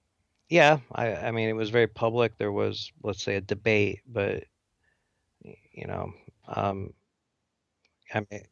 yeah, 0.48 0.78
I, 0.92 1.14
I 1.16 1.30
mean, 1.32 1.48
it 1.48 1.54
was 1.54 1.70
very 1.70 1.86
public. 1.86 2.36
There 2.38 2.52
was, 2.52 2.92
let's 3.02 3.22
say, 3.22 3.36
a 3.36 3.40
debate, 3.40 4.00
but 4.06 4.44
you 5.72 5.86
know, 5.86 6.12
um, 6.48 6.92
I 8.14 8.20
mean, 8.30 8.42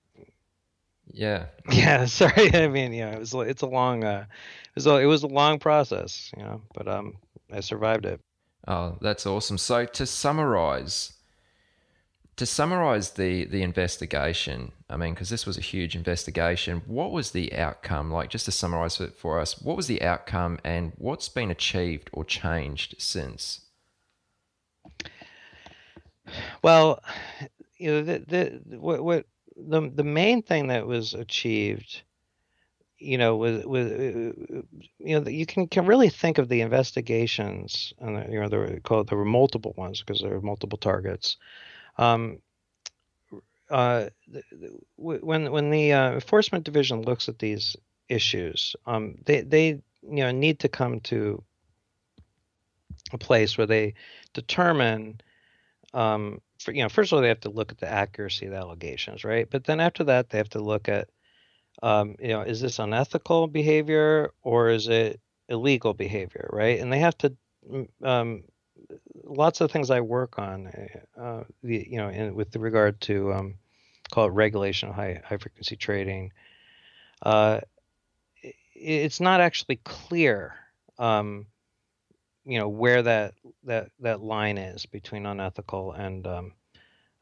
yeah, 1.12 1.46
yeah. 1.72 2.04
Sorry, 2.06 2.54
I 2.54 2.68
mean, 2.68 2.92
yeah, 2.92 3.12
it 3.12 3.18
was. 3.18 3.34
It's 3.34 3.62
a 3.62 3.66
long. 3.66 4.04
Uh, 4.04 4.26
it 4.28 4.74
was. 4.74 4.86
A, 4.86 4.96
it 4.96 5.06
was 5.06 5.22
a 5.22 5.26
long 5.28 5.58
process, 5.58 6.32
you 6.36 6.42
know, 6.42 6.62
but 6.74 6.88
um, 6.88 7.16
I 7.52 7.60
survived 7.60 8.04
it. 8.06 8.20
Oh, 8.68 8.98
that's 9.00 9.26
awesome. 9.26 9.56
So 9.56 9.86
to 9.86 10.06
summarize, 10.06 11.14
to 12.36 12.44
summarize 12.44 13.12
the 13.12 13.46
the 13.46 13.62
investigation, 13.62 14.72
I 14.90 14.98
mean, 14.98 15.14
because 15.14 15.30
this 15.30 15.46
was 15.46 15.56
a 15.56 15.62
huge 15.62 15.96
investigation, 15.96 16.82
what 16.86 17.10
was 17.10 17.30
the 17.30 17.54
outcome? 17.54 18.12
Like, 18.12 18.28
just 18.28 18.44
to 18.44 18.52
summarize 18.52 19.00
it 19.00 19.16
for 19.16 19.40
us, 19.40 19.60
what 19.62 19.76
was 19.76 19.86
the 19.86 20.02
outcome, 20.02 20.58
and 20.64 20.92
what's 20.98 21.30
been 21.30 21.50
achieved 21.50 22.10
or 22.12 22.26
changed 22.26 22.96
since? 22.98 23.62
Well, 26.62 27.02
you 27.78 27.90
know, 27.90 28.02
the 28.02 28.18
the 28.68 28.78
what, 28.78 29.02
what 29.02 29.26
the 29.56 29.90
the 29.94 30.04
main 30.04 30.42
thing 30.42 30.66
that 30.66 30.86
was 30.86 31.14
achieved, 31.14 32.02
you 32.98 33.18
know, 33.18 33.36
with 33.36 33.64
was 33.64 33.90
uh, 33.90 34.32
you 34.98 35.20
know 35.20 35.28
you 35.28 35.46
can 35.46 35.66
can 35.68 35.86
really 35.86 36.08
think 36.08 36.38
of 36.38 36.48
the 36.48 36.60
investigations, 36.60 37.92
and 37.98 38.32
you 38.32 38.40
know 38.40 38.48
there 38.48 38.60
were 38.60 38.80
called 38.80 39.08
there 39.08 39.18
were 39.18 39.24
multiple 39.24 39.74
ones 39.76 40.00
because 40.00 40.20
there 40.20 40.30
were 40.30 40.40
multiple 40.40 40.78
targets 40.78 41.36
um, 41.98 42.38
uh, 43.70 44.08
when 44.96 45.50
when 45.52 45.70
the 45.70 45.92
uh, 45.92 46.12
enforcement 46.12 46.64
division 46.64 47.02
looks 47.02 47.28
at 47.28 47.38
these 47.38 47.76
issues, 48.08 48.74
um, 48.86 49.16
they 49.26 49.42
they 49.42 49.66
you 49.68 49.82
know 50.02 50.30
need 50.30 50.60
to 50.60 50.68
come 50.68 51.00
to 51.00 51.42
a 53.12 53.18
place 53.18 53.58
where 53.58 53.66
they 53.66 53.94
determine, 54.32 55.20
um, 55.92 56.40
for, 56.58 56.72
you 56.72 56.82
know, 56.82 56.88
first 56.88 57.12
of 57.12 57.16
all 57.16 57.22
they 57.22 57.28
have 57.28 57.40
to 57.40 57.50
look 57.50 57.72
at 57.72 57.78
the 57.78 57.90
accuracy 57.90 58.46
of 58.46 58.52
the 58.52 58.58
allegations, 58.58 59.24
right? 59.24 59.48
But 59.50 59.64
then 59.64 59.80
after 59.80 60.04
that 60.04 60.30
they 60.30 60.38
have 60.38 60.50
to 60.50 60.60
look 60.60 60.88
at, 60.88 61.08
um, 61.82 62.16
you 62.18 62.28
know, 62.28 62.42
is 62.42 62.60
this 62.60 62.78
unethical 62.78 63.46
behavior 63.46 64.32
or 64.42 64.70
is 64.70 64.88
it 64.88 65.20
illegal 65.48 65.94
behavior, 65.94 66.48
right? 66.52 66.80
And 66.80 66.92
they 66.92 66.98
have 66.98 67.16
to 67.18 67.36
um, 68.02 68.44
lots 69.24 69.60
of 69.60 69.70
things 69.70 69.90
I 69.90 70.00
work 70.00 70.38
on, 70.38 70.66
uh, 70.66 71.20
uh, 71.20 71.44
the, 71.62 71.86
you 71.88 71.98
know, 71.98 72.08
in, 72.08 72.34
with 72.34 72.54
regard 72.56 73.00
to 73.02 73.32
um, 73.32 73.54
call 74.10 74.26
it 74.26 74.32
regulation 74.32 74.88
of 74.88 74.94
high 74.94 75.20
high 75.24 75.36
frequency 75.36 75.76
trading. 75.76 76.32
Uh, 77.22 77.60
it, 78.42 78.54
it's 78.74 79.20
not 79.20 79.40
actually 79.40 79.76
clear, 79.84 80.54
um, 80.98 81.46
you 82.44 82.58
know, 82.58 82.68
where 82.68 83.02
that 83.02 83.34
that 83.64 83.90
that 84.00 84.20
line 84.20 84.58
is 84.58 84.86
between 84.86 85.26
unethical 85.26 85.92
and 85.92 86.26
um, 86.26 86.52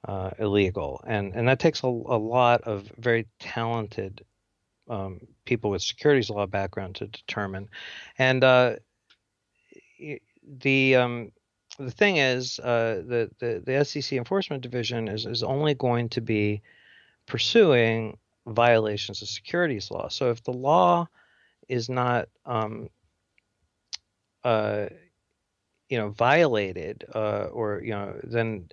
uh, 0.07 0.31
illegal, 0.39 1.03
and 1.07 1.35
and 1.35 1.49
that 1.49 1.59
takes 1.59 1.83
a, 1.83 1.87
a 1.87 2.19
lot 2.19 2.63
of 2.63 2.91
very 2.99 3.27
talented 3.41 4.25
um, 4.89 5.21
people 5.45 5.71
with 5.71 5.83
securities 5.83 6.31
law 6.31 6.47
background 6.47 6.97
to 6.97 7.07
determine, 7.07 7.69
and 8.19 8.45
uh, 8.45 8.77
the 10.61 10.97
um, 10.97 11.33
the 11.79 11.91
thing 11.91 12.17
is, 12.17 12.59
uh, 12.61 13.03
the, 13.07 13.31
the 13.39 13.63
the 13.65 13.85
SEC 13.85 14.17
enforcement 14.17 14.63
division 14.63 15.09
is 15.09 15.27
is 15.27 15.43
only 15.43 15.75
going 15.75 16.09
to 16.11 16.21
be 16.21 16.63
pursuing 17.27 18.17
violations 18.47 19.23
of 19.23 19.29
securities 19.29 19.91
law. 19.91 20.09
So 20.09 20.31
if 20.31 20.43
the 20.45 20.53
law 20.53 21.09
is 21.69 21.89
not, 21.89 22.29
um, 22.45 22.89
uh, 24.45 24.87
you 25.89 25.99
know, 25.99 26.11
violated, 26.11 27.05
uh, 27.15 27.49
or 27.53 27.83
you 27.83 27.91
know, 27.91 28.19
then, 28.23 28.69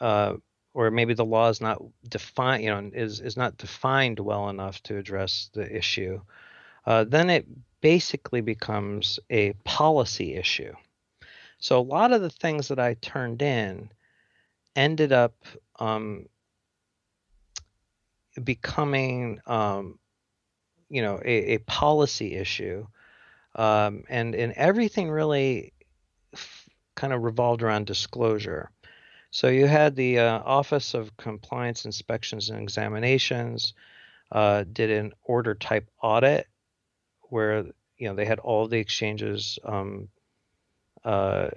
uh, 0.00 0.34
or 0.76 0.90
maybe 0.90 1.14
the 1.14 1.24
law 1.24 1.48
is 1.48 1.62
not 1.62 1.82
defined, 2.06 2.62
you 2.62 2.68
know, 2.68 2.90
is 2.92 3.20
is 3.20 3.34
not 3.34 3.56
defined 3.56 4.20
well 4.20 4.50
enough 4.50 4.82
to 4.82 4.98
address 4.98 5.48
the 5.54 5.74
issue, 5.74 6.20
uh, 6.84 7.02
then 7.04 7.30
it 7.30 7.46
basically 7.80 8.42
becomes 8.42 9.18
a 9.30 9.54
policy 9.64 10.34
issue. 10.34 10.74
So 11.58 11.80
a 11.80 11.90
lot 11.96 12.12
of 12.12 12.20
the 12.20 12.28
things 12.28 12.68
that 12.68 12.78
I 12.78 12.92
turned 12.92 13.40
in 13.40 13.88
ended 14.76 15.12
up 15.12 15.46
um, 15.80 16.26
becoming, 18.44 19.40
um, 19.46 19.98
you 20.90 21.00
know, 21.00 21.18
a, 21.24 21.54
a 21.54 21.58
policy 21.60 22.34
issue, 22.34 22.86
um, 23.54 24.04
and 24.10 24.34
and 24.34 24.52
everything 24.52 25.08
really 25.08 25.72
f- 26.34 26.68
kind 26.96 27.14
of 27.14 27.22
revolved 27.22 27.62
around 27.62 27.86
disclosure. 27.86 28.70
So 29.36 29.48
you 29.48 29.66
had 29.66 29.96
the 29.96 30.20
uh, 30.20 30.38
Office 30.46 30.94
of 30.94 31.14
Compliance 31.18 31.84
Inspections 31.84 32.48
and 32.48 32.58
Examinations 32.58 33.74
uh, 34.32 34.64
did 34.72 34.90
an 34.90 35.12
order 35.24 35.54
type 35.54 35.90
audit 36.00 36.46
where 37.28 37.66
you 37.98 38.08
know 38.08 38.14
they 38.14 38.24
had 38.24 38.38
all 38.38 38.66
the 38.66 38.78
exchanges 38.78 39.58
um, 39.62 40.08
uh, 41.04 41.50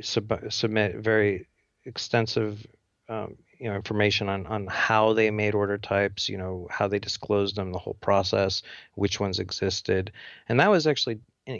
sub- 0.00 0.44
submit 0.48 0.94
very 0.94 1.48
extensive 1.86 2.64
um, 3.08 3.34
you 3.58 3.68
know 3.68 3.74
information 3.74 4.28
on 4.28 4.46
on 4.46 4.68
how 4.68 5.12
they 5.12 5.32
made 5.32 5.56
order 5.56 5.76
types 5.76 6.28
you 6.28 6.38
know 6.38 6.68
how 6.70 6.86
they 6.86 7.00
disclosed 7.00 7.56
them 7.56 7.72
the 7.72 7.80
whole 7.80 7.98
process 8.00 8.62
which 8.94 9.18
ones 9.18 9.40
existed. 9.40 10.12
And 10.48 10.60
that 10.60 10.70
was 10.70 10.86
actually 10.86 11.18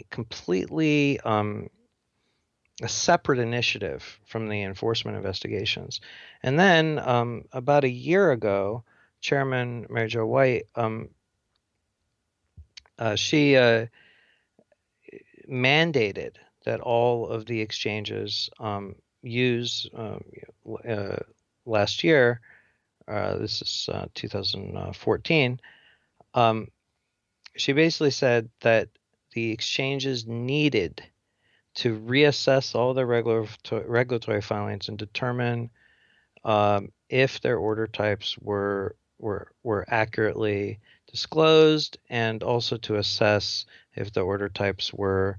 completely 0.09 1.19
um, 1.19 1.69
a 2.81 2.87
separate 2.87 3.39
initiative 3.39 4.19
from 4.25 4.47
the 4.47 4.63
enforcement 4.63 5.17
investigations 5.17 6.01
and 6.43 6.59
then 6.59 6.99
um, 6.99 7.43
about 7.51 7.83
a 7.83 7.89
year 7.89 8.31
ago 8.31 8.83
chairman 9.21 9.85
mary 9.89 10.07
jo 10.07 10.25
white 10.25 10.63
um, 10.75 11.09
uh, 12.97 13.15
she 13.15 13.55
uh, 13.55 13.85
mandated 15.49 16.35
that 16.65 16.81
all 16.81 17.27
of 17.27 17.45
the 17.45 17.61
exchanges 17.61 18.49
um, 18.59 18.95
use 19.21 19.89
um, 19.95 20.23
uh, 20.87 21.17
last 21.65 22.03
year. 22.03 22.41
Uh, 23.07 23.37
this 23.37 23.61
is 23.61 23.89
uh, 23.91 24.05
2014. 24.13 25.59
Um, 26.33 26.67
she 27.55 27.73
basically 27.73 28.11
said 28.11 28.49
that 28.61 28.89
the 29.33 29.51
exchanges 29.51 30.27
needed 30.27 31.03
to 31.79 31.97
reassess 31.97 32.75
all 32.75 32.93
the 32.93 33.05
regulatory, 33.05 33.85
regulatory 33.87 34.41
filings 34.41 34.89
and 34.89 34.97
determine 34.97 35.69
um, 36.43 36.91
if 37.09 37.39
their 37.39 37.57
order 37.57 37.87
types 37.87 38.37
were 38.37 38.95
were 39.17 39.51
were 39.63 39.85
accurately 39.87 40.79
disclosed, 41.09 41.97
and 42.09 42.43
also 42.43 42.75
to 42.77 42.97
assess 42.97 43.65
if 43.95 44.11
the 44.11 44.21
order 44.21 44.49
types 44.49 44.93
were 44.93 45.37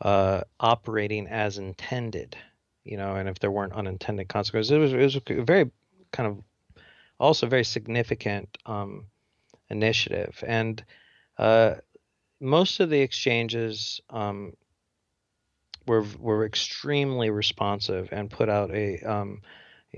uh, 0.00 0.42
operating 0.60 1.26
as 1.26 1.58
intended, 1.58 2.36
you 2.84 2.96
know, 2.96 3.16
and 3.16 3.28
if 3.28 3.40
there 3.40 3.50
weren't 3.50 3.72
unintended 3.72 4.28
consequences, 4.28 4.70
it 4.70 4.78
was, 4.78 4.92
it 4.92 4.96
was 4.96 5.16
a 5.16 5.42
very 5.42 5.70
kind 6.12 6.28
of 6.28 6.38
also 7.18 7.48
very 7.48 7.64
significant 7.64 8.58
um, 8.64 9.06
initiative. 9.68 10.42
And 10.46 10.82
uh, 11.36 11.74
most 12.40 12.78
of 12.78 12.90
the 12.90 13.00
exchanges 13.00 14.00
um, 14.08 14.54
were 15.90 16.04
were 16.20 16.46
extremely 16.46 17.30
responsive 17.30 18.08
and 18.12 18.30
put 18.30 18.48
out 18.48 18.70
a 18.70 19.00
um, 19.00 19.42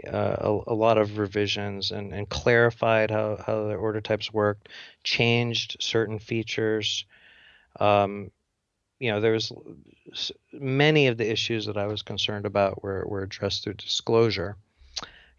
a, 0.05 0.59
a, 0.67 0.75
lot 0.75 0.97
of 0.97 1.19
revisions 1.19 1.91
and, 1.91 2.15
and 2.15 2.27
clarified 2.27 3.11
how, 3.11 3.37
how 3.47 3.67
the 3.67 3.75
order 3.75 4.01
types 4.01 4.33
worked, 4.33 4.71
changed 5.05 5.77
certain 5.81 6.19
features. 6.19 7.05
Um, 7.79 8.31
you 8.99 9.11
know, 9.11 9.21
there 9.21 9.33
was 9.33 9.53
many 10.51 11.09
of 11.09 11.19
the 11.19 11.31
issues 11.31 11.67
that 11.67 11.77
I 11.77 11.89
was 11.89 12.01
concerned 12.01 12.47
about 12.47 12.83
were, 12.83 13.05
were 13.07 13.23
addressed 13.23 13.65
through 13.65 13.75
disclosure. 13.75 14.57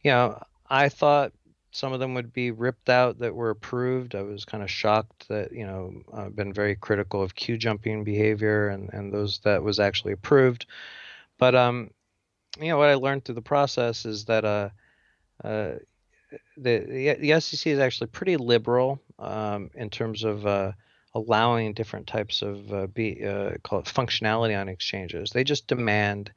You 0.03 0.11
know, 0.11 0.43
I 0.69 0.89
thought 0.89 1.33
some 1.73 1.91
of 1.91 1.99
them 1.99 2.13
would 2.13 2.31
be 2.31 2.51
ripped 2.51 2.87
out 2.87 3.17
that 3.17 3.33
were 3.33 3.49
approved. 3.49 4.13
I 4.13 4.21
was 4.21 4.45
kind 4.45 4.61
of 4.63 4.69
shocked 4.69 5.27
that, 5.27 5.51
you 5.51 5.65
know, 5.65 6.03
I've 6.13 6.35
been 6.35 6.53
very 6.53 6.75
critical 6.75 7.23
of 7.23 7.33
queue 7.33 7.57
jumping 7.57 8.03
behavior 8.03 8.69
and, 8.69 8.93
and 8.93 9.11
those 9.11 9.39
that 9.39 9.63
was 9.63 9.79
actually 9.79 10.13
approved. 10.13 10.67
But, 11.39 11.55
um, 11.55 11.89
you 12.61 12.67
know, 12.67 12.77
what 12.77 12.89
I 12.89 12.93
learned 12.93 13.25
through 13.25 13.35
the 13.35 13.41
process 13.41 14.05
is 14.05 14.25
that, 14.25 14.45
uh, 14.45 14.69
uh, 15.43 15.79
the, 16.57 17.17
the 17.19 17.39
SEC 17.41 17.65
is 17.65 17.79
actually 17.79 18.07
pretty 18.07 18.37
liberal 18.37 19.01
um, 19.17 19.71
in 19.73 19.89
terms 19.89 20.23
of 20.23 20.45
uh, 20.45 20.73
allowing 21.15 21.73
different 21.73 22.05
types 22.05 22.43
of 22.43 22.71
uh, 22.71 22.85
be 22.85 23.25
uh, 23.25 23.53
call 23.63 23.79
it 23.79 23.85
functionality 23.85 24.59
on 24.59 24.69
exchanges. 24.69 25.31
They 25.31 25.43
just 25.43 25.65
demand 25.65 26.31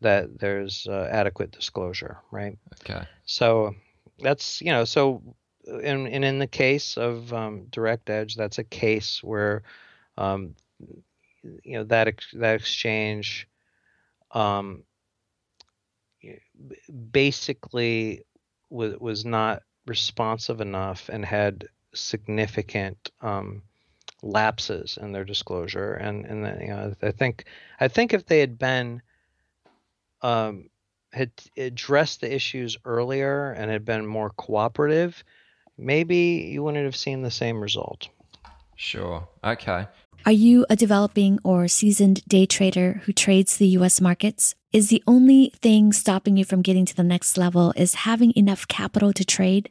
that 0.00 0.38
there's 0.38 0.86
uh, 0.88 1.08
adequate 1.10 1.50
disclosure, 1.50 2.18
right? 2.30 2.56
Okay. 2.82 3.04
So 3.24 3.74
that's 4.22 4.60
you 4.60 4.70
know 4.70 4.84
so 4.84 5.22
in 5.64 6.06
in 6.06 6.38
the 6.38 6.46
case 6.46 6.96
of 6.96 7.32
um, 7.32 7.66
Direct 7.70 8.08
Edge, 8.10 8.36
that's 8.36 8.58
a 8.58 8.64
case 8.64 9.22
where 9.22 9.62
um, 10.16 10.54
you 11.62 11.78
know 11.78 11.84
that 11.84 12.08
that 12.34 12.56
exchange 12.56 13.48
um, 14.32 14.82
basically 17.12 18.24
was 18.70 18.98
was 18.98 19.24
not 19.24 19.62
responsive 19.86 20.60
enough 20.60 21.08
and 21.08 21.24
had 21.24 21.68
significant 21.94 23.10
um, 23.20 23.62
lapses 24.22 24.98
in 25.00 25.12
their 25.12 25.24
disclosure. 25.24 25.94
And 25.94 26.24
and 26.26 26.44
then, 26.44 26.60
you 26.60 26.68
know 26.68 26.94
I 27.02 27.10
think 27.10 27.44
I 27.78 27.88
think 27.88 28.12
if 28.12 28.26
they 28.26 28.40
had 28.40 28.58
been 28.58 29.02
um, 30.22 30.68
had 31.12 31.30
addressed 31.56 32.20
the 32.20 32.32
issues 32.32 32.76
earlier 32.84 33.52
and 33.52 33.70
had 33.70 33.84
been 33.84 34.06
more 34.06 34.30
cooperative, 34.30 35.24
maybe 35.76 36.50
you 36.52 36.62
wouldn't 36.62 36.84
have 36.84 36.96
seen 36.96 37.22
the 37.22 37.30
same 37.30 37.60
result. 37.60 38.08
Sure. 38.76 39.28
Okay. 39.44 39.86
Are 40.26 40.32
you 40.32 40.66
a 40.68 40.76
developing 40.76 41.38
or 41.42 41.66
seasoned 41.66 42.24
day 42.26 42.46
trader 42.46 43.00
who 43.04 43.12
trades 43.12 43.56
the 43.56 43.68
US 43.68 44.00
markets? 44.00 44.54
Is 44.72 44.88
the 44.88 45.02
only 45.06 45.52
thing 45.60 45.92
stopping 45.92 46.36
you 46.36 46.44
from 46.44 46.62
getting 46.62 46.86
to 46.86 46.94
the 46.94 47.02
next 47.02 47.36
level 47.36 47.72
is 47.76 47.94
having 47.94 48.32
enough 48.36 48.68
capital 48.68 49.12
to 49.14 49.24
trade? 49.24 49.70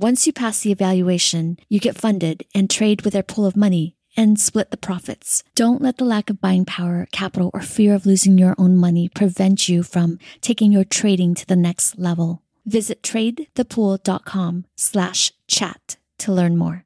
Once 0.00 0.28
you 0.28 0.32
pass 0.32 0.60
the 0.60 0.70
evaluation, 0.70 1.58
you 1.68 1.80
get 1.80 1.98
funded 1.98 2.46
and 2.54 2.70
trade 2.70 3.02
with 3.02 3.12
their 3.12 3.22
pool 3.24 3.44
of 3.44 3.56
money 3.56 3.96
and 4.16 4.38
split 4.38 4.70
the 4.70 4.76
profits. 4.76 5.42
Don't 5.56 5.82
let 5.82 5.96
the 5.96 6.04
lack 6.04 6.30
of 6.30 6.40
buying 6.40 6.64
power, 6.64 7.08
capital, 7.10 7.50
or 7.52 7.60
fear 7.60 7.96
of 7.96 8.06
losing 8.06 8.38
your 8.38 8.54
own 8.58 8.76
money 8.76 9.08
prevent 9.08 9.68
you 9.68 9.82
from 9.82 10.20
taking 10.40 10.70
your 10.70 10.84
trading 10.84 11.34
to 11.34 11.44
the 11.44 11.56
next 11.56 11.98
level. 11.98 12.42
Visit 12.64 13.02
tradethepool.com 13.02 14.66
slash 14.76 15.32
chat 15.48 15.96
to 16.18 16.32
learn 16.32 16.56
more. 16.56 16.84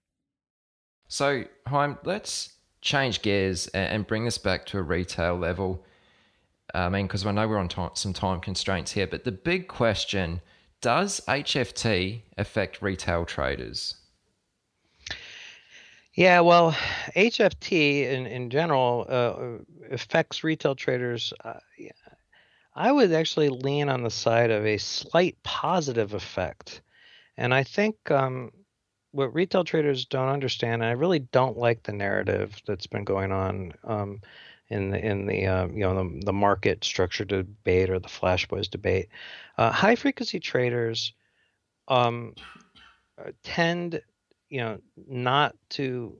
So, 1.06 1.44
Haim, 1.66 1.98
let's 2.04 2.54
change 2.80 3.20
gears 3.20 3.66
and 3.74 4.06
bring 4.06 4.24
this 4.24 4.38
back 4.38 4.64
to 4.68 4.78
a 4.78 4.82
retail 4.82 5.36
level. 5.36 5.84
I 6.74 6.88
mean, 6.88 7.08
because 7.08 7.26
I 7.26 7.32
know 7.32 7.46
we're 7.46 7.58
on 7.58 7.68
time, 7.68 7.90
some 7.92 8.14
time 8.14 8.40
constraints 8.40 8.92
here, 8.92 9.06
but 9.06 9.24
the 9.24 9.32
big 9.32 9.68
question 9.68 10.40
does 10.82 11.20
HFT 11.26 12.22
affect 12.36 12.82
retail 12.82 13.24
traders? 13.24 13.94
Yeah, 16.14 16.40
well, 16.40 16.72
HFT 17.16 18.10
in, 18.10 18.26
in 18.26 18.50
general 18.50 19.06
uh, 19.08 19.90
affects 19.90 20.44
retail 20.44 20.74
traders. 20.74 21.32
Uh, 21.42 21.54
I 22.74 22.92
would 22.92 23.12
actually 23.12 23.48
lean 23.48 23.88
on 23.88 24.02
the 24.02 24.10
side 24.10 24.50
of 24.50 24.66
a 24.66 24.76
slight 24.76 25.36
positive 25.42 26.12
effect. 26.12 26.82
And 27.38 27.54
I 27.54 27.62
think 27.62 28.10
um, 28.10 28.50
what 29.12 29.34
retail 29.34 29.64
traders 29.64 30.04
don't 30.04 30.28
understand, 30.28 30.82
and 30.82 30.90
I 30.90 30.92
really 30.92 31.20
don't 31.20 31.56
like 31.56 31.82
the 31.82 31.92
narrative 31.92 32.60
that's 32.66 32.86
been 32.86 33.04
going 33.04 33.32
on 33.32 33.72
um, 33.84 34.20
in 34.72 34.90
the 34.90 34.98
in 34.98 35.26
the 35.26 35.46
uh, 35.46 35.66
you 35.68 35.80
know 35.80 35.94
the, 35.94 36.24
the, 36.24 36.32
market 36.32 36.82
structure 36.82 37.24
debate 37.24 37.90
or 37.90 37.98
the 37.98 38.08
flash 38.08 38.48
boys 38.48 38.68
debate. 38.68 39.08
Uh, 39.58 39.70
high 39.70 39.94
frequency 39.94 40.40
traders 40.40 41.12
um, 41.88 42.34
uh, 43.18 43.30
tend 43.42 44.00
you 44.48 44.60
know 44.60 44.78
not 45.06 45.54
to 45.70 46.16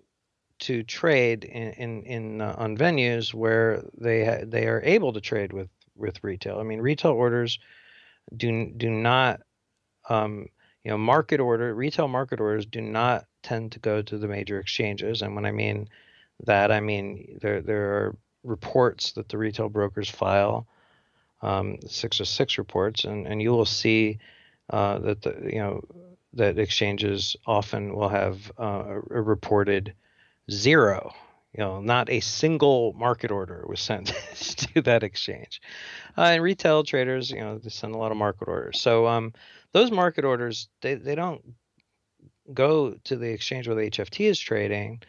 to 0.61 0.83
trade 0.83 1.45
in 1.45 1.73
in, 1.73 2.03
in 2.03 2.41
uh, 2.41 2.55
on 2.59 2.77
venues 2.77 3.35
where 3.35 3.85
they 3.99 4.25
ha- 4.25 4.45
they 4.47 4.67
are 4.67 4.83
able 4.85 5.13
to 5.13 5.21
trade 5.21 5.53
with 5.53 5.69
with 5.97 6.23
retail. 6.23 6.59
I 6.59 6.63
mean, 6.63 6.81
retail 6.81 7.13
orders 7.13 7.59
do 8.37 8.71
do 8.77 8.91
not 8.91 9.41
um, 10.09 10.47
you 10.85 10.91
know 10.91 10.99
market 10.99 11.41
order 11.41 11.75
retail 11.75 12.09
market 12.09 12.41
orders 12.41 12.67
do 12.67 12.81
not 12.81 13.25
tend 13.43 13.73
to 13.73 13.79
go 13.79 14.03
to 14.03 14.19
the 14.19 14.29
major 14.29 14.61
exchanges. 14.61 15.23
And 15.23 15.35
when 15.35 15.47
I 15.47 15.53
mean 15.53 15.89
that, 16.45 16.71
I 16.71 16.81
mean 16.81 17.39
there 17.41 17.61
there 17.61 17.97
are 17.97 18.17
reports 18.43 19.13
that 19.13 19.29
the 19.29 19.39
retail 19.39 19.69
brokers 19.69 20.11
file, 20.11 20.67
um, 21.43 21.79
606 21.87 22.59
reports, 22.59 23.05
and 23.05 23.27
and 23.27 23.43
you 23.43 23.51
will 23.51 23.65
see 23.67 24.19
uh, 24.71 24.99
that 24.99 25.23
the 25.23 25.51
you 25.53 25.59
know 25.59 25.83
that 26.35 26.59
exchanges 26.59 27.37
often 27.47 27.95
will 27.95 28.09
have 28.09 28.53
uh, 28.59 28.85
a 29.11 29.23
reported 29.23 29.95
zero. 30.51 31.13
You 31.53 31.63
know, 31.63 31.81
not 31.83 32.09
a 32.09 32.21
single 32.21 32.95
market 32.95 33.31
order 33.31 33.65
was 33.69 33.81
sent 33.81 34.07
to 34.35 34.81
that 34.83 35.03
exchange. 35.03 35.61
Uh, 36.17 36.23
and 36.23 36.43
retail 36.43 36.83
traders, 36.83 37.31
you 37.31 37.41
know, 37.41 37.59
they 37.59 37.69
send 37.69 37.95
a 37.95 37.99
lot 37.99 38.11
of 38.11 38.17
market 38.17 38.49
orders. 38.49 38.81
So 38.81 39.07
um, 39.07 39.35
those 39.73 39.91
market 39.91 40.25
orders, 40.25 40.69
they, 40.81 40.95
they 40.95 41.15
don't 41.15 41.43
go 42.55 42.95
to 43.05 43.17
the 43.17 43.29
exchange 43.29 43.69
where 43.69 43.77
the 43.77 43.91
HFT 43.91 44.31
is 44.31 44.39
trading. 44.39 45.03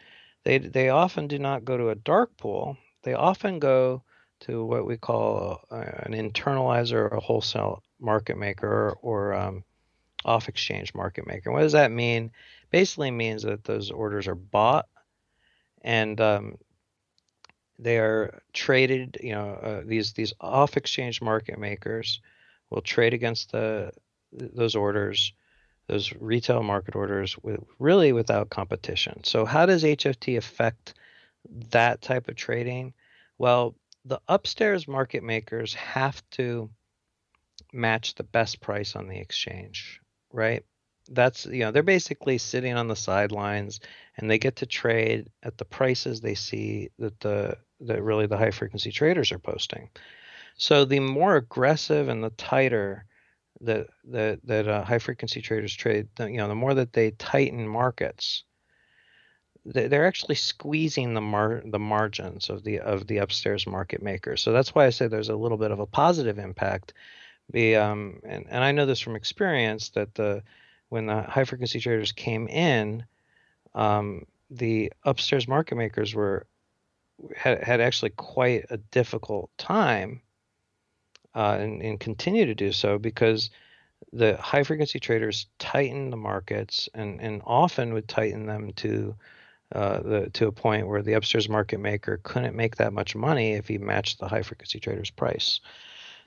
They 0.44 0.58
they 0.58 0.90
often 0.90 1.26
do 1.26 1.38
not 1.38 1.64
go 1.64 1.76
to 1.76 1.88
a 1.88 1.94
dark 1.94 2.36
pool. 2.36 2.76
They 3.04 3.14
often 3.14 3.58
go 3.58 4.02
to 4.40 4.64
what 4.64 4.86
we 4.86 4.96
call 4.96 5.60
an 5.70 6.12
internalizer, 6.12 6.94
or 6.94 7.08
a 7.08 7.20
wholesale 7.20 7.82
market 8.00 8.36
maker, 8.36 8.96
or 9.00 9.34
um, 9.34 9.64
off 10.24 10.48
exchange 10.48 10.94
market 10.94 11.26
maker. 11.26 11.52
What 11.52 11.60
does 11.60 11.72
that 11.72 11.92
mean? 11.92 12.32
Basically 12.70 13.10
means 13.10 13.42
that 13.42 13.64
those 13.64 13.90
orders 13.90 14.26
are 14.26 14.34
bought 14.34 14.86
and 15.82 16.20
um, 16.20 16.58
they 17.78 17.98
are 17.98 18.42
traded. 18.52 19.18
You 19.22 19.32
know, 19.32 19.50
uh, 19.50 19.82
these 19.84 20.12
these 20.14 20.32
off 20.40 20.76
exchange 20.76 21.20
market 21.22 21.58
makers 21.58 22.20
will 22.70 22.82
trade 22.82 23.14
against 23.14 23.52
the 23.52 23.92
those 24.32 24.74
orders, 24.74 25.32
those 25.86 26.12
retail 26.18 26.62
market 26.62 26.96
orders, 26.96 27.36
with 27.42 27.60
really 27.78 28.12
without 28.12 28.50
competition. 28.50 29.22
So 29.24 29.44
how 29.44 29.66
does 29.66 29.84
HFT 29.84 30.36
affect 30.36 30.94
that 31.70 32.02
type 32.02 32.28
of 32.28 32.36
trading? 32.36 32.94
Well, 33.38 33.74
the 34.04 34.20
upstairs 34.28 34.86
market 34.86 35.22
makers 35.22 35.74
have 35.74 36.22
to 36.32 36.70
match 37.72 38.14
the 38.14 38.22
best 38.22 38.60
price 38.60 38.94
on 38.94 39.08
the 39.08 39.18
exchange 39.18 40.00
right? 40.34 40.64
That's 41.10 41.46
you 41.46 41.60
know 41.60 41.70
they're 41.70 41.82
basically 41.82 42.38
sitting 42.38 42.74
on 42.76 42.88
the 42.88 42.96
sidelines 42.96 43.80
and 44.16 44.30
they 44.30 44.38
get 44.38 44.56
to 44.56 44.66
trade 44.66 45.30
at 45.42 45.56
the 45.56 45.64
prices 45.64 46.20
they 46.20 46.34
see 46.34 46.90
that 46.98 47.20
the 47.20 47.56
that 47.80 48.02
really 48.02 48.26
the 48.26 48.38
high 48.38 48.50
frequency 48.50 48.90
traders 48.90 49.30
are 49.32 49.38
posting. 49.38 49.90
So 50.56 50.84
the 50.84 51.00
more 51.00 51.36
aggressive 51.36 52.08
and 52.08 52.22
the 52.22 52.30
tighter 52.30 53.04
that 53.60 53.88
that 54.04 54.40
that 54.44 54.68
uh, 54.68 54.84
high 54.84 54.98
frequency 54.98 55.40
traders 55.40 55.74
trade, 55.74 56.08
you 56.18 56.38
know, 56.38 56.48
the 56.48 56.54
more 56.54 56.74
that 56.74 56.92
they 56.92 57.12
tighten 57.12 57.68
markets, 57.68 58.44
they're 59.66 60.06
actually 60.06 60.34
squeezing 60.34 61.14
the 61.14 61.20
mar 61.20 61.62
the 61.64 61.78
margins 61.78 62.50
of 62.50 62.64
the 62.64 62.80
of 62.80 63.06
the 63.06 63.18
upstairs 63.18 63.66
market 63.66 64.02
makers. 64.02 64.42
So 64.42 64.52
that's 64.52 64.74
why 64.74 64.86
I 64.86 64.90
say 64.90 65.06
there's 65.06 65.30
a 65.30 65.36
little 65.36 65.58
bit 65.58 65.70
of 65.70 65.80
a 65.80 65.86
positive 65.86 66.38
impact 66.38 66.92
the 67.50 67.76
um, 67.76 68.20
and, 68.24 68.46
and 68.48 68.64
I 68.64 68.72
know 68.72 68.86
this 68.86 69.00
from 69.00 69.16
experience 69.16 69.90
that 69.90 70.14
the 70.14 70.42
when 70.88 71.06
the 71.06 71.22
high 71.22 71.44
frequency 71.44 71.80
traders 71.80 72.12
came 72.12 72.48
in, 72.48 73.04
um, 73.74 74.26
the 74.50 74.92
upstairs 75.04 75.48
market 75.48 75.76
makers 75.76 76.14
were 76.14 76.46
had, 77.36 77.62
had 77.62 77.80
actually 77.80 78.10
quite 78.10 78.66
a 78.70 78.76
difficult 78.76 79.50
time 79.58 80.22
uh, 81.34 81.56
and, 81.60 81.82
and 81.82 82.00
continue 82.00 82.46
to 82.46 82.54
do 82.54 82.72
so 82.72 82.98
because 82.98 83.50
the 84.12 84.36
high 84.36 84.62
frequency 84.62 85.00
traders 85.00 85.46
tighten 85.58 86.10
the 86.10 86.16
markets 86.16 86.88
and, 86.94 87.20
and 87.20 87.42
often 87.44 87.92
would 87.94 88.08
tighten 88.08 88.46
them 88.46 88.72
to 88.74 89.14
uh, 89.72 90.00
the 90.00 90.30
to 90.30 90.46
a 90.46 90.52
point 90.52 90.88
where 90.88 91.02
the 91.02 91.14
upstairs 91.14 91.48
market 91.48 91.80
maker 91.80 92.20
couldn't 92.22 92.54
make 92.54 92.76
that 92.76 92.92
much 92.92 93.16
money 93.16 93.54
if 93.54 93.68
he 93.68 93.78
matched 93.78 94.20
the 94.20 94.28
high 94.28 94.42
frequency 94.42 94.78
trader's 94.78 95.10
price. 95.10 95.60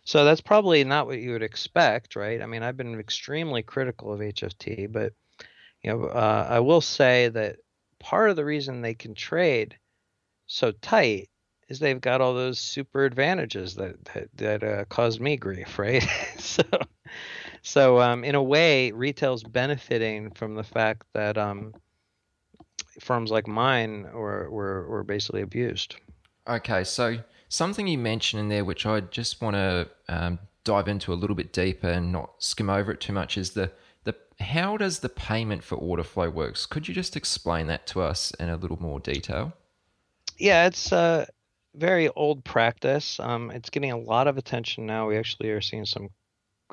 So 0.03 0.23
that's 0.23 0.41
probably 0.41 0.83
not 0.83 1.05
what 1.05 1.19
you 1.19 1.31
would 1.31 1.43
expect, 1.43 2.15
right? 2.15 2.41
I 2.41 2.45
mean, 2.45 2.63
I've 2.63 2.77
been 2.77 2.97
extremely 2.99 3.61
critical 3.61 4.13
of 4.13 4.21
HFT, 4.21 4.91
but 4.91 5.13
you 5.81 5.91
know, 5.91 6.05
uh, 6.05 6.47
I 6.49 6.61
will 6.61 6.81
say 6.81 7.27
that 7.29 7.57
part 7.99 8.29
of 8.29 8.35
the 8.35 8.45
reason 8.45 8.81
they 8.81 8.93
can 8.93 9.15
trade 9.15 9.77
so 10.47 10.71
tight 10.71 11.29
is 11.67 11.79
they've 11.79 11.99
got 11.99 12.21
all 12.21 12.33
those 12.33 12.59
super 12.59 13.03
advantages 13.03 13.75
that 13.75 14.03
that, 14.05 14.29
that 14.35 14.63
uh, 14.63 14.85
caused 14.85 15.19
me 15.19 15.35
grief, 15.37 15.77
right? 15.77 16.07
so, 16.39 16.63
so 17.61 17.99
um, 17.99 18.23
in 18.23 18.35
a 18.35 18.43
way, 18.43 18.91
retail's 18.91 19.43
benefiting 19.43 20.31
from 20.31 20.55
the 20.55 20.63
fact 20.63 21.03
that 21.13 21.37
um, 21.37 21.73
firms 22.99 23.31
like 23.31 23.47
mine 23.47 24.07
were, 24.13 24.49
were 24.49 24.87
were 24.87 25.03
basically 25.03 25.41
abused. 25.41 25.95
Okay, 26.47 26.83
so 26.83 27.17
something 27.49 27.87
you 27.87 27.97
mentioned 27.97 28.39
in 28.39 28.49
there, 28.49 28.65
which 28.65 28.85
I 28.85 29.01
just 29.01 29.41
want 29.41 29.55
to 29.55 29.89
um, 30.07 30.39
dive 30.63 30.87
into 30.87 31.13
a 31.13 31.15
little 31.15 31.35
bit 31.35 31.53
deeper 31.53 31.89
and 31.89 32.11
not 32.11 32.31
skim 32.39 32.69
over 32.69 32.91
it 32.91 32.99
too 32.99 33.13
much, 33.13 33.37
is 33.37 33.51
the 33.51 33.71
the 34.03 34.15
how 34.39 34.77
does 34.77 34.99
the 34.99 35.09
payment 35.09 35.63
for 35.63 35.75
order 35.75 36.03
flow 36.03 36.29
works? 36.29 36.65
Could 36.65 36.87
you 36.87 36.93
just 36.93 37.15
explain 37.15 37.67
that 37.67 37.87
to 37.87 38.01
us 38.01 38.31
in 38.39 38.49
a 38.49 38.57
little 38.57 38.81
more 38.81 38.99
detail? 38.99 39.53
Yeah, 40.37 40.67
it's 40.67 40.91
a 40.91 41.27
very 41.75 42.09
old 42.09 42.43
practice. 42.43 43.19
Um, 43.19 43.51
it's 43.51 43.69
getting 43.69 43.91
a 43.91 43.97
lot 43.97 44.27
of 44.27 44.37
attention 44.37 44.85
now. 44.85 45.07
We 45.07 45.17
actually 45.17 45.49
are 45.49 45.61
seeing 45.61 45.85
some 45.85 46.09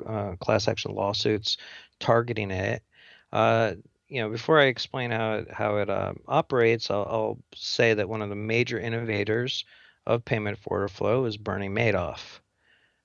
uh, 0.05 0.35
class 0.39 0.67
action 0.67 0.93
lawsuits 0.93 1.57
targeting 1.99 2.51
it. 2.51 2.83
Uh, 3.31 3.73
you 4.07 4.21
know, 4.21 4.29
before 4.29 4.59
I 4.59 4.65
explain 4.65 5.11
how 5.11 5.33
it, 5.33 5.51
how 5.51 5.77
it 5.77 5.89
um, 5.89 6.19
operates, 6.27 6.91
I'll, 6.91 7.07
I'll, 7.09 7.39
say 7.55 7.93
that 7.93 8.09
one 8.09 8.21
of 8.21 8.29
the 8.29 8.35
major 8.35 8.79
innovators 8.79 9.65
of 10.05 10.25
payment 10.25 10.59
for 10.59 10.77
order 10.77 10.87
flow 10.87 11.25
is 11.25 11.37
Bernie 11.37 11.69
Madoff. 11.69 12.39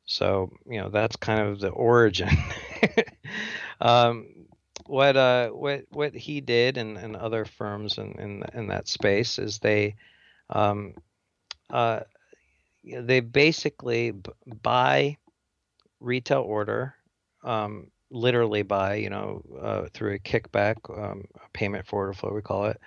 So 0.05 0.51
you 0.67 0.81
know 0.81 0.89
that's 0.89 1.17
kind 1.17 1.41
of 1.41 1.61
the 1.61 1.69
origin. 1.69 2.31
um, 3.81 4.27
what 4.87 5.17
uh, 5.17 5.51
what 5.51 5.85
what 5.91 6.15
he 6.15 6.41
did 6.41 6.77
and, 6.77 6.99
and 6.99 7.15
other 7.15 7.45
firms 7.45 7.97
in, 7.97 8.13
in 8.19 8.43
in 8.53 8.67
that 8.69 8.89
space 8.89 9.39
is 9.39 9.61
they 9.61 9.95
um, 10.51 10.95
uh, 11.71 12.01
they 12.83 13.21
basically 13.21 14.11
b- 14.11 14.33
buy 14.63 15.17
retail 16.01 16.43
order 16.43 16.95
um, 17.45 17.87
literally 18.11 18.63
by 18.63 18.97
you 18.97 19.11
know, 19.11 19.43
uh, 19.61 19.87
through 19.93 20.15
a 20.15 20.19
kickback, 20.19 20.77
um, 20.97 21.25
payment 21.53 21.87
for 21.87 22.01
order 22.01 22.13
flow, 22.13 22.33
we 22.33 22.43
call 22.43 22.67
it, 22.67 22.81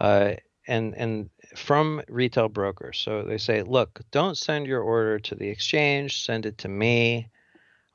uh, 0.00 0.32
and 0.66 0.94
and 0.96 1.30
from 1.56 2.02
retail 2.08 2.48
brokers. 2.48 2.98
So 2.98 3.22
they 3.22 3.38
say, 3.38 3.62
look, 3.62 4.00
don't 4.10 4.36
send 4.36 4.66
your 4.66 4.82
order 4.82 5.18
to 5.18 5.34
the 5.34 5.48
exchange, 5.48 6.24
send 6.24 6.46
it 6.46 6.58
to 6.58 6.68
me. 6.68 7.28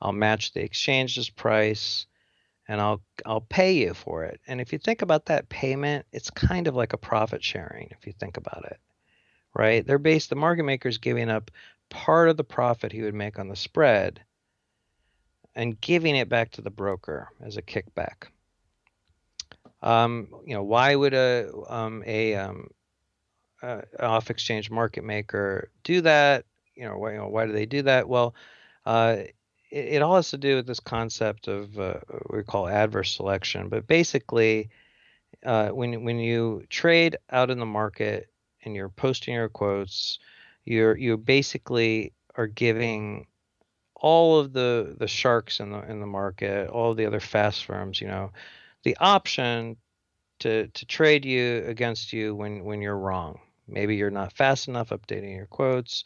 I'll 0.00 0.12
match 0.12 0.52
the 0.52 0.62
exchange's 0.62 1.30
price, 1.30 2.06
and 2.68 2.80
I'll 2.80 3.00
I'll 3.24 3.40
pay 3.40 3.72
you 3.72 3.94
for 3.94 4.24
it. 4.24 4.40
And 4.46 4.60
if 4.60 4.72
you 4.72 4.78
think 4.78 5.02
about 5.02 5.26
that 5.26 5.48
payment, 5.48 6.06
it's 6.12 6.30
kind 6.30 6.68
of 6.68 6.74
like 6.74 6.92
a 6.92 6.98
profit 6.98 7.42
sharing. 7.42 7.88
If 7.92 8.06
you 8.06 8.12
think 8.12 8.36
about 8.36 8.64
it, 8.66 8.78
right? 9.54 9.86
They're 9.86 9.98
based. 9.98 10.30
The 10.30 10.36
market 10.36 10.64
maker's 10.64 10.98
giving 10.98 11.30
up 11.30 11.50
part 11.88 12.28
of 12.28 12.36
the 12.36 12.44
profit 12.44 12.92
he 12.92 13.02
would 13.02 13.14
make 13.14 13.38
on 13.38 13.48
the 13.48 13.56
spread 13.56 14.20
and 15.56 15.80
giving 15.80 16.14
it 16.14 16.28
back 16.28 16.52
to 16.52 16.60
the 16.60 16.70
broker 16.70 17.30
as 17.42 17.56
a 17.56 17.62
kickback. 17.62 18.28
Um, 19.82 20.28
you 20.44 20.54
know, 20.54 20.62
why 20.62 20.94
would 20.94 21.14
a 21.14 21.50
um, 21.68 22.04
a 22.06 22.34
um, 22.34 22.68
off 23.98 24.30
exchange 24.30 24.70
market 24.70 25.02
maker 25.02 25.70
do 25.82 26.02
that? 26.02 26.44
You 26.74 26.84
know, 26.84 26.98
why, 26.98 27.12
you 27.12 27.18
know, 27.18 27.28
why 27.28 27.46
do 27.46 27.52
they 27.52 27.66
do 27.66 27.82
that? 27.82 28.08
Well, 28.08 28.34
uh, 28.84 29.16
it, 29.70 29.86
it, 29.94 30.02
all 30.02 30.16
has 30.16 30.30
to 30.30 30.38
do 30.38 30.56
with 30.56 30.66
this 30.66 30.80
concept 30.80 31.48
of 31.48 31.78
uh, 31.78 32.00
we 32.30 32.42
call 32.42 32.68
adverse 32.68 33.16
selection. 33.16 33.68
But 33.68 33.86
basically, 33.86 34.68
uh, 35.44 35.70
when 35.70 36.04
when 36.04 36.18
you 36.18 36.64
trade 36.68 37.16
out 37.30 37.50
in 37.50 37.58
the 37.58 37.66
market 37.66 38.28
and 38.64 38.74
you're 38.74 38.90
posting 38.90 39.34
your 39.34 39.48
quotes, 39.48 40.18
you're 40.64 40.96
you 40.96 41.16
basically 41.16 42.12
are 42.34 42.46
giving 42.46 43.26
all 44.00 44.38
of 44.38 44.52
the 44.52 44.94
the 44.98 45.08
sharks 45.08 45.60
in 45.60 45.70
the 45.70 45.80
in 45.90 46.00
the 46.00 46.06
market, 46.06 46.68
all 46.68 46.94
the 46.94 47.06
other 47.06 47.20
fast 47.20 47.64
firms, 47.64 48.00
you 48.00 48.06
know, 48.06 48.32
the 48.84 48.96
option 49.00 49.76
to 50.40 50.68
to 50.68 50.86
trade 50.86 51.24
you 51.24 51.64
against 51.66 52.12
you 52.12 52.34
when 52.34 52.64
when 52.64 52.82
you're 52.82 52.98
wrong. 52.98 53.40
Maybe 53.68 53.96
you're 53.96 54.10
not 54.10 54.32
fast 54.32 54.68
enough 54.68 54.90
updating 54.90 55.34
your 55.34 55.46
quotes. 55.46 56.04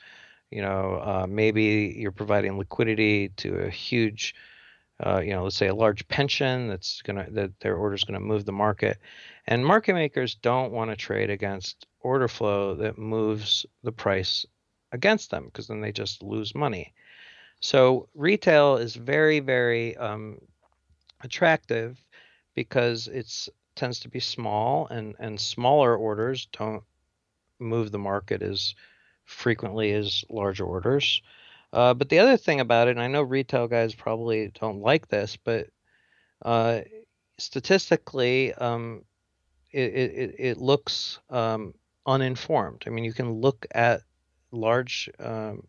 You 0.50 0.62
know, 0.62 1.00
uh, 1.02 1.26
maybe 1.28 1.94
you're 1.96 2.12
providing 2.12 2.58
liquidity 2.58 3.28
to 3.36 3.66
a 3.66 3.70
huge, 3.70 4.34
uh, 5.04 5.20
you 5.20 5.30
know, 5.30 5.44
let's 5.44 5.56
say 5.56 5.68
a 5.68 5.74
large 5.74 6.06
pension 6.08 6.68
that's 6.68 7.02
gonna 7.02 7.26
that 7.30 7.58
their 7.60 7.76
order 7.76 7.94
is 7.94 8.04
gonna 8.04 8.20
move 8.20 8.44
the 8.44 8.52
market, 8.52 8.98
and 9.46 9.64
market 9.66 9.94
makers 9.94 10.34
don't 10.36 10.72
want 10.72 10.90
to 10.90 10.96
trade 10.96 11.30
against 11.30 11.86
order 12.00 12.28
flow 12.28 12.74
that 12.76 12.98
moves 12.98 13.66
the 13.82 13.92
price 13.92 14.46
against 14.92 15.30
them 15.30 15.44
because 15.46 15.68
then 15.68 15.80
they 15.80 15.92
just 15.92 16.22
lose 16.22 16.54
money. 16.54 16.94
So 17.60 18.08
retail 18.14 18.76
is 18.76 18.96
very, 18.96 19.40
very 19.40 19.96
um, 19.96 20.38
attractive 21.22 22.02
because 22.54 23.06
it 23.06 23.48
tends 23.74 24.00
to 24.00 24.08
be 24.08 24.20
small, 24.20 24.86
and 24.88 25.14
and 25.18 25.40
smaller 25.40 25.96
orders 25.96 26.48
don't 26.52 26.82
move 27.58 27.92
the 27.92 27.98
market 27.98 28.42
as 28.42 28.74
frequently 29.24 29.92
as 29.92 30.24
larger 30.28 30.64
orders. 30.64 31.22
Uh, 31.72 31.94
but 31.94 32.08
the 32.08 32.18
other 32.18 32.36
thing 32.36 32.60
about 32.60 32.88
it, 32.88 32.92
and 32.92 33.02
I 33.02 33.06
know 33.06 33.22
retail 33.22 33.68
guys 33.68 33.94
probably 33.94 34.50
don't 34.60 34.80
like 34.80 35.06
this, 35.08 35.36
but 35.36 35.68
uh, 36.42 36.80
statistically, 37.38 38.52
um, 38.54 39.04
it, 39.70 39.94
it, 39.94 40.34
it 40.38 40.58
looks 40.58 41.20
um, 41.30 41.74
uninformed. 42.06 42.82
I 42.86 42.90
mean, 42.90 43.04
you 43.04 43.12
can 43.12 43.32
look 43.34 43.66
at 43.72 44.02
large 44.50 45.08
um, 45.20 45.68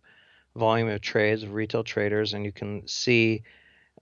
volume 0.56 0.90
of 0.90 1.02
trades 1.02 1.44
of 1.44 1.54
retail 1.54 1.84
traders, 1.84 2.34
and 2.34 2.46
you 2.46 2.52
can 2.52 2.88
see, 2.88 3.44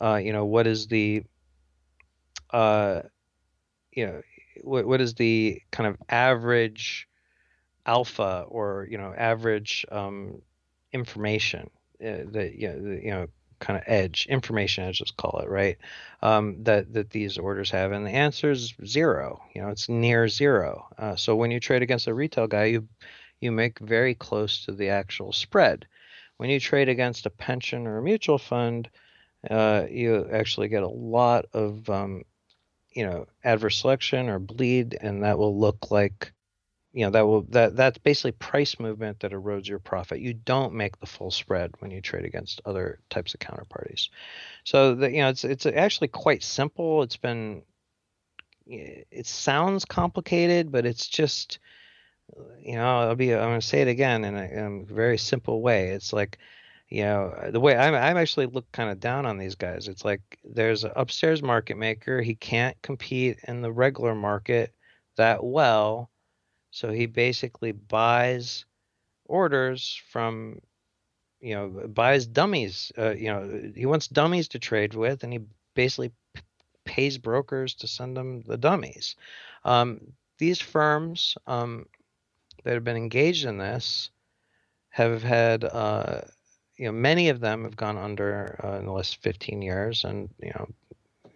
uh, 0.02 0.16
you 0.16 0.34
know, 0.34 0.46
what 0.46 0.68
is 0.68 0.88
the, 0.88 1.24
uh, 2.52 3.02
you 3.92 4.06
know, 4.08 4.22
what 4.64 4.86
what 4.86 5.02
is 5.02 5.14
the 5.16 5.62
kind 5.72 5.88
of 5.88 5.98
average 6.10 7.08
alpha 7.86 8.46
or 8.48 8.88
you 8.90 8.98
know 8.98 9.14
average 9.18 9.86
um, 9.92 10.42
information 10.94 11.70
uh, 12.02 12.24
that 12.32 12.54
you 12.56 12.68
know, 12.68 12.82
the, 12.82 13.04
you 13.04 13.12
know 13.12 13.28
kind 13.60 13.78
of 13.78 13.84
edge 13.88 14.26
information 14.30 14.86
edge 14.86 15.02
let's 15.02 15.12
call 15.12 15.40
it 15.40 15.50
right? 15.50 15.78
Um, 16.22 16.64
that 16.64 16.94
that 16.94 17.10
these 17.10 17.38
orders 17.38 17.72
have 17.72 17.92
and 17.92 18.06
the 18.06 18.12
answer 18.12 18.52
is 18.52 18.74
zero 18.86 19.42
you 19.54 19.62
know 19.62 19.70
it's 19.70 19.90
near 19.90 20.28
zero. 20.28 20.88
Uh, 20.98 21.16
so 21.16 21.36
when 21.36 21.52
you 21.52 21.60
trade 21.60 21.82
against 21.82 22.08
a 22.08 22.14
retail 22.14 22.48
guy 22.48 22.66
you 22.66 22.88
you 23.42 23.52
make 23.52 23.80
very 23.80 24.16
close 24.16 24.66
to 24.66 24.72
the 24.72 24.90
actual 24.90 25.32
spread 25.32 25.88
when 26.40 26.50
you 26.50 26.58
trade 26.58 26.88
against 26.88 27.26
a 27.26 27.30
pension 27.30 27.86
or 27.86 27.98
a 27.98 28.02
mutual 28.02 28.38
fund, 28.38 28.90
uh, 29.50 29.84
you 29.92 30.26
actually 30.32 30.70
get 30.70 30.84
a 30.84 30.88
lot 30.88 31.46
of 31.52 31.90
um, 31.90 32.24
you 32.92 33.06
know 33.06 33.28
adverse 33.44 33.82
selection 33.82 34.30
or 34.30 34.40
bleed, 34.40 34.98
and 35.02 35.24
that 35.24 35.38
will 35.38 35.60
look 35.60 35.92
like 35.92 36.32
you 36.94 37.04
know 37.04 37.12
that 37.12 37.28
will 37.28 37.42
that 37.50 37.76
that's 37.76 37.98
basically 37.98 38.32
price 38.32 38.80
movement 38.80 39.20
that 39.20 39.34
erodes 39.34 39.68
your 39.68 39.80
profit. 39.80 40.22
You 40.22 40.34
don't 40.34 40.74
make 40.74 40.98
the 41.02 41.06
full 41.06 41.30
spread 41.30 41.72
when 41.80 41.92
you 41.92 42.00
trade 42.00 42.24
against 42.24 42.62
other 42.64 43.02
types 43.10 43.34
of 43.34 43.42
counterparties. 43.42 44.08
So 44.64 44.96
the, 44.96 45.12
you 45.12 45.18
know 45.18 45.28
it's 45.28 45.44
it's 45.44 45.66
actually 45.66 46.08
quite 46.08 46.42
simple. 46.42 47.04
It's 47.04 47.18
been 47.18 47.64
it 48.66 49.28
sounds 49.28 49.84
complicated, 49.84 50.72
but 50.72 50.86
it's 50.86 51.08
just 51.10 51.60
you 52.60 52.76
know, 52.76 53.00
I'll 53.02 53.16
be, 53.16 53.34
I'm 53.34 53.50
going 53.50 53.60
to 53.60 53.66
say 53.66 53.82
it 53.82 53.88
again 53.88 54.24
in 54.24 54.36
a, 54.36 54.44
in 54.44 54.88
a, 54.90 54.94
very 54.94 55.18
simple 55.18 55.62
way. 55.62 55.90
It's 55.90 56.14
like, 56.14 56.38
you 56.90 57.04
know, 57.04 57.50
the 57.52 57.60
way 57.60 57.76
I'm, 57.76 57.94
I'm 57.94 58.18
actually 58.18 58.48
look 58.48 58.72
kind 58.72 58.90
of 58.90 59.00
down 59.00 59.26
on 59.26 59.38
these 59.38 59.56
guys. 59.56 59.88
It's 59.88 60.04
like 60.04 60.40
there's 60.44 60.84
an 60.84 60.92
upstairs 60.96 61.42
market 61.42 61.78
maker. 61.78 62.22
He 62.22 62.36
can't 62.36 62.80
compete 62.82 63.40
in 63.48 63.62
the 63.62 63.72
regular 63.72 64.16
market 64.16 64.74
that 65.18 65.44
well. 65.44 66.10
So 66.72 66.92
he 66.92 67.06
basically 67.06 67.72
buys 67.72 68.66
orders 69.26 70.02
from, 70.10 70.60
you 71.40 71.56
know, 71.56 71.88
buys 71.88 72.28
dummies. 72.28 72.92
Uh, 72.98 73.12
you 73.12 73.28
know, 73.28 73.72
he 73.76 73.86
wants 73.86 74.08
dummies 74.08 74.50
to 74.50 74.60
trade 74.60 74.94
with, 74.94 75.24
and 75.24 75.34
he 75.34 75.40
basically 75.76 76.12
p- 76.34 76.42
pays 76.86 77.18
brokers 77.18 77.76
to 77.76 77.88
send 77.88 78.18
them 78.18 78.42
the 78.42 78.58
dummies. 78.58 79.16
Um, 79.64 80.14
these 80.38 80.62
firms, 80.62 81.38
um, 81.48 81.86
that 82.70 82.76
have 82.76 82.84
been 82.84 82.96
engaged 82.96 83.46
in 83.46 83.58
this 83.58 84.12
have 84.90 85.24
had, 85.24 85.64
uh, 85.64 86.22
you 86.78 86.86
know, 86.86 86.92
many 86.92 87.30
of 87.30 87.40
them 87.40 87.64
have 87.64 87.76
gone 87.76 87.98
under 87.98 88.64
uh, 88.64 88.78
in 88.78 88.86
the 88.86 88.92
last 88.92 89.24
15 89.24 89.64
years, 89.64 90.04
and 90.04 90.30
you 90.40 90.52
know, 90.52 90.70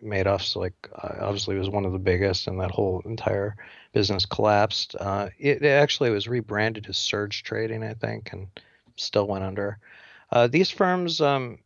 Madoff's 0.04 0.56
like 0.56 0.76
uh, 0.94 1.16
obviously 1.22 1.58
was 1.58 1.72
one 1.72 1.86
of 1.86 1.92
the 1.92 1.98
biggest, 1.98 2.46
and 2.46 2.62
that 2.62 2.70
whole 2.70 3.02
entire 3.06 3.56
business 3.94 4.28
collapsed. 4.28 4.96
Uh, 5.00 5.30
it, 5.40 5.64
it, 5.64 5.70
actually 5.70 6.12
was 6.12 6.28
rebranded 6.28 6.86
as 6.88 6.98
Surge 6.98 7.42
Trading, 7.42 7.84
I 7.84 7.96
think, 7.96 8.32
and 8.32 8.46
still 8.96 9.26
went 9.26 9.44
under. 9.44 9.80
Uh, 10.32 10.46
these 10.46 10.70
firms, 10.70 11.20
um, 11.20 11.58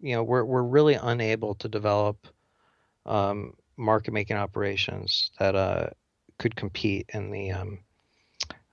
you 0.00 0.16
know, 0.16 0.24
were 0.24 0.44
were 0.44 0.64
really 0.64 0.94
unable 0.94 1.54
to 1.54 1.68
develop 1.68 2.26
um, 3.06 3.54
market 3.76 4.10
making 4.10 4.36
operations 4.36 5.30
that 5.38 5.54
uh, 5.54 5.86
could 6.40 6.56
compete 6.56 7.08
in 7.14 7.30
the 7.30 7.52
um, 7.52 7.78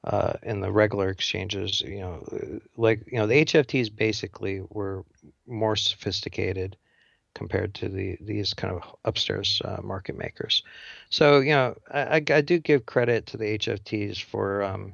uh, 0.06 0.34
in 0.43 0.62
the 0.62 0.72
regular 0.72 1.10
exchanges, 1.10 1.82
you 1.82 1.99
know, 1.99 2.24
like 2.78 3.03
you 3.12 3.18
know, 3.18 3.28
the 3.28 3.43
HFTs 3.43 3.93
basically 3.93 4.62
were 4.70 5.03
more 5.47 5.76
sophisticated 5.76 6.78
compared 7.34 7.74
to 7.76 7.89
the 7.89 8.18
these 8.22 8.53
kind 8.53 8.74
of 8.74 8.95
upstairs 9.03 9.62
uh, 9.66 9.82
market 9.84 10.18
makers. 10.18 10.64
So 11.10 11.39
you 11.39 11.51
know, 11.51 11.76
I, 11.91 12.24
I 12.30 12.41
do 12.41 12.60
give 12.60 12.86
credit 12.86 13.26
to 13.28 13.38
the 13.38 13.58
HFTs 13.58 14.24
for 14.24 14.64
um, 14.64 14.93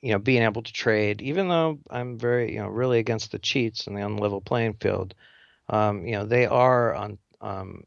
you 0.00 0.12
know, 0.12 0.18
being 0.18 0.42
able 0.42 0.62
to 0.62 0.72
trade, 0.72 1.20
even 1.20 1.48
though 1.48 1.78
I'm 1.90 2.18
very, 2.18 2.54
you 2.54 2.60
know, 2.60 2.68
really 2.68 2.98
against 2.98 3.32
the 3.32 3.38
cheats 3.38 3.86
and 3.86 3.96
the 3.96 4.00
unlevel 4.00 4.44
playing 4.44 4.74
field, 4.74 5.14
um, 5.68 6.06
you 6.06 6.12
know, 6.12 6.24
they 6.24 6.46
are 6.46 6.94
on 6.94 7.18
um, 7.42 7.84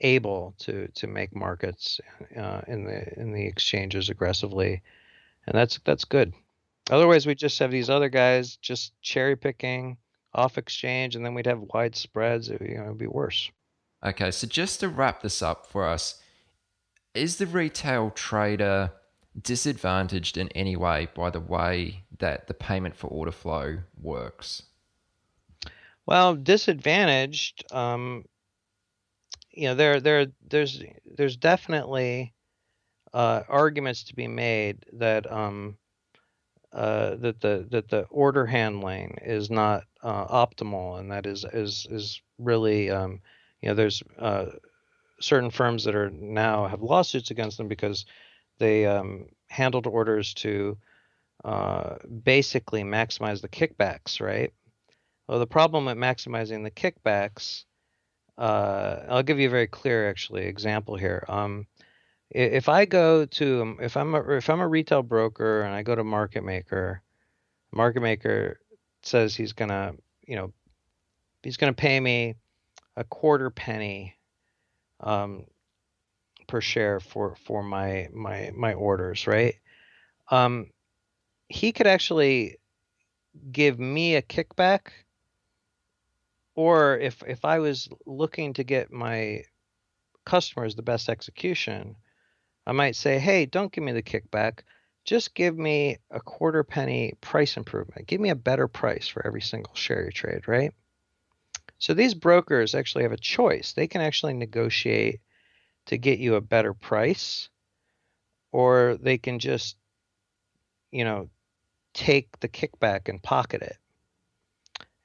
able 0.00 0.54
to 0.58 0.88
to 0.94 1.06
make 1.06 1.34
markets 1.34 2.00
uh, 2.36 2.62
in 2.66 2.84
the 2.84 3.18
in 3.18 3.32
the 3.32 3.46
exchanges 3.46 4.08
aggressively, 4.08 4.82
and 5.46 5.54
that's 5.54 5.78
that's 5.84 6.04
good. 6.04 6.32
Otherwise, 6.90 7.26
we 7.26 7.34
just 7.34 7.58
have 7.58 7.70
these 7.70 7.90
other 7.90 8.08
guys 8.08 8.56
just 8.56 8.92
cherry 9.02 9.36
picking 9.36 9.96
off 10.34 10.58
exchange, 10.58 11.16
and 11.16 11.24
then 11.24 11.34
we'd 11.34 11.46
have 11.46 11.60
wide 11.74 11.96
spreads. 11.96 12.48
It, 12.48 12.62
you 12.62 12.76
know, 12.76 12.84
it'd 12.84 12.98
be 12.98 13.06
worse. 13.06 13.50
Okay, 14.04 14.30
so 14.30 14.46
just 14.46 14.80
to 14.80 14.88
wrap 14.88 15.22
this 15.22 15.42
up 15.42 15.66
for 15.66 15.86
us, 15.86 16.22
is 17.14 17.36
the 17.36 17.46
retail 17.46 18.10
trader 18.10 18.92
disadvantaged 19.40 20.36
in 20.36 20.48
any 20.50 20.76
way 20.76 21.08
by 21.14 21.30
the 21.30 21.40
way 21.40 22.02
that 22.18 22.46
the 22.46 22.54
payment 22.54 22.96
for 22.96 23.08
order 23.08 23.32
flow 23.32 23.78
works? 24.00 24.62
Well, 26.06 26.36
disadvantaged. 26.36 27.70
Um, 27.72 28.24
you 29.58 29.68
know, 29.68 29.74
there, 29.74 30.00
there, 30.00 30.26
there's, 30.48 30.82
there's 31.04 31.36
definitely 31.36 32.32
uh, 33.12 33.42
arguments 33.48 34.04
to 34.04 34.14
be 34.14 34.28
made 34.28 34.84
that 34.92 35.30
um, 35.30 35.76
uh, 36.72 37.16
that 37.16 37.40
the 37.40 37.66
that 37.70 37.88
the 37.88 38.02
order 38.10 38.44
handling 38.44 39.16
is 39.22 39.50
not 39.50 39.84
uh, 40.02 40.26
optimal, 40.26 41.00
and 41.00 41.10
that 41.10 41.26
is 41.26 41.44
is 41.52 41.86
is 41.90 42.20
really 42.38 42.90
um, 42.90 43.20
you 43.62 43.68
know 43.68 43.74
there's 43.74 44.02
uh, 44.18 44.46
certain 45.20 45.50
firms 45.50 45.84
that 45.84 45.94
are 45.94 46.10
now 46.10 46.66
have 46.66 46.82
lawsuits 46.82 47.30
against 47.30 47.56
them 47.56 47.68
because 47.68 48.04
they 48.58 48.84
um, 48.86 49.26
handled 49.48 49.86
orders 49.86 50.34
to 50.34 50.76
uh, 51.44 51.96
basically 52.22 52.82
maximize 52.82 53.40
the 53.40 53.48
kickbacks, 53.48 54.20
right? 54.20 54.52
Well, 55.26 55.38
the 55.38 55.46
problem 55.46 55.86
with 55.86 55.96
maximizing 55.96 56.64
the 56.64 56.70
kickbacks, 56.70 57.64
uh, 58.38 59.04
I'll 59.08 59.22
give 59.22 59.40
you 59.40 59.48
a 59.48 59.50
very 59.50 59.66
clear, 59.66 60.08
actually, 60.08 60.46
example 60.46 60.96
here. 60.96 61.24
Um, 61.28 61.66
if 62.30 62.68
I 62.68 62.84
go 62.84 63.24
to 63.24 63.62
um, 63.62 63.78
if 63.80 63.96
I'm 63.96 64.14
a, 64.14 64.36
if 64.36 64.48
I'm 64.48 64.60
a 64.60 64.68
retail 64.68 65.02
broker 65.02 65.62
and 65.62 65.74
I 65.74 65.82
go 65.82 65.94
to 65.94 66.04
market 66.04 66.44
maker, 66.44 67.02
market 67.72 68.00
maker 68.00 68.60
says 69.02 69.34
he's 69.34 69.54
gonna 69.54 69.94
you 70.26 70.36
know 70.36 70.52
he's 71.42 71.56
gonna 71.56 71.72
pay 71.72 71.98
me 71.98 72.34
a 72.96 73.04
quarter 73.04 73.50
penny 73.50 74.14
um, 75.00 75.44
per 76.46 76.60
share 76.60 77.00
for 77.00 77.34
for 77.44 77.62
my 77.62 78.08
my 78.12 78.50
my 78.54 78.74
orders, 78.74 79.26
right? 79.26 79.54
Um, 80.30 80.66
he 81.48 81.72
could 81.72 81.86
actually 81.86 82.58
give 83.50 83.78
me 83.78 84.16
a 84.16 84.22
kickback, 84.22 84.88
or 86.58 86.98
if 86.98 87.22
if 87.24 87.44
I 87.44 87.60
was 87.60 87.88
looking 88.04 88.54
to 88.54 88.64
get 88.64 88.90
my 88.90 89.44
customers 90.26 90.74
the 90.74 90.82
best 90.82 91.08
execution, 91.08 91.94
I 92.66 92.72
might 92.72 92.96
say, 92.96 93.20
hey, 93.20 93.46
don't 93.46 93.70
give 93.70 93.84
me 93.84 93.92
the 93.92 94.02
kickback. 94.02 94.62
Just 95.04 95.36
give 95.36 95.56
me 95.56 95.98
a 96.10 96.18
quarter 96.18 96.64
penny 96.64 97.12
price 97.20 97.56
improvement. 97.56 98.08
Give 98.08 98.20
me 98.20 98.30
a 98.30 98.34
better 98.34 98.66
price 98.66 99.06
for 99.06 99.24
every 99.24 99.40
single 99.40 99.72
share 99.76 100.04
you 100.04 100.10
trade, 100.10 100.48
right? 100.48 100.72
So 101.78 101.94
these 101.94 102.14
brokers 102.14 102.74
actually 102.74 103.04
have 103.04 103.12
a 103.12 103.16
choice. 103.16 103.74
They 103.74 103.86
can 103.86 104.00
actually 104.00 104.34
negotiate 104.34 105.20
to 105.86 105.96
get 105.96 106.18
you 106.18 106.34
a 106.34 106.40
better 106.40 106.74
price, 106.74 107.50
or 108.50 108.98
they 109.00 109.16
can 109.16 109.38
just, 109.38 109.76
you 110.90 111.04
know, 111.04 111.30
take 111.94 112.40
the 112.40 112.48
kickback 112.48 113.08
and 113.08 113.22
pocket 113.22 113.62
it. 113.62 113.76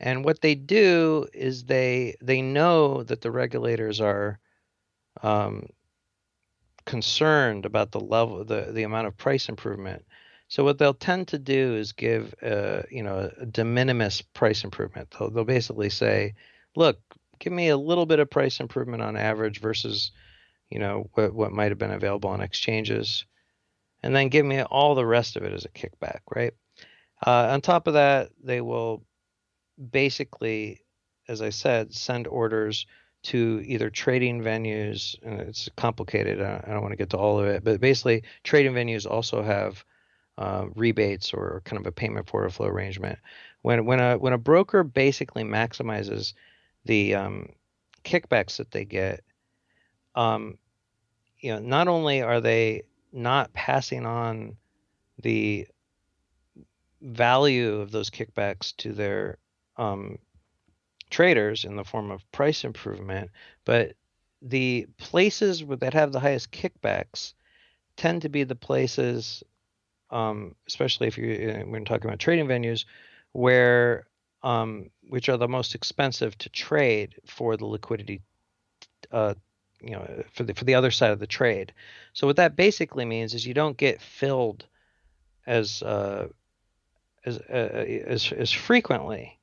And 0.05 0.25
what 0.25 0.41
they 0.41 0.53
do 0.53 1.27
is 1.33 1.63
they 1.63 2.15
they 2.21 2.41
know 2.41 3.03
that 3.03 3.21
the 3.21 3.31
regulators 3.31 4.01
are 4.01 4.37
um, 5.21 5.69
concerned 6.85 7.65
about 7.65 7.93
the 7.93 8.01
level, 8.01 8.43
the 8.43 8.73
the 8.73 8.83
amount 8.83 9.07
of 9.07 9.15
price 9.15 9.47
improvement. 9.47 10.03
So 10.49 10.65
what 10.65 10.77
they'll 10.77 10.93
tend 10.93 11.29
to 11.29 11.39
do 11.39 11.75
is 11.75 11.93
give, 11.93 12.35
a, 12.41 12.83
you 12.91 13.01
know, 13.01 13.31
a 13.39 13.45
de 13.45 13.63
minimis 13.63 14.21
price 14.21 14.65
improvement. 14.65 15.09
They'll, 15.17 15.31
they'll 15.31 15.45
basically 15.45 15.89
say, 15.89 16.35
look, 16.75 16.99
give 17.39 17.53
me 17.53 17.69
a 17.69 17.77
little 17.77 18.05
bit 18.05 18.19
of 18.19 18.29
price 18.29 18.59
improvement 18.59 19.01
on 19.01 19.15
average 19.15 19.61
versus, 19.61 20.11
you 20.69 20.79
know, 20.79 21.09
what 21.13 21.33
what 21.33 21.53
might 21.53 21.71
have 21.71 21.79
been 21.79 21.91
available 21.91 22.29
on 22.29 22.41
exchanges, 22.41 23.23
and 24.03 24.13
then 24.13 24.27
give 24.27 24.45
me 24.45 24.61
all 24.63 24.95
the 24.95 25.05
rest 25.05 25.37
of 25.37 25.43
it 25.43 25.53
as 25.53 25.63
a 25.63 25.69
kickback, 25.69 26.19
right? 26.35 26.53
Uh, 27.25 27.47
on 27.53 27.61
top 27.61 27.87
of 27.87 27.93
that, 27.93 28.31
they 28.43 28.59
will 28.59 29.01
basically, 29.91 30.81
as 31.27 31.41
I 31.41 31.49
said, 31.49 31.93
send 31.93 32.27
orders 32.27 32.85
to 33.23 33.61
either 33.65 33.89
trading 33.89 34.41
venues, 34.41 35.15
and 35.23 35.39
it's 35.39 35.69
complicated. 35.77 36.41
I 36.41 36.61
don't 36.67 36.81
want 36.81 36.91
to 36.91 36.97
get 36.97 37.11
to 37.11 37.17
all 37.17 37.39
of 37.39 37.45
it, 37.45 37.63
but 37.63 37.79
basically, 37.79 38.23
trading 38.43 38.73
venues 38.73 39.09
also 39.09 39.41
have 39.41 39.83
uh, 40.37 40.65
rebates 40.75 41.33
or 41.33 41.61
kind 41.63 41.79
of 41.79 41.85
a 41.85 41.91
payment 41.91 42.27
for 42.27 42.41
order 42.41 42.49
flow 42.49 42.67
arrangement. 42.67 43.19
When 43.61 43.85
when 43.85 43.99
a 43.99 44.17
when 44.17 44.33
a 44.33 44.37
broker 44.37 44.83
basically 44.83 45.43
maximizes 45.43 46.33
the 46.85 47.15
um, 47.15 47.49
kickbacks 48.03 48.57
that 48.57 48.71
they 48.71 48.83
get, 48.83 49.21
um, 50.15 50.57
you 51.39 51.53
know, 51.53 51.59
not 51.59 51.87
only 51.87 52.21
are 52.21 52.41
they 52.41 52.83
not 53.13 53.53
passing 53.53 54.05
on 54.05 54.57
the 55.21 55.67
value 57.01 57.75
of 57.75 57.91
those 57.91 58.09
kickbacks 58.09 58.75
to 58.77 58.91
their 58.91 59.37
um, 59.77 60.17
traders 61.09 61.63
in 61.63 61.75
the 61.75 61.83
form 61.83 62.11
of 62.11 62.29
price 62.31 62.63
improvement, 62.63 63.29
but 63.65 63.95
the 64.41 64.87
places 64.97 65.63
that 65.79 65.93
have 65.93 66.11
the 66.11 66.19
highest 66.19 66.51
kickbacks 66.51 67.33
tend 67.95 68.23
to 68.23 68.29
be 68.29 68.43
the 68.43 68.55
places, 68.55 69.43
um, 70.09 70.55
especially 70.67 71.07
if 71.07 71.17
you're 71.17 71.61
uh, 71.61 71.63
when 71.65 71.85
talking 71.85 72.05
about 72.05 72.19
trading 72.19 72.47
venues, 72.47 72.85
where 73.31 74.07
um, 74.41 74.89
which 75.07 75.29
are 75.29 75.37
the 75.37 75.47
most 75.47 75.75
expensive 75.75 76.37
to 76.39 76.49
trade 76.49 77.15
for 77.25 77.55
the 77.55 77.65
liquidity, 77.65 78.21
uh, 79.11 79.33
you 79.81 79.91
know, 79.91 80.23
for 80.33 80.43
the 80.43 80.53
for 80.53 80.65
the 80.65 80.75
other 80.75 80.91
side 80.91 81.11
of 81.11 81.19
the 81.19 81.27
trade. 81.27 81.73
So 82.11 82.27
what 82.27 82.35
that 82.35 82.55
basically 82.55 83.05
means 83.05 83.33
is 83.33 83.45
you 83.45 83.53
don't 83.53 83.77
get 83.77 84.01
filled 84.01 84.65
as 85.47 85.81
uh, 85.83 86.27
as, 87.25 87.37
uh, 87.37 87.85
as 88.07 88.31
as 88.33 88.51
frequently 88.51 89.39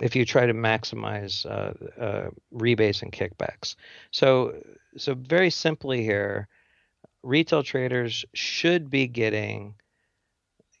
if 0.00 0.16
you 0.16 0.24
try 0.24 0.46
to 0.46 0.54
maximize 0.54 1.44
uh, 1.46 2.00
uh, 2.00 2.30
rebates 2.50 3.02
and 3.02 3.12
kickbacks. 3.12 3.76
So, 4.10 4.54
so 4.96 5.14
very 5.14 5.50
simply 5.50 6.02
here, 6.02 6.48
retail 7.22 7.62
traders 7.62 8.24
should 8.32 8.90
be 8.90 9.06
getting, 9.06 9.74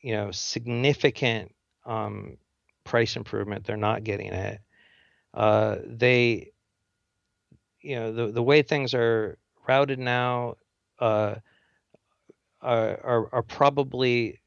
you 0.00 0.14
know, 0.14 0.30
significant 0.30 1.54
um, 1.84 2.38
price 2.84 3.16
improvement. 3.16 3.64
They're 3.64 3.76
not 3.76 4.04
getting 4.04 4.32
it. 4.32 4.60
Uh, 5.34 5.76
they, 5.86 6.50
you 7.80 7.96
know, 7.96 8.12
the 8.12 8.26
the 8.32 8.42
way 8.42 8.62
things 8.62 8.94
are 8.94 9.38
routed 9.68 9.98
now 9.98 10.56
uh, 10.98 11.36
are, 12.60 13.00
are 13.04 13.28
are 13.34 13.42
probably 13.42 14.40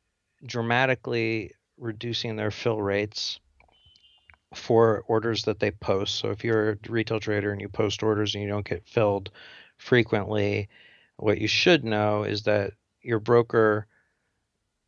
dramatically 0.46 1.52
reducing 1.78 2.36
their 2.36 2.52
fill 2.52 2.82
rates 2.82 3.40
for 4.56 5.04
orders 5.08 5.44
that 5.44 5.60
they 5.60 5.72
post. 5.72 6.16
So 6.16 6.32
if 6.32 6.44
you're 6.44 6.72
a 6.72 6.78
retail 6.90 7.20
trader 7.20 7.52
and 7.52 7.62
you 7.62 7.70
post 7.70 8.04
orders 8.04 8.36
and 8.36 8.44
you 8.44 8.50
don't 8.50 8.68
get 8.68 8.88
filled 8.88 9.32
frequently, 9.78 10.70
what 11.18 11.40
you 11.40 11.48
should 11.48 11.84
know 11.84 12.24
is 12.24 12.44
that 12.44 12.74
your 13.02 13.20
broker 13.20 13.88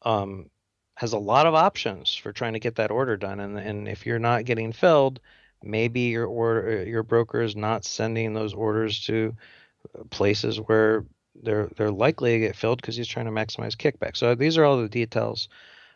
um, 0.04 0.50
has 0.96 1.14
a 1.14 1.18
lot 1.18 1.46
of 1.46 1.54
options 1.54 2.16
for 2.16 2.32
trying 2.32 2.54
to 2.54 2.60
get 2.60 2.76
that 2.76 2.92
order 2.92 3.18
done. 3.18 3.40
And, 3.40 3.58
and 3.58 3.88
if 3.88 4.06
you're 4.06 4.20
not 4.20 4.46
getting 4.46 4.72
filled, 4.72 5.20
maybe 5.64 6.02
your 6.02 6.28
order 6.28 6.84
your 6.84 7.04
broker 7.04 7.42
is 7.42 7.56
not 7.56 7.86
sending 7.86 8.34
those 8.34 8.54
orders 8.54 9.06
to 9.06 9.36
places 10.10 10.58
where 10.58 11.06
they're 11.42 11.70
they're 11.76 11.92
likely 11.92 12.34
to 12.34 12.40
get 12.40 12.56
filled 12.56 12.82
because 12.82 12.96
he's 12.96 13.08
trying 13.08 13.26
to 13.26 13.32
maximize 13.32 13.76
kickback. 13.76 14.16
So 14.16 14.36
these 14.36 14.58
are 14.58 14.64
all 14.64 14.82
the 14.82 14.90
details 14.90 15.50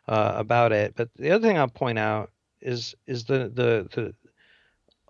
uh, 0.07 0.33
about 0.35 0.71
it. 0.71 0.95
But 0.95 1.09
the 1.15 1.31
other 1.31 1.47
thing 1.47 1.57
I'll 1.57 1.67
point 1.67 1.99
out 1.99 2.31
is 2.61 2.95
is 3.07 3.25
the 3.25 3.49
the 3.53 3.87
the 3.93 4.13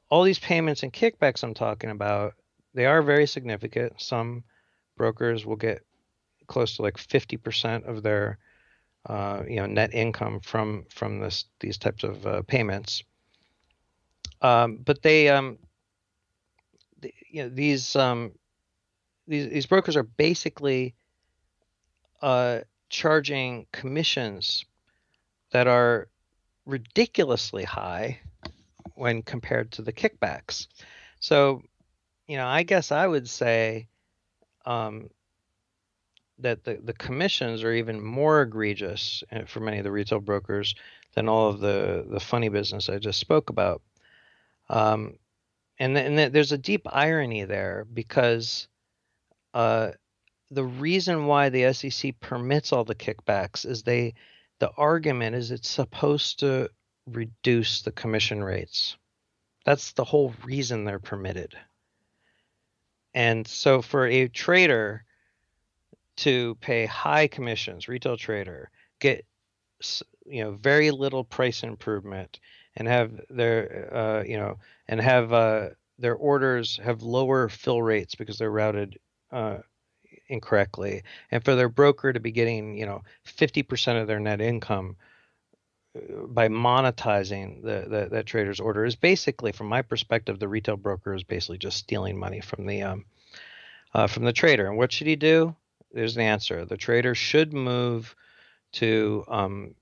all 0.09 0.23
these 0.23 0.39
payments 0.39 0.83
and 0.83 0.91
kickbacks 0.91 1.43
I'm 1.43 1.53
talking 1.53 1.89
about. 1.89 2.33
They 2.73 2.85
are 2.85 3.01
very 3.01 3.27
significant. 3.27 4.01
Some 4.01 4.43
brokers 4.97 5.45
will 5.45 5.55
get 5.55 5.81
close 6.47 6.75
to 6.75 6.81
like 6.81 6.97
50% 6.97 7.87
of 7.87 8.03
their 8.03 8.39
uh, 9.05 9.43
you 9.47 9.57
know 9.57 9.65
net 9.65 9.93
income 9.93 10.39
from 10.41 10.85
from 10.89 11.19
this 11.19 11.45
these 11.59 11.77
types 11.77 12.03
of 12.03 12.25
uh, 12.25 12.41
payments. 12.43 13.03
Um, 14.41 14.77
but 14.83 15.01
they 15.01 15.29
um, 15.29 15.57
you 17.29 17.43
know 17.43 17.49
these 17.49 17.95
um, 17.95 18.33
these 19.27 19.49
these 19.49 19.65
brokers 19.65 19.95
are 19.95 20.03
basically 20.03 20.95
uh, 22.21 22.59
charging 22.89 23.67
commissions 23.71 24.65
that 25.51 25.67
are 25.67 26.09
ridiculously 26.69 27.63
high 27.63 28.19
when 28.95 29.21
compared 29.21 29.71
to 29.71 29.81
the 29.81 29.93
kickbacks. 29.93 30.67
So, 31.19 31.63
you 32.27 32.37
know, 32.37 32.47
I 32.47 32.63
guess 32.63 32.91
I 32.91 33.07
would 33.07 33.27
say 33.27 33.87
um, 34.65 35.09
that 36.39 36.63
the, 36.63 36.79
the 36.83 36.93
commissions 36.93 37.63
are 37.63 37.73
even 37.73 38.01
more 38.01 38.41
egregious 38.41 39.23
uh, 39.31 39.45
for 39.45 39.59
many 39.59 39.79
of 39.79 39.83
the 39.83 39.91
retail 39.91 40.19
brokers 40.19 40.75
than 41.15 41.27
all 41.27 41.49
of 41.49 41.59
the, 41.59 42.05
the 42.09 42.19
funny 42.19 42.49
business 42.49 42.87
I 42.87 42.99
just 42.99 43.19
spoke 43.19 43.49
about. 43.49 43.81
Um, 44.69 45.17
and, 45.79 45.95
th- 45.95 46.05
and 46.05 46.17
th- 46.17 46.31
there's 46.31 46.51
a 46.51 46.57
deep 46.57 46.85
irony 46.85 47.45
there 47.45 47.85
because 47.91 48.67
uh, 49.53 49.91
the 50.51 50.63
reason 50.63 51.25
why 51.25 51.49
the 51.49 51.73
SEC 51.73 52.19
permits 52.19 52.71
all 52.71 52.83
the 52.83 52.95
kickbacks 52.95 53.65
is 53.65 53.83
they 53.83 54.13
the 54.59 54.71
argument 54.77 55.35
is 55.35 55.51
it's 55.51 55.69
supposed 55.69 56.39
to 56.39 56.69
reduce 57.07 57.81
the 57.81 57.91
commission 57.91 58.43
rates. 58.43 58.97
That's 59.65 59.93
the 59.93 60.03
whole 60.03 60.33
reason 60.43 60.83
they're 60.83 60.99
permitted. 60.99 61.55
And 63.13 63.47
so 63.47 63.81
for 63.81 64.05
a 64.05 64.27
trader 64.27 65.03
to 66.17 66.55
pay 66.55 66.85
high 66.85 67.27
commissions, 67.27 67.87
retail 67.87 68.17
trader, 68.17 68.69
get 68.99 69.25
you 70.25 70.43
know 70.43 70.51
very 70.51 70.91
little 70.91 71.23
price 71.23 71.63
improvement 71.63 72.39
and 72.75 72.87
have 72.87 73.11
their 73.29 73.89
uh, 73.93 74.23
you 74.23 74.37
know 74.37 74.59
and 74.87 74.99
have 75.01 75.33
uh, 75.33 75.69
their 75.97 76.15
orders 76.15 76.79
have 76.83 77.01
lower 77.01 77.49
fill 77.49 77.81
rates 77.81 78.15
because 78.15 78.37
they're 78.37 78.51
routed 78.51 78.99
uh, 79.31 79.57
incorrectly, 80.29 81.03
and 81.31 81.43
for 81.43 81.55
their 81.55 81.69
broker 81.69 82.13
to 82.13 82.19
be 82.19 82.31
getting 82.31 82.77
you 82.77 82.85
know 82.85 83.03
50% 83.25 84.01
of 84.01 84.07
their 84.07 84.19
net 84.19 84.41
income 84.41 84.95
uh, 85.95 86.25
by 86.27 86.47
monetizing 86.47 87.61
the, 87.63 87.85
the 87.89 88.07
that 88.11 88.25
trader's 88.25 88.59
order 88.59 88.85
is 88.85 88.95
basically, 88.95 89.51
from 89.51 89.67
my 89.67 89.81
perspective, 89.81 90.39
the 90.39 90.47
retail 90.47 90.77
broker 90.77 91.13
is 91.13 91.23
basically 91.23 91.57
just 91.57 91.77
stealing 91.77 92.17
money 92.17 92.39
from 92.39 92.65
the 92.65 92.83
um, 92.83 93.05
uh, 93.93 94.07
from 94.07 94.23
the 94.23 94.33
trader. 94.33 94.67
And 94.67 94.77
what 94.77 94.91
should 94.91 95.07
he 95.07 95.15
do? 95.15 95.55
There's 95.91 96.15
an 96.15 96.21
answer. 96.21 96.65
The 96.65 96.77
trader 96.77 97.15
should 97.15 97.51
move 97.51 98.15
to 98.73 99.25
um, 99.27 99.75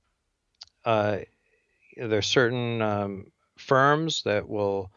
uh, 0.86 1.20
there's 1.98 2.28
certain 2.28 2.82
um, 2.82 3.32
firms 3.58 4.24
that 4.24 4.48
will, 4.48 4.92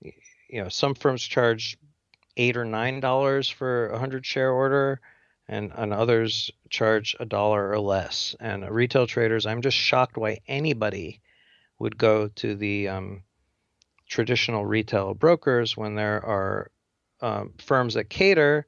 you 0.00 0.62
know, 0.62 0.68
some 0.68 0.94
firms 0.94 1.22
charge 1.22 1.76
eight 2.36 2.56
or 2.56 2.64
nine 2.64 3.00
dollars 3.00 3.48
for 3.48 3.88
a 3.88 3.98
hundred 3.98 4.26
share 4.26 4.50
order, 4.50 5.00
and 5.48 5.72
and 5.74 5.92
others 5.92 6.50
charge 6.70 7.16
a 7.20 7.24
dollar 7.24 7.70
or 7.70 7.80
less. 7.80 8.34
And 8.40 8.68
retail 8.68 9.06
traders, 9.06 9.46
I'm 9.46 9.62
just 9.62 9.76
shocked 9.76 10.16
why 10.16 10.40
anybody 10.48 11.20
would 11.78 11.98
go 11.98 12.28
to 12.28 12.54
the 12.54 12.88
um, 12.88 13.22
traditional 14.08 14.64
retail 14.64 15.14
brokers 15.14 15.76
when 15.76 15.94
there 15.94 16.24
are 16.24 16.70
um, 17.20 17.54
firms 17.58 17.94
that 17.94 18.10
cater 18.10 18.66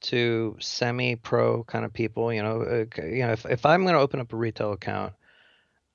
to 0.00 0.56
semi-pro 0.60 1.64
kind 1.64 1.84
of 1.84 1.92
people. 1.92 2.32
You 2.32 2.42
know, 2.42 2.62
uh, 2.62 3.02
you 3.02 3.26
know, 3.26 3.32
if 3.32 3.46
if 3.46 3.66
I'm 3.66 3.82
going 3.82 3.94
to 3.94 4.00
open 4.00 4.20
up 4.20 4.32
a 4.32 4.36
retail 4.36 4.72
account, 4.72 5.14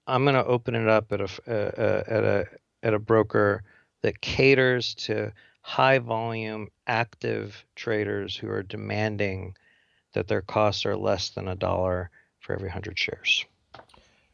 I'm 0.08 0.24
going 0.24 0.36
to 0.36 0.46
open 0.46 0.76
it 0.76 0.88
up 0.88 1.12
at 1.12 1.22
a 1.22 1.30
uh, 1.48 1.82
uh, 1.82 2.04
at 2.08 2.24
a 2.24 2.46
at 2.84 2.94
a 2.94 3.00
broker 3.00 3.64
that 4.02 4.22
caters 4.22 4.96
to 4.96 5.32
high 5.62 6.00
volume 6.00 6.70
active 6.88 7.66
traders 7.76 8.36
who 8.36 8.50
are 8.50 8.64
demanding 8.64 9.56
that 10.14 10.28
their 10.28 10.42
costs 10.42 10.86
are 10.86 10.98
less 10.98 11.30
than 11.30 11.48
a 11.48 11.56
dollar 11.56 12.10
for 12.40 12.54
every 12.54 12.68
100 12.68 12.98
shares. 12.98 13.46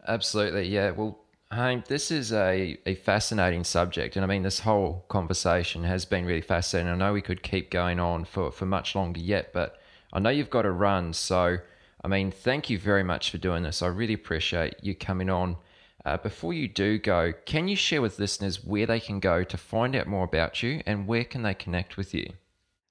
Absolutely. 0.08 0.68
Yeah. 0.68 0.92
Well, 0.92 1.20
Haim, 1.52 1.84
this 1.88 2.12
is 2.12 2.32
a, 2.32 2.78
a 2.86 2.96
fascinating 2.96 3.64
subject. 3.64 4.16
And 4.16 4.24
I 4.24 4.28
mean, 4.28 4.44
this 4.44 4.60
whole 4.60 5.06
conversation 5.10 5.84
has 5.84 6.06
been 6.06 6.26
really 6.26 6.42
fascinating. 6.42 6.92
I 6.92 6.96
know 6.96 7.14
we 7.14 7.22
could 7.22 7.44
keep 7.44 7.70
going 7.70 8.00
on 8.00 8.26
for, 8.26 8.52
for 8.52 8.66
much 8.66 8.96
longer 8.96 9.20
yet, 9.20 9.54
but 9.54 9.80
I 10.14 10.20
know 10.20 10.30
you've 10.30 10.50
got 10.50 10.64
to 10.64 10.72
run. 10.72 11.14
So, 11.14 11.58
I 12.04 12.08
mean, 12.08 12.32
thank 12.32 12.70
you 12.70 12.80
very 12.80 13.04
much 13.04 13.32
for 13.32 13.38
doing 13.38 13.64
this. 13.64 13.82
I 13.82 13.88
really 13.88 14.14
appreciate 14.14 14.76
you 14.82 14.96
coming 14.96 15.30
on 15.30 15.58
uh, 16.06 16.18
before 16.18 16.54
you 16.54 16.68
do 16.68 17.00
go, 17.00 17.34
can 17.46 17.68
you 17.68 17.76
share 17.76 18.02
with 18.02 18.20
listeners 18.20 18.64
where 18.64 18.86
they 18.86 19.00
can 19.00 19.20
go 19.20 19.44
to 19.44 19.58
find 19.58 19.96
out 19.96 20.08
more 20.08 20.24
about 20.24 20.62
you 20.62 20.82
and 20.86 21.08
where 21.08 21.24
can 21.24 21.42
they 21.42 21.54
connect 21.54 21.98
with 21.98 22.14
you? 22.14 22.34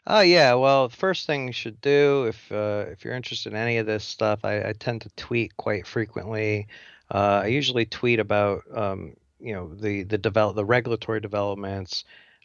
Oh 0.06 0.20
yeah, 0.20 0.52
well, 0.54 0.90
first 0.90 1.26
thing 1.26 1.46
you 1.46 1.52
should 1.52 1.80
do 1.80 2.24
if 2.24 2.52
uh, 2.52 2.84
if 2.90 3.04
you're 3.04 3.14
interested 3.14 3.52
in 3.54 3.58
any 3.58 3.78
of 3.78 3.86
this 3.86 4.04
stuff, 4.04 4.44
I, 4.44 4.68
I 4.68 4.72
tend 4.78 5.00
to 5.02 5.08
tweet 5.16 5.56
quite 5.56 5.86
frequently. 5.86 6.66
Uh, 7.10 7.40
I 7.44 7.46
usually 7.46 7.86
tweet 7.86 8.20
about 8.20 8.64
um, 8.74 9.14
you 9.40 9.54
know 9.54 9.72
the 9.74 10.02
the 10.02 10.18
develop 10.18 10.56
the 10.56 10.64
regulatory 10.64 11.20
developments, 11.20 12.04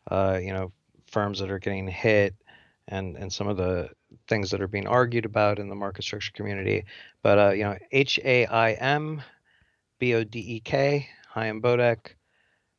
uh, 0.09 0.39
you 0.41 0.53
know 0.53 0.71
firms 1.07 1.39
that 1.39 1.51
are 1.51 1.59
getting 1.59 1.85
hit, 1.87 2.33
and 2.87 3.17
and 3.17 3.33
some 3.33 3.49
of 3.49 3.57
the 3.57 3.89
things 4.29 4.51
that 4.51 4.61
are 4.61 4.67
being 4.67 4.87
argued 4.87 5.25
about 5.25 5.59
in 5.59 5.67
the 5.67 5.75
market 5.75 6.03
structure 6.03 6.31
community. 6.31 6.85
But 7.23 7.39
uh, 7.39 7.49
you 7.49 7.63
know 7.63 7.77
H 7.91 8.21
A 8.23 8.45
I 8.45 8.71
M 8.73 9.21
B 9.99 10.15
O 10.15 10.23
D 10.23 10.39
E 10.39 10.59
K, 10.61 11.07
Haim 11.29 11.61
Bodek. 11.61 12.15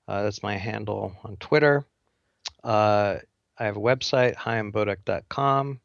Uh, 0.08 0.24
that's 0.24 0.42
my 0.42 0.56
handle 0.56 1.16
on 1.22 1.36
Twitter. 1.36 1.84
Uh, 2.64 3.18
I 3.60 3.64
have 3.64 3.76
a 3.76 3.80
website, 3.80 4.34
haimbodek.com. 4.34 5.80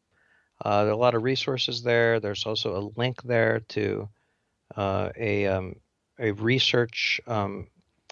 Uh, 0.63 0.83
there 0.83 0.91
are 0.91 0.95
a 0.95 0.97
lot 0.97 1.13
of 1.13 1.23
resources 1.23 1.83
there. 1.83 2.19
There's 2.19 2.45
also 2.45 2.77
a 2.77 2.99
link 2.99 3.21
there 3.23 3.59
to 3.69 4.09
uh, 4.75 5.09
a, 5.17 5.45
um, 5.47 5.75
a 6.17 6.31
research 6.31 7.19
um, 7.27 7.67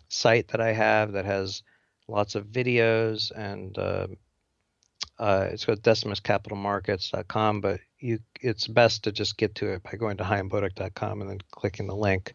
site 0.09 0.49
that 0.49 0.61
I 0.61 0.73
have 0.73 1.13
that 1.13 1.25
has 1.25 1.63
lots 2.07 2.35
of 2.35 2.47
videos 2.47 3.31
and 3.35 3.77
uh, 3.77 4.07
uh, 5.17 5.47
it's 5.51 5.65
called 5.65 5.81
decimuscapitalmarkets.com, 5.81 7.61
but 7.61 7.79
you 7.99 8.19
it's 8.41 8.67
best 8.67 9.05
to 9.05 9.11
just 9.11 9.37
get 9.37 9.55
to 9.55 9.69
it 9.69 9.83
by 9.83 9.93
going 9.93 10.17
to 10.17 10.23
haimbodek.com 10.23 11.21
and 11.21 11.29
then 11.29 11.39
clicking 11.51 11.87
the 11.87 11.95
link. 11.95 12.33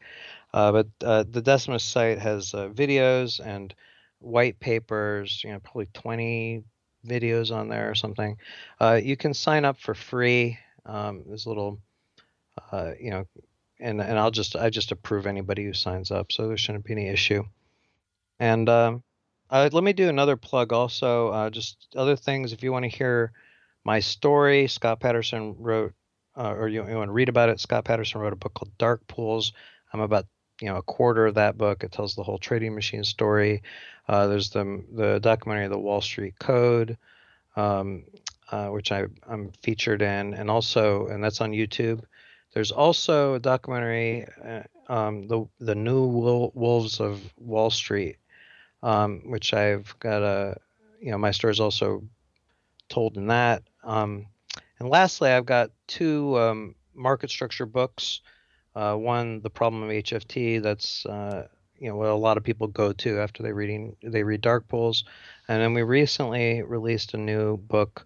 Uh, 0.53 0.73
but 0.73 0.87
uh, 1.05 1.25
the 1.29 1.43
Decimus 1.43 1.85
site 1.85 2.19
has 2.19 2.55
uh, 2.55 2.69
videos 2.69 3.41
and 3.45 3.75
white 4.21 4.59
papers, 4.59 5.43
you 5.45 5.53
know, 5.53 5.61
probably 5.61 5.89
20 5.93 6.65
videos 7.07 7.55
on 7.55 7.69
there 7.69 7.91
or 7.91 7.95
something. 7.95 8.37
Uh, 8.81 8.99
you 9.03 9.17
can 9.17 9.35
sign 9.35 9.65
up 9.65 9.79
for 9.79 9.95
free. 9.95 10.59
Um, 10.87 11.23
there's 11.27 11.47
a 11.47 11.49
little, 11.49 11.79
uh, 12.73 12.93
you 12.99 13.11
know, 13.11 13.27
and 13.81 14.01
and 14.01 14.19
I'll 14.19 14.33
just 14.33 14.57
I 14.57 14.71
just 14.71 14.91
approve 14.91 15.27
anybody 15.27 15.65
who 15.65 15.73
signs 15.73 16.11
up, 16.11 16.33
so 16.33 16.49
there 16.49 16.57
shouldn't 16.57 16.85
be 16.85 16.95
any 16.95 17.09
issue. 17.09 17.45
And 18.41 18.69
um, 18.69 19.03
uh, 19.51 19.69
let 19.73 19.85
me 19.85 19.93
do 19.93 20.09
another 20.09 20.37
plug 20.37 20.73
also. 20.73 21.49
just 21.51 21.87
other 21.95 22.17
things 22.17 22.53
if 22.53 22.63
you 22.63 22.73
want 22.73 22.85
to 22.85 22.97
hear 22.97 23.33
my 23.85 24.01
story. 24.01 24.67
Scott 24.67 24.99
Patterson 24.99 25.55
wrote, 25.59 25.93
or 26.35 26.69
you, 26.69 26.89
you 26.89 26.97
want 26.97 27.09
to 27.09 27.13
read 27.13 27.29
about 27.29 27.51
it. 27.51 27.61
Scott 27.61 27.85
Patterson 27.85 28.21
wrote 28.21 28.33
a 28.33 28.37
book 28.37 28.55
called 28.55 28.77
Dark 28.79 29.07
Pools. 29.07 29.53
I'm 29.93 30.01
about 30.01 30.27
you 30.61 30.69
know 30.69 30.77
a 30.77 30.83
quarter 30.83 31.27
of 31.27 31.35
that 31.35 31.57
book. 31.57 31.85
It 31.85 31.93
tells 31.93 32.15
the 32.15 32.23
whole 32.23 32.39
trading 32.39 32.75
machine 32.75 33.05
story. 33.05 33.63
Uh, 34.09 34.27
there's 34.27 34.51
the 34.51 34.83
the 34.93 35.19
documentary 35.21 35.69
The 35.69 35.79
Wall 35.79 36.01
Street 36.01 36.39
Code, 36.39 36.97
um, 37.57 38.05
uh, 38.51 38.69
which 38.69 38.93
I 38.93 39.05
I'm 39.29 39.53
featured 39.63 40.03
in, 40.03 40.35
and 40.35 40.51
also 40.51 41.07
and 41.09 41.23
that's 41.23 41.41
on 41.41 41.53
YouTube. 41.53 42.03
There's 42.55 42.73
also 42.73 43.35
a 43.35 43.39
documentary, 43.39 44.27
uh, 44.45 44.63
um, 44.89 45.29
the 45.29 45.47
the 45.61 45.75
New 45.75 46.07
Wolves 46.07 47.01
of 47.01 47.21
Wall 47.37 47.71
Street, 47.71 48.17
um, 48.83 49.23
which 49.27 49.53
I've 49.53 49.95
got 50.01 50.23
a 50.23 50.57
you 51.01 51.11
know 51.11 51.19
my 51.19 51.31
story 51.31 51.53
is 51.53 51.61
also 51.61 52.03
told 52.89 53.17
in 53.17 53.27
that. 53.29 53.63
Um, 53.85 54.27
and 54.79 54.89
lastly, 54.89 55.31
I've 55.31 55.47
got 55.47 55.71
two 55.87 56.39
um, 56.39 56.75
market 56.95 57.31
structure 57.31 57.67
books. 57.67 58.21
Uh, 58.79 58.95
one, 58.95 59.41
the 59.41 59.51
problem 59.51 59.83
of 59.83 59.89
HFT. 59.89 60.63
That's 60.63 61.05
uh, 61.05 61.49
you 61.81 61.89
know 61.89 61.97
what 61.97 62.11
a 62.11 62.15
lot 62.15 62.37
of 62.37 62.45
people 62.45 62.69
go 62.69 62.93
to 62.93 63.19
after 63.19 63.43
they 63.43 63.51
reading 63.51 63.97
they 64.05 64.23
read 64.23 64.41
dark 64.41 64.69
pools, 64.69 65.03
and 65.49 65.61
then 65.61 65.75
we 65.75 65.83
recently 65.83 66.63
released 66.63 67.13
a 67.13 67.17
new 67.17 67.57
book 67.57 68.05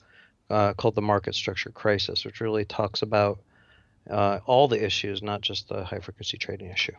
uh, 0.49 0.73
called 0.73 0.95
the 0.95 1.03
Market 1.03 1.35
Structure 1.35 1.69
Crisis, 1.69 2.25
which 2.25 2.41
really 2.41 2.65
talks 2.65 3.03
about 3.03 3.41
uh, 4.09 4.39
all 4.47 4.67
the 4.67 4.83
issues, 4.83 5.23
not 5.23 5.43
just 5.43 5.69
the 5.69 5.85
high 5.85 5.99
frequency 5.99 6.39
trading 6.39 6.69
issue. 6.69 6.95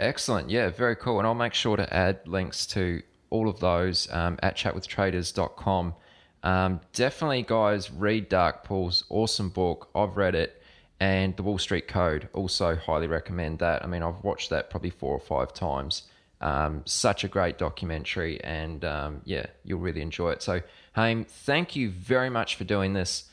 Excellent. 0.00 0.50
Yeah, 0.50 0.70
very 0.70 0.96
cool. 0.96 1.18
And 1.18 1.26
I'll 1.26 1.34
make 1.34 1.54
sure 1.54 1.76
to 1.76 1.94
add 1.94 2.26
links 2.26 2.66
to 2.68 3.02
all 3.30 3.48
of 3.48 3.60
those 3.60 4.10
um, 4.10 4.36
at 4.42 4.56
chatwithtraders.com. 4.56 5.94
Um, 6.42 6.80
definitely, 6.92 7.44
guys, 7.44 7.88
read 7.88 8.28
Dark 8.28 8.64
Pools. 8.64 9.04
Awesome 9.08 9.50
book. 9.50 9.90
I've 9.94 10.16
read 10.16 10.34
it 10.34 10.61
and 11.02 11.36
the 11.36 11.42
Wall 11.42 11.58
Street 11.58 11.88
Code. 11.88 12.28
Also, 12.32 12.76
highly 12.76 13.08
recommend 13.08 13.58
that. 13.58 13.82
I 13.82 13.88
mean, 13.88 14.04
I've 14.04 14.22
watched 14.22 14.50
that 14.50 14.70
probably 14.70 14.90
four 14.90 15.12
or 15.12 15.18
five 15.18 15.52
times. 15.52 16.04
Um, 16.40 16.82
such 16.84 17.24
a 17.24 17.28
great 17.28 17.58
documentary, 17.58 18.42
and 18.44 18.84
um, 18.84 19.20
yeah, 19.24 19.46
you'll 19.64 19.80
really 19.80 20.00
enjoy 20.00 20.30
it. 20.30 20.42
So, 20.42 20.60
Haim, 20.92 21.24
thank 21.24 21.74
you 21.74 21.90
very 21.90 22.30
much 22.30 22.54
for 22.54 22.62
doing 22.62 22.92
this. 22.92 23.24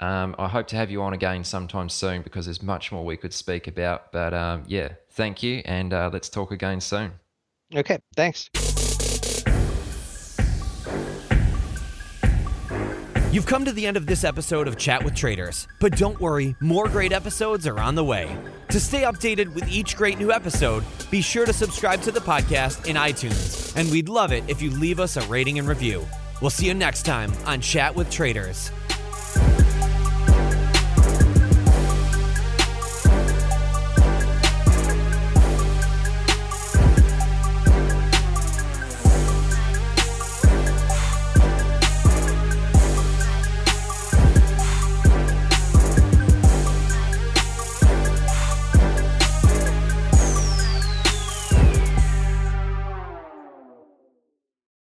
Um, 0.00 0.34
I 0.38 0.48
hope 0.48 0.66
to 0.68 0.76
have 0.76 0.90
you 0.90 1.02
on 1.02 1.12
again 1.12 1.44
sometime 1.44 1.90
soon 1.90 2.22
because 2.22 2.46
there's 2.46 2.62
much 2.62 2.90
more 2.90 3.04
we 3.04 3.18
could 3.18 3.34
speak 3.34 3.66
about. 3.66 4.12
But 4.12 4.32
um, 4.32 4.64
yeah, 4.66 4.92
thank 5.10 5.42
you, 5.42 5.60
and 5.66 5.92
uh, 5.92 6.08
let's 6.10 6.30
talk 6.30 6.52
again 6.52 6.80
soon. 6.80 7.12
Okay, 7.74 7.98
thanks. 8.16 8.48
You've 13.32 13.46
come 13.46 13.64
to 13.64 13.70
the 13.70 13.86
end 13.86 13.96
of 13.96 14.06
this 14.06 14.24
episode 14.24 14.66
of 14.66 14.76
Chat 14.76 15.04
with 15.04 15.14
Traders, 15.14 15.68
but 15.78 15.96
don't 15.96 16.20
worry, 16.20 16.56
more 16.58 16.88
great 16.88 17.12
episodes 17.12 17.64
are 17.64 17.78
on 17.78 17.94
the 17.94 18.02
way. 18.02 18.28
To 18.70 18.80
stay 18.80 19.02
updated 19.02 19.54
with 19.54 19.68
each 19.68 19.96
great 19.96 20.18
new 20.18 20.32
episode, 20.32 20.82
be 21.12 21.20
sure 21.20 21.46
to 21.46 21.52
subscribe 21.52 22.02
to 22.02 22.10
the 22.10 22.18
podcast 22.18 22.88
in 22.88 22.96
iTunes, 22.96 23.72
and 23.76 23.88
we'd 23.92 24.08
love 24.08 24.32
it 24.32 24.42
if 24.48 24.60
you 24.60 24.70
leave 24.70 24.98
us 24.98 25.16
a 25.16 25.22
rating 25.28 25.60
and 25.60 25.68
review. 25.68 26.04
We'll 26.40 26.50
see 26.50 26.66
you 26.66 26.74
next 26.74 27.04
time 27.04 27.32
on 27.46 27.60
Chat 27.60 27.94
with 27.94 28.10
Traders. 28.10 28.72